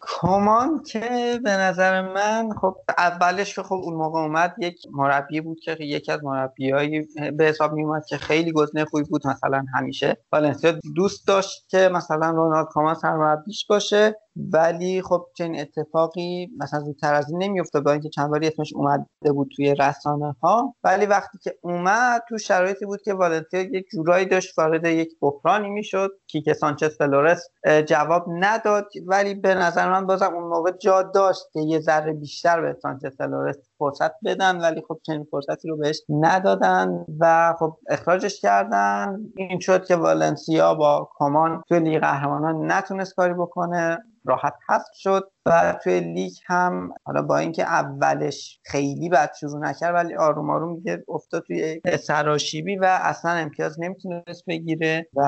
کامان 0.06 0.84
که 0.84 1.40
به 1.44 1.52
نظر 1.52 2.02
من 2.02 2.50
خب 2.62 2.76
اولش 2.98 3.56
که 3.56 3.64
خب 3.64 3.76
اون 3.76 3.94
موقع 3.94 4.20
اومد 4.20 4.56
یک 4.60 4.82
مربی 4.92 5.42
بود 5.42 5.60
که 5.60 5.78
یکی 5.80 6.12
از 6.12 6.24
مربیایی 6.24 7.08
به 7.38 7.46
حساب 7.46 7.74
می 7.74 7.84
اومد 7.84 8.06
که 8.06 8.18
خیلی 8.18 8.52
گزینه 8.52 8.86
خوبی 8.86 9.04
بود 9.04 9.28
مثلا 9.28 9.66
همیشه 9.76 10.18
والنسیا 10.32 10.74
دوست 10.96 11.28
داشت 11.28 11.70
که 11.70 11.90
مثلا 11.94 12.30
رونالد 12.30 12.68
کامان 12.68 12.96
سرمربیش 12.96 13.66
باشه. 13.68 14.16
ولی 14.36 15.02
خب 15.02 15.26
چنین 15.38 15.62
اتفاقی 15.62 16.48
مثلا 16.58 16.80
زودتر 16.80 17.14
از 17.14 17.30
این 17.30 17.44
نمیفته 17.44 17.80
با 17.80 17.92
اینکه 17.92 18.10
چند 18.10 18.30
باری 18.30 18.48
اسمش 18.48 18.74
اومده 18.76 19.32
بود 19.34 19.50
توی 19.56 19.76
رسانه 19.76 20.36
ها 20.42 20.76
ولی 20.84 21.06
وقتی 21.06 21.38
که 21.44 21.56
اومد 21.62 22.22
تو 22.30 22.38
شرایطی 22.38 22.86
بود 22.86 23.02
که 23.02 23.14
والنسیا 23.14 23.62
یک 23.62 23.86
جورایی 23.92 24.26
داشت 24.26 24.58
وارد 24.58 24.86
یک 24.86 25.10
بحرانی 25.22 25.70
می‌شد 25.70 26.10
کیکه 26.28 26.54
سانچز 26.54 26.98
فلورس 26.98 27.48
جواب 27.88 28.26
نداد. 28.30 28.88
ولی 29.08 29.36
به 29.36 29.56
نظر 29.56 29.92
من 29.92 30.08
بازم 30.08 30.34
اون 30.34 30.44
موقع 30.44 30.72
جا 30.72 31.02
داشت 31.02 31.44
که 31.54 31.60
یه 31.60 31.80
ذره 31.80 32.14
بیشتر 32.14 32.62
به 32.62 32.78
سانچز 32.82 33.18
فلورس 33.18 33.58
فرصت 33.84 34.12
بدن 34.26 34.62
ولی 34.62 34.82
خب 34.88 35.00
چنین 35.04 35.28
فرصتی 35.32 35.70
رو 35.70 35.78
بهش 35.78 36.02
ندادن 36.10 37.06
و 37.20 37.54
خب 37.60 37.78
اخراجش 37.90 38.42
کردن. 38.42 39.20
این 39.38 39.60
شد 39.60 39.86
که 39.86 39.96
والنسیا 39.96 40.74
با 40.74 41.10
کمان 41.20 41.64
توی 41.68 41.80
لیگ 41.80 42.00
قهرمانان 42.00 42.72
نتونست 42.72 43.16
کاری 43.16 43.34
بکنه. 43.34 43.98
راحت 44.26 44.54
حذف 44.70 44.94
شد. 44.94 45.32
و 45.46 45.80
توی 45.84 46.00
لیگ 46.00 46.34
هم 46.46 46.94
حالا 47.06 47.22
با 47.22 47.38
اینکه 47.38 47.64
اولش 47.64 48.60
خیلی 48.66 49.10
بد 49.10 49.32
شروع 49.40 49.60
نکرد 49.60 49.96
ولی 49.96 50.16
آروم 50.16 50.50
آروم 50.50 50.76
دیگه 50.76 51.04
افتاد 51.10 51.44
توی 51.44 51.82
سراشیبی 52.00 52.76
و 52.76 53.00
اصلا 53.02 53.32
امتیاز 53.32 53.80
نمی‌تونست 53.80 54.44
بگیره 54.48 55.08
و 55.16 55.24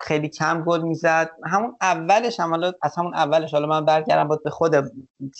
خیلی 0.00 0.28
کم 0.28 0.64
گل 0.64 0.82
می‌زد. 0.82 1.30
همون 1.46 1.76
اولش 1.80 2.40
هم 2.40 2.50
حالا 2.50 2.72
از 2.82 2.94
همون 2.96 3.14
اولش 3.14 3.54
حالا 3.54 3.66
من 3.66 3.84
برگردم 3.84 4.28
بود 4.28 4.44
به 4.44 4.50
خود 4.50 4.74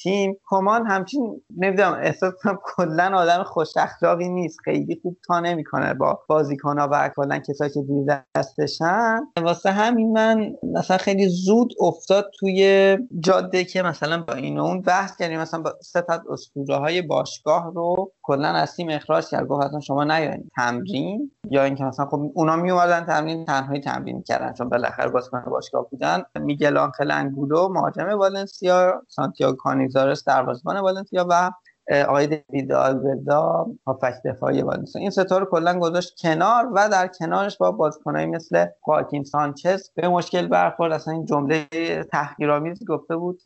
تیم. 0.03 0.37
کمان 0.51 0.87
همچین 0.87 1.43
نمی‌دونم 1.57 1.99
احساس 2.03 2.33
کنم 2.43 2.59
کلا 2.65 3.13
آدم 3.15 3.43
خوش 3.43 3.77
اخلاقی 3.77 4.29
نیست. 4.29 4.59
خیلی 4.65 4.99
خوب 5.03 5.17
تا 5.27 5.41
نمی‌کنه 5.41 5.95
با 5.95 6.21
بازیکن‌ها 6.29 6.89
و 6.93 7.11
کلا 7.17 7.39
کسایی 7.39 7.71
که 7.71 7.81
دیر 7.83 8.23
دستشن. 8.35 9.21
واسه 9.43 9.71
همین 9.71 10.13
من 10.13 10.53
مثلا 10.63 10.97
خیلی 10.97 11.29
زود 11.29 11.73
افتاد 11.81 12.31
توی 12.41 12.99
جاده 13.21 13.65
که 13.65 13.83
مثلا 13.83 14.06
مثلا 14.07 14.23
با 14.23 14.35
این 14.35 14.59
اون 14.59 14.83
بحث 14.83 15.17
کردیم 15.17 15.41
مثلا 15.41 15.63
با 15.63 15.75
ست 15.83 16.11
اسطوره 16.31 16.77
های 16.77 17.03
باشگاه 17.03 17.73
رو 17.75 18.13
کلا 18.23 18.49
از 18.49 18.77
تیم 18.77 18.91
اخراج 18.91 19.29
کرد 19.29 19.47
گفت 19.47 19.67
اصلا 19.67 19.81
شما 19.81 20.05
نیاین 20.05 20.51
تمرین 20.57 21.31
یا 21.51 21.65
اینکه 21.65 21.85
مثلا 21.85 22.07
خب 22.07 22.31
اونا 22.35 22.57
می 22.57 22.71
اومدن 22.71 23.05
تمرین 23.05 23.45
تنهایی 23.45 23.81
تمرین 23.81 24.23
کردن 24.23 24.53
چون 24.53 24.69
بالاخره 24.69 25.11
بازیکن 25.11 25.41
باشگاه 25.41 25.87
بودن. 25.91 26.23
میگل 26.41 26.77
آنخل 26.77 27.11
انگولو 27.11 27.69
مهاجم 27.69 28.19
والنسیا 28.19 29.03
سانتیاگو 29.09 29.57
کانیزارس 29.57 30.25
دروازه‌بان 30.25 30.77
والنسیا 30.77 31.27
و 31.31 31.51
آقای 32.09 32.27
دیوید 32.27 32.73
آلبردا 32.73 33.67
هافک 33.87 34.15
دفاعی 34.25 34.63
والنسیا 34.63 35.01
این 35.01 35.11
ستا 35.11 35.39
رو 35.39 35.47
کلا 35.47 35.79
گذاشت 35.79 36.21
کنار 36.23 36.69
و 36.75 36.89
در 36.89 37.07
کنارش 37.07 37.59
با 37.59 37.73
بازیکنایی 37.73 38.27
مثل 38.27 38.67
خواکین 38.81 39.25
سانچز 39.25 39.91
به 39.95 40.09
مشکل 40.09 40.47
برخورد. 40.47 40.93
اصلا 40.93 41.15
این 41.15 41.25
جمله 41.25 41.67
تحقیرآمیزی 42.13 42.85
گفته 42.85 43.17
بود. 43.17 43.43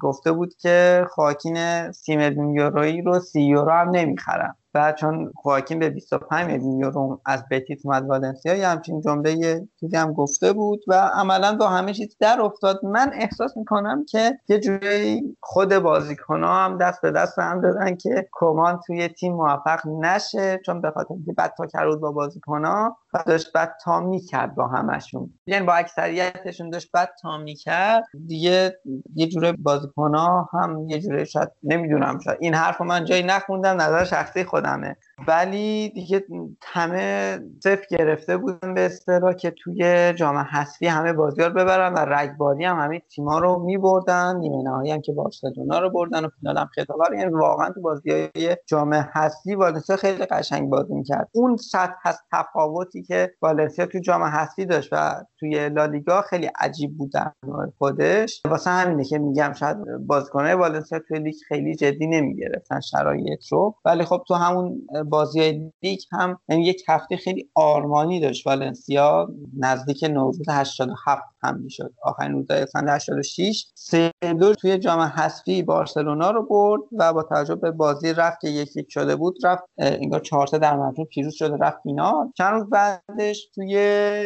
گفته 0.00 0.32
بود 0.32 0.54
که 0.54 1.06
خواکین 1.10 1.92
سی 1.92 2.16
میلیون 2.16 2.54
یورویی 2.54 3.02
رو 3.02 3.20
سی 3.20 3.42
یورو 3.42 3.72
هم 3.72 3.90
نمی‌خرم 3.90 4.56
و 4.76 4.92
چون 4.92 5.32
خواکین 5.36 5.78
به 5.78 5.90
25 5.90 6.46
میلیون 6.46 6.80
یورو 6.80 7.20
از 7.26 7.44
بتیت 7.50 7.78
اومد 7.84 8.06
والنسیا 8.06 8.54
یه 8.54 8.68
همچین 8.68 9.00
جمله 9.00 9.62
چیزی 9.80 9.96
هم 9.96 10.12
گفته 10.12 10.52
بود 10.52 10.84
و 10.88 10.94
عملا 10.94 11.56
با 11.56 11.68
همه 11.68 11.92
چیز 11.94 12.16
در 12.20 12.40
افتاد. 12.40 12.84
من 12.84 13.10
احساس 13.14 13.56
می‌کنم 13.56 14.04
که 14.04 14.38
یه 14.48 14.60
جوری 14.60 15.36
خود 15.40 15.78
بازیکن 15.78 16.44
هم 16.44 16.78
دست 16.78 17.02
به 17.02 17.10
دست 17.10 17.38
هم 17.38 17.60
دادن 17.60 17.96
که 17.96 18.28
کمان 18.32 18.80
توی 18.86 19.08
تیم 19.08 19.32
موفق 19.32 19.80
نشه 19.86 20.60
چون 20.66 20.80
به 20.80 20.90
خاطر 20.90 21.14
اینکه 21.14 21.32
بد 21.32 21.52
تا 21.58 21.66
کرد 21.66 22.00
با 22.00 22.12
بازیکن 22.12 22.64
ها 22.64 22.96
داشت 23.26 23.52
بد 23.52 23.72
تا 23.84 24.00
می‌کرد 24.00 24.54
با 24.54 24.66
همشون. 24.66 25.34
یعنی 25.46 25.66
با 25.66 25.72
اکثریتشون 25.72 26.70
داشت 26.70 26.92
بد 26.94 27.08
تا 27.22 27.38
می‌کرد. 27.38 28.04
دیگه 28.26 28.78
یه 29.14 29.26
جوره 29.26 29.52
بازیکن 29.52 30.14
ها 30.14 30.48
هم 30.52 30.88
یه 30.88 31.00
جوره 31.00 31.24
شاید 31.24 31.48
نمی‌دونم 31.62 32.18
شاید 32.18 32.38
این 32.40 32.54
حرف 32.54 32.80
من 32.80 33.04
جایی 33.04 33.22
نخوندم 33.22 33.76
نظر 33.80 34.04
شخصی 34.04 34.44
posiadamy. 34.66 34.96
ولی 35.28 35.88
دیگه 35.88 36.24
همه 36.62 37.38
صفر 37.62 37.84
گرفته 37.90 38.36
بودن 38.36 38.74
به 38.74 38.80
اصطلاح 38.80 39.32
که 39.32 39.50
توی 39.50 40.12
جام 40.12 40.36
حذفی 40.36 40.86
همه 40.86 41.12
بازیار 41.12 41.50
ببرن 41.50 41.94
و 41.94 41.98
رگباری 41.98 42.64
هم 42.64 42.78
همه 42.80 43.02
تیما 43.14 43.38
رو 43.38 43.58
میبردن. 43.64 44.36
نیمه 44.36 44.62
نهایی 44.62 44.90
هم 44.90 45.00
که 45.00 45.12
بارسلونا 45.12 45.78
رو 45.78 45.90
بردن 45.90 46.24
و 46.24 46.28
فینال 46.40 46.58
هم 46.58 46.68
خطاب 46.74 46.98
یعنی 47.18 47.32
واقعا 47.32 47.70
تو 47.70 47.80
بازی 47.80 48.10
های 48.10 48.56
جام 48.66 48.94
حذفی 48.94 49.54
والنسیا 49.54 49.96
خیلی 49.96 50.26
قشنگ 50.26 50.70
بازی 50.70 50.94
می‌کرد. 50.94 51.28
اون 51.32 51.56
سطح 51.56 51.94
از 52.04 52.18
تفاوتی 52.32 53.02
که 53.02 53.34
والنسیا 53.42 53.86
تو 53.86 53.98
جام 53.98 54.22
حذفی 54.22 54.66
داشت 54.66 54.88
و 54.92 55.14
توی 55.40 55.68
لالیگا 55.68 56.22
خیلی 56.22 56.50
عجیب 56.60 56.98
بود 56.98 57.12
در 57.12 57.32
خودش. 57.78 58.42
واسه 58.44 58.70
همینه 58.70 59.04
که 59.04 59.18
میگم 59.18 59.52
شاید 59.52 59.76
بازیکن‌های 60.06 60.54
والنسیا 60.54 60.98
توی 61.08 61.18
لیگ 61.18 61.34
خیلی 61.48 61.74
جدی 61.74 62.06
نمی‌گرفتن 62.06 62.80
شرایط 62.80 63.46
رو. 63.50 63.74
ولی 63.84 64.04
خب 64.04 64.22
تو 64.28 64.34
همون 64.34 64.82
بازی 65.10 65.72
لیگ 65.82 66.00
هم 66.12 66.38
یعنی 66.48 66.64
یک 66.64 66.82
هفته 66.88 67.16
خیلی 67.16 67.50
آرمانی 67.54 68.20
داشت 68.20 68.46
والنسیا. 68.46 69.28
نزدیک 69.58 70.04
نوروز 70.04 70.48
87 70.48 71.22
هم 71.42 71.60
می‌شد. 71.60 71.92
آخرین 72.02 72.32
روز 72.32 72.50
اسفند 72.50 72.88
86 72.88 73.66
سه 73.74 74.10
دو 74.40 74.54
توی 74.54 74.78
جام 74.78 75.00
حذفی 75.00 75.62
بارسلونا 75.62 76.30
رو 76.30 76.46
برد 76.46 76.80
و 76.92 77.12
با 77.12 77.22
توجه 77.22 77.54
به 77.54 77.70
بازی 77.70 78.12
رفت 78.12 78.40
که 78.40 78.48
یک 78.48 78.76
یک 78.76 78.86
شده 78.88 79.16
بود 79.16 79.36
رفت 79.44 79.62
انگار 79.78 80.20
4 80.20 80.46
در 80.46 80.76
مجموع 80.76 81.06
پیروز 81.06 81.34
شده 81.34 81.56
رفت 81.60 81.78
فینال. 81.82 82.32
چند 82.36 82.52
روز 82.52 82.70
بعدش 82.70 83.48
توی 83.54 83.76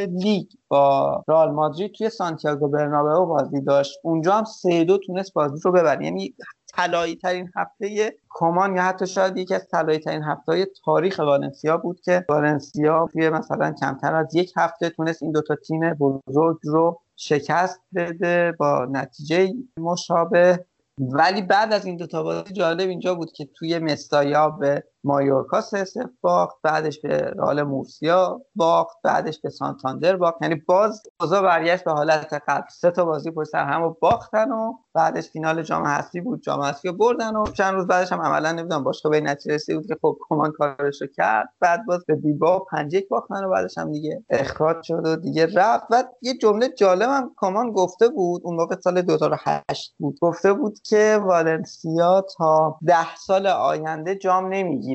لیگ 0.06 0.46
با 0.68 1.22
رئال 1.28 1.50
مادرید 1.50 1.92
توی 1.92 2.10
سانتیاگو 2.10 2.68
برنابئو 2.68 3.26
بازی 3.26 3.60
داشت. 3.60 3.98
اونجا 4.04 4.32
هم 4.32 4.44
سه 4.44 4.84
دو 4.84 4.98
تونست 4.98 5.34
بازی 5.34 5.60
رو 5.64 5.72
ببره. 5.72 6.04
یعنی 6.04 6.34
طلایی 6.76 7.16
ترین 7.16 7.50
هفته 7.56 8.16
کمان 8.30 8.76
یا 8.76 8.82
حتی 8.82 9.06
شاید 9.06 9.36
یکی 9.36 9.54
از 9.54 9.68
طلایی 9.68 9.98
ترین 9.98 10.22
هفته 10.22 10.52
های 10.52 10.66
تاریخ 10.84 11.18
والنسیا 11.18 11.76
بود 11.76 12.00
که 12.00 12.24
والنسیا 12.28 13.06
توی 13.12 13.30
مثلا 13.30 13.72
کمتر 13.80 14.14
از 14.14 14.34
یک 14.34 14.52
هفته 14.56 14.90
تونست 14.90 15.22
این 15.22 15.32
دوتا 15.32 15.54
تیم 15.54 15.94
بزرگ 15.94 16.58
رو 16.64 17.00
شکست 17.16 17.80
بده 17.94 18.52
با 18.58 18.88
نتیجه 18.90 19.52
مشابه. 19.76 20.64
ولی 20.98 21.42
بعد 21.42 21.72
از 21.72 21.86
این 21.86 21.96
دوتا 21.96 22.22
بازی 22.22 22.52
جالب 22.52 22.88
اینجا 22.88 23.14
بود 23.14 23.32
که 23.32 23.48
توی 23.54 23.78
مستایا 23.78 24.48
به 24.48 24.84
مایورکا 25.04 25.60
سه 25.60 25.84
باخت 26.20 26.56
بعدش 26.62 27.00
به 27.00 27.18
رال 27.36 27.62
مورسیا 27.62 28.40
باخت 28.54 28.96
بعدش 29.04 29.40
به 29.40 29.50
سانتاندر 29.50 30.16
باخت. 30.16 30.42
یعنی 30.42 30.54
باز 30.54 31.02
اوضاع 31.20 31.42
برگشت 31.42 31.84
به 31.84 31.92
حالت 31.92 32.34
قبل. 32.48 32.68
سه 32.70 32.90
تا 32.90 33.04
بازی 33.04 33.30
پشت 33.30 33.50
سر 33.50 33.64
هم 33.64 33.96
باختن 34.00 34.52
و 34.52 34.72
بعدش 34.94 35.28
فینال 35.30 35.62
جام 35.62 35.86
حذفی 35.86 36.20
بود. 36.20 36.42
جام 36.42 36.60
حذفی 36.60 36.88
رو 36.88 36.94
بردن 36.94 37.36
و 37.36 37.44
چند 37.44 37.74
روز 37.74 37.86
بعدش 37.86 38.12
هم 38.12 38.20
عملا 38.20 38.52
نمی‌دونم 38.52 38.84
باشگاه 38.84 39.12
به 39.12 39.20
نتیجه 39.20 39.74
بود 39.74 39.86
که 39.86 39.96
خب 40.02 40.16
کمان 40.28 40.52
کارش 40.52 41.00
رو 41.02 41.06
کرد. 41.16 41.48
بعد 41.60 41.86
باز 41.86 42.04
به 42.06 42.14
بیبا 42.14 42.58
پنج 42.58 42.94
یک 42.94 43.08
باختن 43.08 43.44
و 43.44 43.50
بعدش 43.50 43.78
هم 43.78 43.92
دیگه 43.92 44.24
اخراج 44.30 44.76
شد 44.82 45.06
و 45.06 45.16
دیگه 45.16 45.46
رفت. 45.54 45.84
و 45.90 46.04
یه 46.22 46.34
جمله 46.34 46.68
جالب 46.68 47.08
هم 47.08 47.30
کمان 47.36 47.72
گفته 47.72 48.08
بود 48.08 48.42
اون 48.44 48.56
موقع 48.56 48.76
سال 48.76 49.02
2008 49.02 49.94
بود. 49.98 50.18
گفته 50.20 50.52
بود 50.52 50.78
که 50.84 51.20
والنسیا 51.24 52.24
تا 52.36 52.78
ده 52.86 53.16
سال 53.16 53.46
آینده 53.46 54.14
جام 54.14 54.46
نمی‌گیره. 54.46 54.89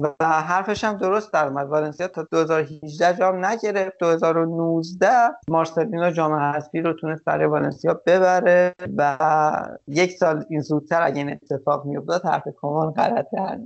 و 0.00 0.14
حرفش 0.24 0.84
هم 0.84 0.96
درست 0.96 1.32
در 1.32 1.46
اومد. 1.46 1.66
والنسیا 1.66 2.08
تا 2.08 2.22
2018 2.22 3.18
جام 3.18 3.44
نگرفت. 3.44 3.98
2019 4.00 5.08
مارسلینو 5.48 6.10
جام 6.10 6.32
حذفی 6.34 6.80
رو 6.80 6.92
تونست 6.92 7.24
برای 7.24 7.46
والنسیا 7.46 8.00
ببره 8.06 8.74
و 8.96 9.18
یک 9.86 10.12
سال 10.12 10.44
این 10.50 10.60
زودتر 10.60 11.02
اگه 11.02 11.16
این 11.16 11.30
اتفاق 11.30 11.84
میافتاد 11.84 12.24
حرف 12.24 12.48
کمان 12.62 12.90
غلط 12.90 13.26
در 13.32 13.58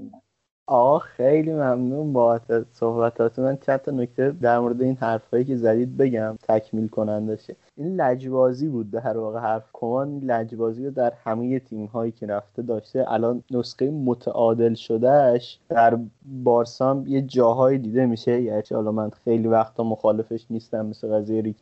آقا 0.66 0.98
خیلی 0.98 1.52
ممنون 1.52 2.12
با 2.12 2.40
صحبتاتون. 2.72 3.44
من 3.44 3.56
چند 3.56 3.80
تا 3.80 3.92
نکته 3.92 4.30
در 4.30 4.58
مورد 4.58 4.82
این 4.82 4.96
حرفایی 4.96 5.44
که 5.44 5.56
زدید 5.56 5.96
بگم 5.96 6.36
تکمیل 6.48 6.88
کننده 6.88 7.36
این 7.76 8.00
لجبازی 8.00 8.68
بود 8.68 8.90
در 8.90 9.18
واقع 9.18 9.40
حرف 9.40 9.64
کمان. 9.72 10.18
لجبازی 10.18 10.84
رو 10.84 10.90
در 10.90 11.12
همه 11.24 11.58
تیم 11.58 11.86
هایی 11.86 12.12
که 12.12 12.26
رفته 12.26 12.62
داشته 12.62 13.04
الان 13.08 13.42
نسخه 13.50 13.90
متعادل 13.90 14.74
شدهش 14.74 15.58
در 15.68 15.98
بارسام 16.44 17.04
یه 17.06 17.22
جاهایی 17.22 17.78
دیده 17.78 18.06
میشه. 18.06 18.42
یعنی 18.42 18.62
حالا 18.70 18.92
من 18.92 19.10
خیلی 19.10 19.48
وقتا 19.48 19.84
مخالفش 19.84 20.46
نیستم 20.50 20.86
مثل 20.86 21.08
قضیه 21.08 21.40
ریک 21.40 21.56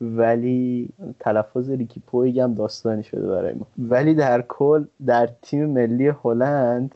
ولی 0.00 0.88
تلفظ 1.20 1.70
ریکی 1.70 2.00
پویگ 2.06 2.38
هم 2.38 2.54
داستانی 2.54 3.02
شده 3.02 3.26
برای 3.26 3.54
ما. 3.54 3.66
ولی 3.78 4.14
در 4.14 4.44
کل 4.48 4.84
در 5.06 5.28
تیم 5.42 5.66
ملی 5.66 6.08
هلند 6.24 6.94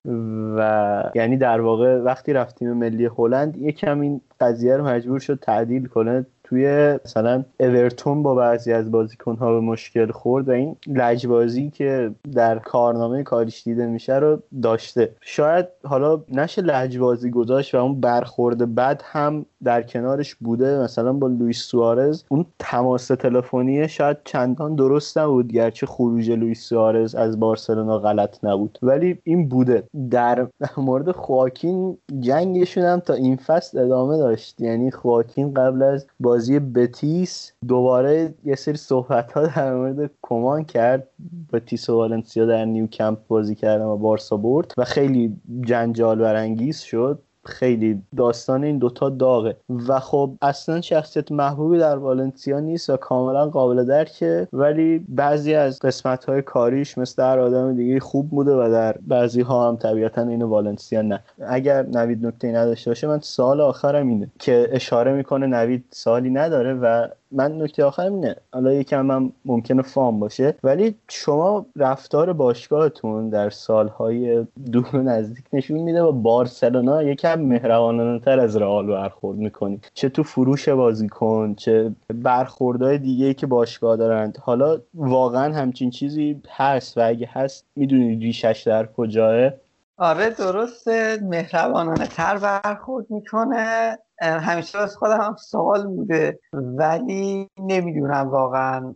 و 0.57 1.11
یعنی 1.15 1.37
در 1.37 1.61
واقع 1.61 1.99
وقتی 1.99 2.33
رفت 2.33 2.57
تیم 2.57 2.73
ملی 2.73 3.05
هلند 3.19 3.57
یکم 3.57 4.01
این 4.01 4.21
قضیه 4.41 4.77
رو 4.77 4.87
مجبور 4.87 5.19
شد 5.19 5.39
تعدیل 5.43 5.87
کنه. 5.87 6.27
توی 6.45 6.95
مثلا 7.05 7.45
اورتون 7.61 8.22
با 8.22 8.34
بعضی 8.34 8.72
از 8.72 8.90
بازیکنها 8.90 9.53
به 9.53 9.61
مشکل 9.61 10.11
خورد 10.11 10.49
و 10.49 10.53
این 10.53 10.76
لجبازی 10.86 11.70
که 11.70 12.11
در 12.32 12.59
کارنامه 12.59 13.22
کاریش 13.22 13.62
دیده 13.62 13.86
میشه 13.86 14.14
رو 14.14 14.42
داشته. 14.62 15.11
شاید 15.20 15.66
حالا 15.84 16.20
نشه 16.28 16.62
لجبازی 16.62 17.30
گذاشت 17.30 17.74
و 17.74 17.78
اون 17.78 18.01
برخورد 18.01 18.74
بد 18.74 19.03
هم 19.05 19.47
در 19.64 19.82
کنارش 19.82 20.34
بوده. 20.34 20.78
مثلا 20.78 21.12
با 21.12 21.26
لوئیس 21.26 21.59
سوارز 21.59 22.24
اون 22.28 22.47
تماس 22.59 23.07
تلفنی 23.07 23.88
شاید 23.88 24.16
چندان 24.24 24.74
درست 24.74 25.18
نبود 25.18 25.53
گرچه 25.53 25.86
خروج 25.86 26.30
لوئیس 26.30 26.61
سوارز 26.61 27.14
از 27.14 27.40
بارسلونا 27.40 27.99
غلط 27.99 28.45
نبود. 28.45 28.78
ولی 28.82 29.18
این 29.24 29.49
بوده. 29.49 29.82
در 30.11 30.47
مورد 30.76 31.11
خواکین 31.11 31.99
جنگشون 32.20 32.84
هم 32.84 33.01
تا 33.01 33.14
این 33.14 33.36
فصل 33.36 33.78
ادامه 33.78 34.16
داشت. 34.16 34.61
یعنی 34.61 34.90
خواکین 34.90 35.55
قبل 35.55 35.82
از 35.82 36.07
بازی 36.35 36.59
بتیس 36.59 37.53
دوباره 37.68 38.35
یه 38.45 38.55
سری 38.55 38.76
صحبت 38.76 39.32
ها 39.32 39.47
در 39.47 39.74
مورد 39.74 40.11
کمان 40.22 40.64
کرد. 40.64 41.09
بتیس 41.53 41.89
و 41.89 41.95
والنسیا 41.95 42.47
در 42.47 42.64
نیو 42.64 42.87
کمپ 42.87 43.18
بازی 43.28 43.55
کردن 43.55 43.85
و 43.85 43.97
بارسا 43.97 44.37
برد 44.37 44.72
و 44.76 44.85
خیلی 44.85 45.37
جنجال 45.61 46.18
برانگیز 46.18 46.78
شد. 46.78 47.22
خیلی 47.47 48.03
داستان 48.16 48.64
این 48.64 48.78
دوتا 48.78 49.09
داغه. 49.09 49.57
و 49.88 50.01
خب 50.01 50.30
اصلا 50.42 50.80
شخصیت 50.80 51.32
محبوبی 51.32 51.78
در 51.78 51.97
والنسیا 51.97 52.61
نیست 52.61 52.90
و 52.90 52.97
کاملا 52.97 53.47
قابل 53.47 53.84
درکه. 53.84 54.49
ولی 54.53 55.07
بعضی 55.09 55.55
از 55.55 55.78
قسمت 55.78 56.24
های 56.24 56.42
کاریش 56.42 56.99
مثل 56.99 57.14
در 57.22 57.38
آدم 57.38 57.76
دیگه 57.76 58.01
خوب 58.01 58.30
بوده 58.30 58.53
و 58.53 58.70
در 58.70 58.97
بعضی 59.07 59.40
ها 59.40 59.68
هم 59.68 59.76
طبیعتا 59.76 60.22
این 60.22 60.42
والنسیا 60.42 61.03
نه. 61.03 61.20
اگر 61.47 61.82
نوید 61.82 62.26
نکته 62.26 62.53
نداشته 62.53 62.90
باشه 62.90 63.07
من 63.07 63.20
سال 63.20 63.61
آخرم 63.61 64.09
اینه 64.09 64.30
که 64.38 64.68
اشاره 64.72 65.12
می‌کنه 65.12 65.47
نوید 65.47 65.84
سالی 65.90 66.30
نداره 66.30 66.74
و 66.74 67.09
من 67.35 67.62
نکته 67.62 67.85
آخرم 67.85 68.14
اینه. 68.14 68.37
حالا 68.53 68.72
یکم 68.72 69.11
هم 69.11 69.32
ممکنه 69.45 69.82
فام 69.82 70.20
باشه. 70.20 70.55
ولی 70.62 70.95
شما 71.09 71.66
رفتار 71.76 72.32
باشگاهتون 72.32 73.28
در 73.28 73.51
سالهای 73.51 74.47
دور 74.72 75.03
نزدیک 75.03 75.45
نشون 75.53 75.78
میده 75.78 76.03
و 76.03 76.12
بارسلونا 76.12 77.03
یکم 77.03 77.41
مهربانانه 77.41 78.20
تر 78.20 78.41
از 78.41 78.57
رئال 78.57 78.87
برخورد 78.87 79.39
می‌کنید 79.39 79.91
چه 79.95 80.09
تو 80.09 80.22
فروش 80.22 80.68
بازیکن 80.68 81.55
چه 81.55 81.93
برخوردهای 82.14 82.99
دیگه 82.99 83.35
که 83.35 83.47
باشگاه 83.47 83.97
دارند 83.97 84.39
حالا 84.43 84.78
واقعا 84.95 85.55
همچین 85.55 85.91
چیزی 85.91 86.41
هست 86.49 86.99
و 86.99 87.09
اگه 87.09 87.28
هست 87.32 87.64
می‌دونید 87.76 88.22
ریشش 88.22 88.62
در 88.66 88.87
کجاه. 88.87 89.51
آره 89.99 90.30
درسته. 90.30 91.18
مهربانانه 91.22 92.07
تر 92.07 92.38
برخورد 92.38 93.07
می‌کنه. 93.11 93.99
همیشه 94.20 94.78
از 94.78 94.97
خودم 94.97 95.20
هم 95.20 95.36
سوال 95.36 95.86
بوده. 95.86 96.40
ولی 96.53 97.51
نمی‌دونم 97.59 98.28
واقعا. 98.30 98.95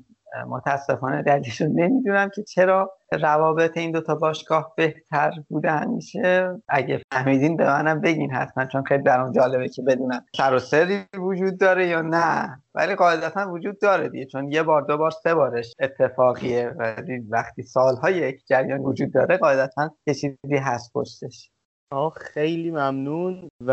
متاسفانه 0.48 1.22
دلیلشون 1.22 1.80
نمی‌دونم 1.80 2.30
که 2.34 2.42
چرا. 2.42 2.97
روابط 3.12 3.76
این 3.76 3.92
دوتا 3.92 4.14
باشگاه 4.14 4.74
بهتر 4.76 5.32
بوده 5.48 5.70
همیشه 5.70 6.60
اگه 6.68 7.02
فهمیدین 7.12 7.56
به 7.56 7.64
منم 7.64 8.00
بگین 8.00 8.30
حتما 8.30 8.66
چون 8.66 8.84
خیلی 8.84 9.02
برام 9.02 9.32
جالبه 9.32 9.68
که 9.68 9.82
بدونم. 9.82 10.24
سر 10.36 10.54
و 10.54 10.58
سری 10.58 11.04
وجود 11.18 11.60
داره 11.60 11.86
یا 11.86 12.02
نه؟ 12.02 12.62
ولی 12.74 12.94
قاعدتا 12.94 13.50
وجود 13.52 13.80
داره 13.80 14.08
دیگه 14.08 14.26
چون 14.26 14.52
یه 14.52 14.62
بار 14.62 14.82
دو 14.82 14.96
بار 14.96 15.10
سه 15.10 15.34
بارش 15.34 15.74
اتفاقیه. 15.78 16.68
ولی 16.78 17.18
وقتی 17.30 17.62
سالها 17.62 18.10
یک 18.10 18.46
جریان 18.46 18.80
وجود 18.80 19.12
داره 19.12 19.36
قاعدتا 19.36 19.90
یه 20.06 20.14
چیزی 20.14 20.56
هست 20.62 20.92
پشتش. 20.92 21.50
آه 21.90 22.14
خیلی 22.16 22.70
ممنون. 22.70 23.48
و 23.66 23.72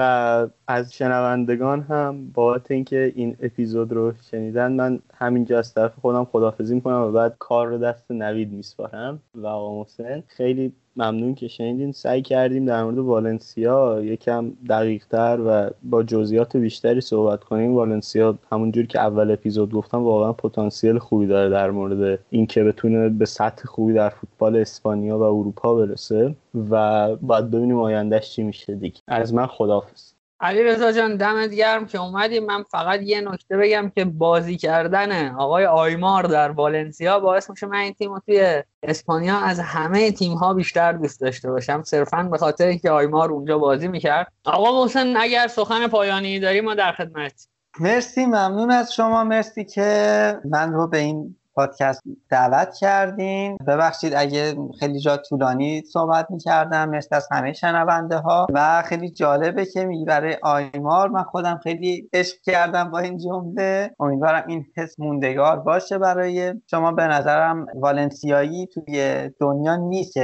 از 0.68 0.94
شنوندگان 0.94 1.82
هم 1.82 2.32
بابت 2.32 2.72
اینکه 2.72 3.14
این 3.16 3.38
اپیزود 3.40 3.92
رو 3.92 4.14
شنیدن 4.32 4.72
من 4.72 5.00
همینجا 5.14 5.60
از 5.60 5.74
طرف 5.74 6.00
خودم 6.00 6.26
خدافزی 6.26 6.76
می‌کنم 6.76 7.02
و 7.02 7.12
بعد 7.12 7.36
کار 7.40 7.68
رو 7.68 7.78
دست 7.78 8.12
نوید 8.12 8.52
میسپارم. 8.52 9.22
و 9.36 9.48
آقا 9.48 9.80
محسن 9.80 10.24
خیلی 10.28 10.74
ممنون 10.96 11.36
که 11.36 11.48
شنیدین. 11.48 11.92
سعی 11.92 12.22
کردیم 12.22 12.66
در 12.66 12.84
مورد 12.84 12.98
والنسیا 12.98 14.02
یکم 14.04 14.52
دقیقتر 14.70 15.40
و 15.48 15.70
با 15.84 16.04
جزئیات 16.04 16.58
بیشتری 16.58 17.02
صحبت 17.02 17.44
کنیم. 17.44 17.74
والنسیا 17.74 18.38
همونجور 18.52 18.86
که 18.86 19.00
اول 19.00 19.32
اپیزود 19.32 19.72
گفتم 19.72 20.04
واقعا 20.04 20.34
پتانسیل 20.34 20.98
خوبی 20.98 21.28
داره 21.28 21.50
در 21.50 21.72
مورد 21.72 22.20
اینکه 22.30 22.64
بتونه 22.64 23.10
به 23.10 23.26
سطح 23.26 23.66
خوبی 23.66 23.94
در 23.94 24.10
فوتبال 24.10 24.56
اسپانیا 24.56 25.20
و 25.20 25.22
اروپا 25.22 25.76
برسه 25.76 26.36
و 26.70 27.16
باید 27.16 27.52
ببینیم 27.52 27.80
آیندهش 27.80 28.30
چی 28.30 28.44
میشه 28.44 28.76
دیگه. 28.76 29.00
از 29.08 29.34
من 29.34 29.46
خداحافظ. 29.48 30.15
علی 30.40 30.64
رضا 30.64 30.92
جان 30.92 31.18
دمت 31.18 31.50
گرم 31.50 31.86
که 31.86 32.00
اومدیم 32.00 32.46
من 32.46 32.64
فقط 32.64 33.02
یه 33.02 33.22
نکته 33.22 33.58
بگم 33.58 33.92
که 33.96 34.06
بازی 34.06 34.58
کردن 34.58 35.36
آقای 35.36 35.66
آیمار 35.66 36.24
در 36.24 36.52
والنسیا 36.52 37.20
باعث 37.20 37.50
میشه 37.50 37.68
من 37.68 37.78
این 37.78 37.94
تیم 37.94 38.14
رو 38.14 38.20
توی 38.20 38.64
اسپانیا 38.84 39.38
از 39.38 39.60
همه 39.60 40.12
تیم 40.12 40.34
ها 40.34 40.54
بیشتر 40.54 40.92
دوست 40.92 41.22
داشته 41.22 41.52
باشم. 41.52 41.84
صرفا 41.84 42.24
به 42.24 42.38
خاطر 42.38 42.68
اینکه 42.68 42.92
آیمار 42.92 43.32
اونجا 43.32 43.58
بازی 43.58 43.88
می‌کرد. 43.88 44.32
آقا 44.46 44.82
محسن 44.82 45.18
اگر 45.18 45.48
سخن 45.48 45.88
پایانی 45.88 46.40
داری 46.40 46.62
ما 46.62 46.76
در 46.76 46.92
خدمت. 46.92 47.48
مرسی 47.80 48.26
ممنون 48.26 48.72
از 48.72 48.94
شما. 48.94 49.24
مرسی 49.24 49.66
که 49.66 50.40
من 50.46 50.74
رو 50.74 50.88
به 50.88 50.98
این 50.98 51.36
پادکست 51.56 52.02
دعوت 52.30 52.76
کردین. 52.80 53.58
ببخشید 53.68 54.14
اگه 54.16 54.56
خیلی 54.80 55.00
جا 55.00 55.18
طولانی 55.18 55.82
صحبت 55.82 56.28
می‌کردم. 56.30 56.90
مثل 56.90 57.16
از 57.16 57.28
همه 57.32 57.54
شنونده 57.54 58.18
ها 58.18 58.48
و 58.54 58.84
خیلی 58.86 59.10
جالبه 59.10 59.66
که 59.66 59.86
می 59.86 60.06
برای 60.06 60.38
آیمار 60.44 61.10
من 61.10 61.24
خودم 61.24 61.60
خیلی 61.64 62.10
عشق 62.14 62.36
کردم 62.46 62.92
با 62.92 63.00
این 63.00 63.18
جمله. 63.18 63.96
امیدوارم 64.00 64.44
این 64.48 64.66
حس 64.78 65.00
موندگار 65.00 65.60
باشه 65.60 65.98
برای 65.98 66.54
شما. 66.72 66.92
به 66.92 67.08
نظرم 67.08 67.66
والنسیایی 67.76 68.68
توی 68.68 69.30
دنیا 69.40 69.76
نیست 69.76 70.18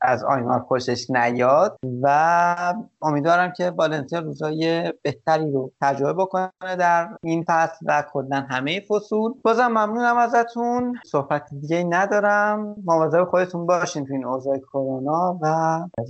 از 0.00 0.24
آیمار 0.24 0.60
خوشش 0.60 1.10
نیاد. 1.10 1.78
و 2.02 2.74
امیدوارم 3.02 3.52
که 3.52 3.70
والنسیا 3.70 4.18
روزای 4.18 4.92
بهتری 5.02 5.50
رو 5.50 5.72
تجربه 5.82 6.12
بکنه 6.22 6.50
در 6.78 7.08
این 7.22 7.44
فصل 7.48 7.86
و 7.86 8.04
کلا 8.12 8.46
همه 8.50 8.80
فصول. 8.80 9.32
بازم 9.44 9.68
ممنونم 9.68 10.16
ازتون. 10.16 10.71
ازتون 10.72 11.00
صحبت 11.06 11.54
دیگه 11.60 11.84
ندارم. 11.90 12.76
مواظب 12.84 13.24
خودتون 13.24 13.66
باشین 13.66 14.06
تو 14.06 14.12
این 14.12 14.24
اوضاع 14.24 14.58
کرونا 14.58 15.38
و 15.42 15.46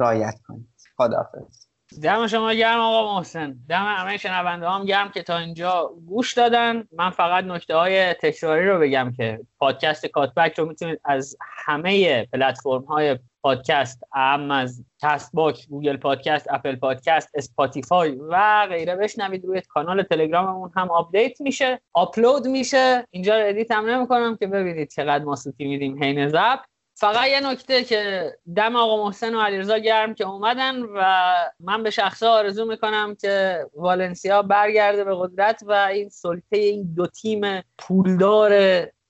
رعایت 0.01 0.35
کنید. 0.49 0.69
خداحافظ. 0.97 1.67
دم 2.01 2.27
شما 2.27 2.53
گرم 2.53 2.81
آقا 2.81 3.15
محسن. 3.15 3.57
دم 3.69 3.85
همه 3.85 4.17
شنونده 4.17 4.69
هم 4.69 4.85
گرم 4.85 5.11
که 5.11 5.23
تا 5.23 5.39
اینجا 5.39 5.91
گوش 6.07 6.33
دادن. 6.33 6.85
من 6.93 7.11
فقط 7.11 7.45
نکته 7.45 7.77
های 7.77 8.15
تکراری 8.15 8.69
رو 8.69 8.79
بگم 8.79 9.13
که 9.17 9.41
پادکست 9.59 10.07
کاتبک 10.07 10.59
رو 10.59 10.67
می‌تونید 10.67 11.01
از 11.05 11.37
همه 11.41 12.25
پلتفرم 12.27 12.85
های 12.85 13.19
پادکست 13.43 14.03
اعم 14.13 14.51
از 14.51 14.85
کست 15.03 15.31
باکس 15.33 15.69
گوگل 15.69 15.97
پادکست 15.97 16.47
اپل 16.51 16.77
پادکست 16.77 17.31
اسپاتیفای 17.35 18.19
و 18.29 18.67
غیره 18.69 18.97
بشنوید. 18.97 19.45
روی 19.45 19.63
کانال 19.69 20.03
تلگراممون 20.03 20.71
هم 20.77 20.91
آپدیت 20.91 21.41
میشه 21.41 21.81
آپلود 21.93 22.47
میشه. 22.47 23.07
اینجا 23.11 23.39
رو 23.39 23.49
edit 23.49 23.71
هم 23.71 23.91
نمی‌کنم 23.91 24.37
که 24.37 24.47
ببینید 24.47 24.91
چقدر 24.91 25.25
ما 25.25 25.37
سوتی 25.37 25.65
میدیم 25.65 26.03
حین 26.03 26.29
ضبط 26.29 26.61
فقط 26.95 27.29
یه 27.29 27.41
نکته 27.41 27.85
که 27.85 28.33
دم 28.57 28.77
آقا 28.77 29.05
محسن 29.05 29.35
و 29.35 29.41
علیرضا 29.41 29.79
گرم 29.79 30.15
که 30.15 30.27
اومدن 30.27 30.83
و 30.83 31.35
من 31.61 31.83
به 31.83 31.91
شخصه 31.91 32.27
آرزو 32.27 32.65
می‌کنم 32.65 33.15
که 33.21 33.67
والنسیا 33.75 34.43
برگرده 34.43 35.05
به 35.05 35.15
قدرت 35.19 35.63
و 35.67 35.73
این 35.73 36.09
سلطه 36.09 36.57
این 36.57 36.95
دو 36.97 37.07
تیم 37.07 37.63
پولدار 37.79 38.53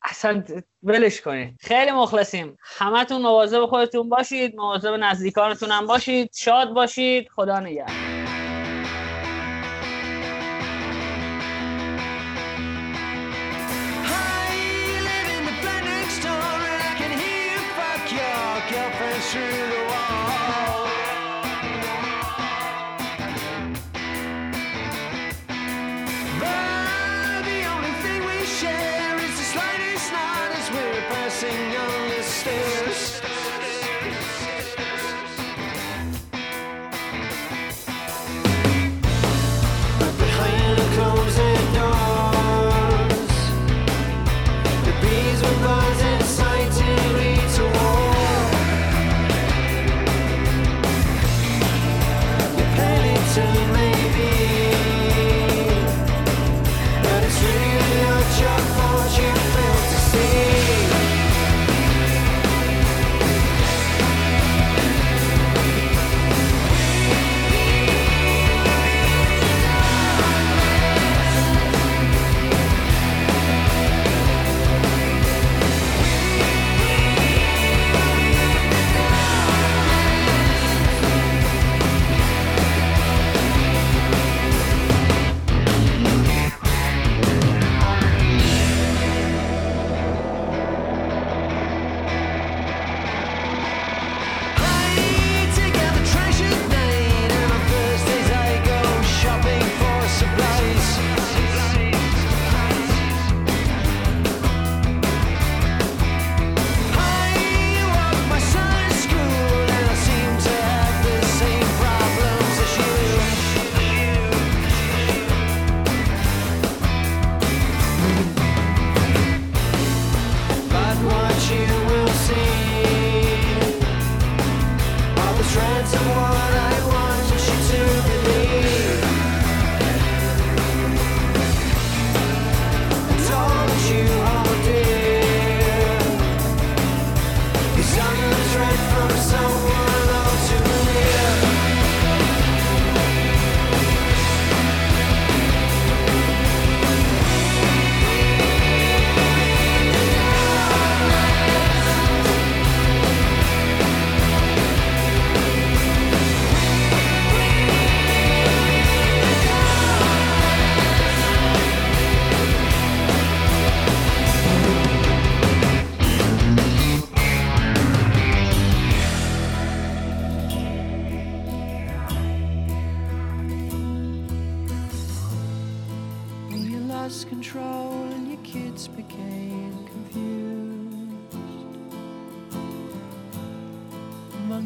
اصلا 0.02 0.44
ولش 0.82 1.20
کنید. 1.20 1.54
خیلی 1.60 1.90
مخلصیم. 1.90 2.56
همتون 2.62 3.22
مواظب 3.22 3.66
خودتون 3.66 4.08
باشید 4.08 4.56
مواظب 4.56 4.94
نزدیکانتون 4.94 5.70
هم 5.70 5.86
باشید. 5.86 6.30
شاد 6.34 6.68
باشید. 6.68 7.28
خدا 7.28 7.60
نگهدار. 7.60 8.01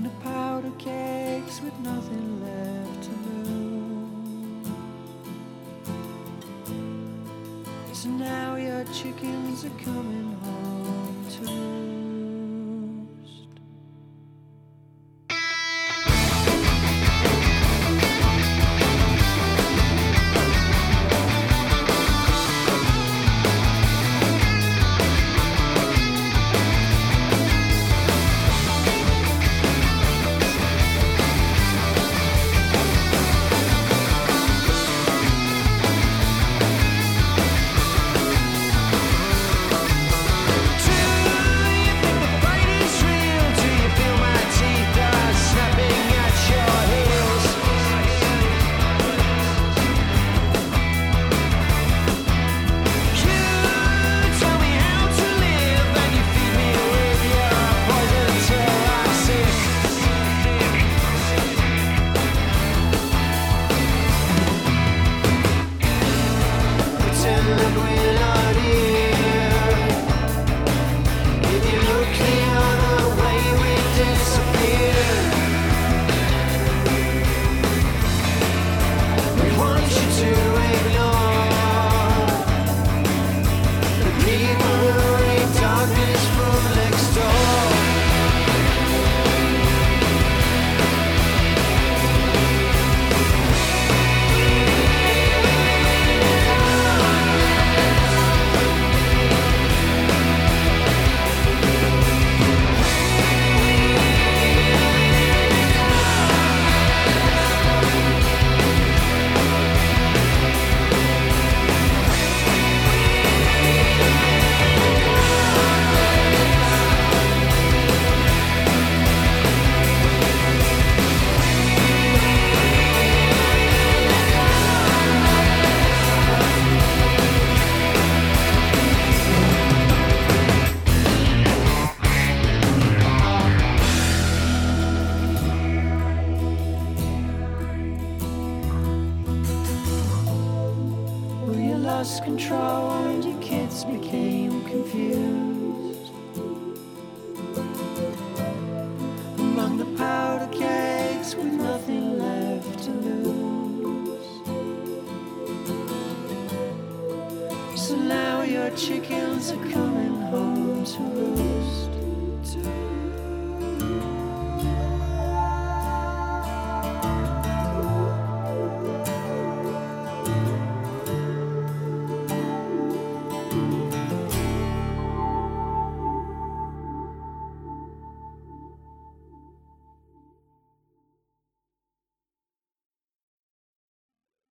into 0.07 0.17
powder 0.21 0.71
cakes 0.79 1.61
with 1.63 1.77
nothing 1.81 2.41
left 2.45 3.03
to 3.03 3.11
lose. 3.41 4.69
So 7.93 8.09
now 8.11 8.57
your 8.57 8.85
chickens 8.93 9.65
are 9.65 9.71
coming 9.83 10.37
home 10.43 11.27
too. 11.31 11.76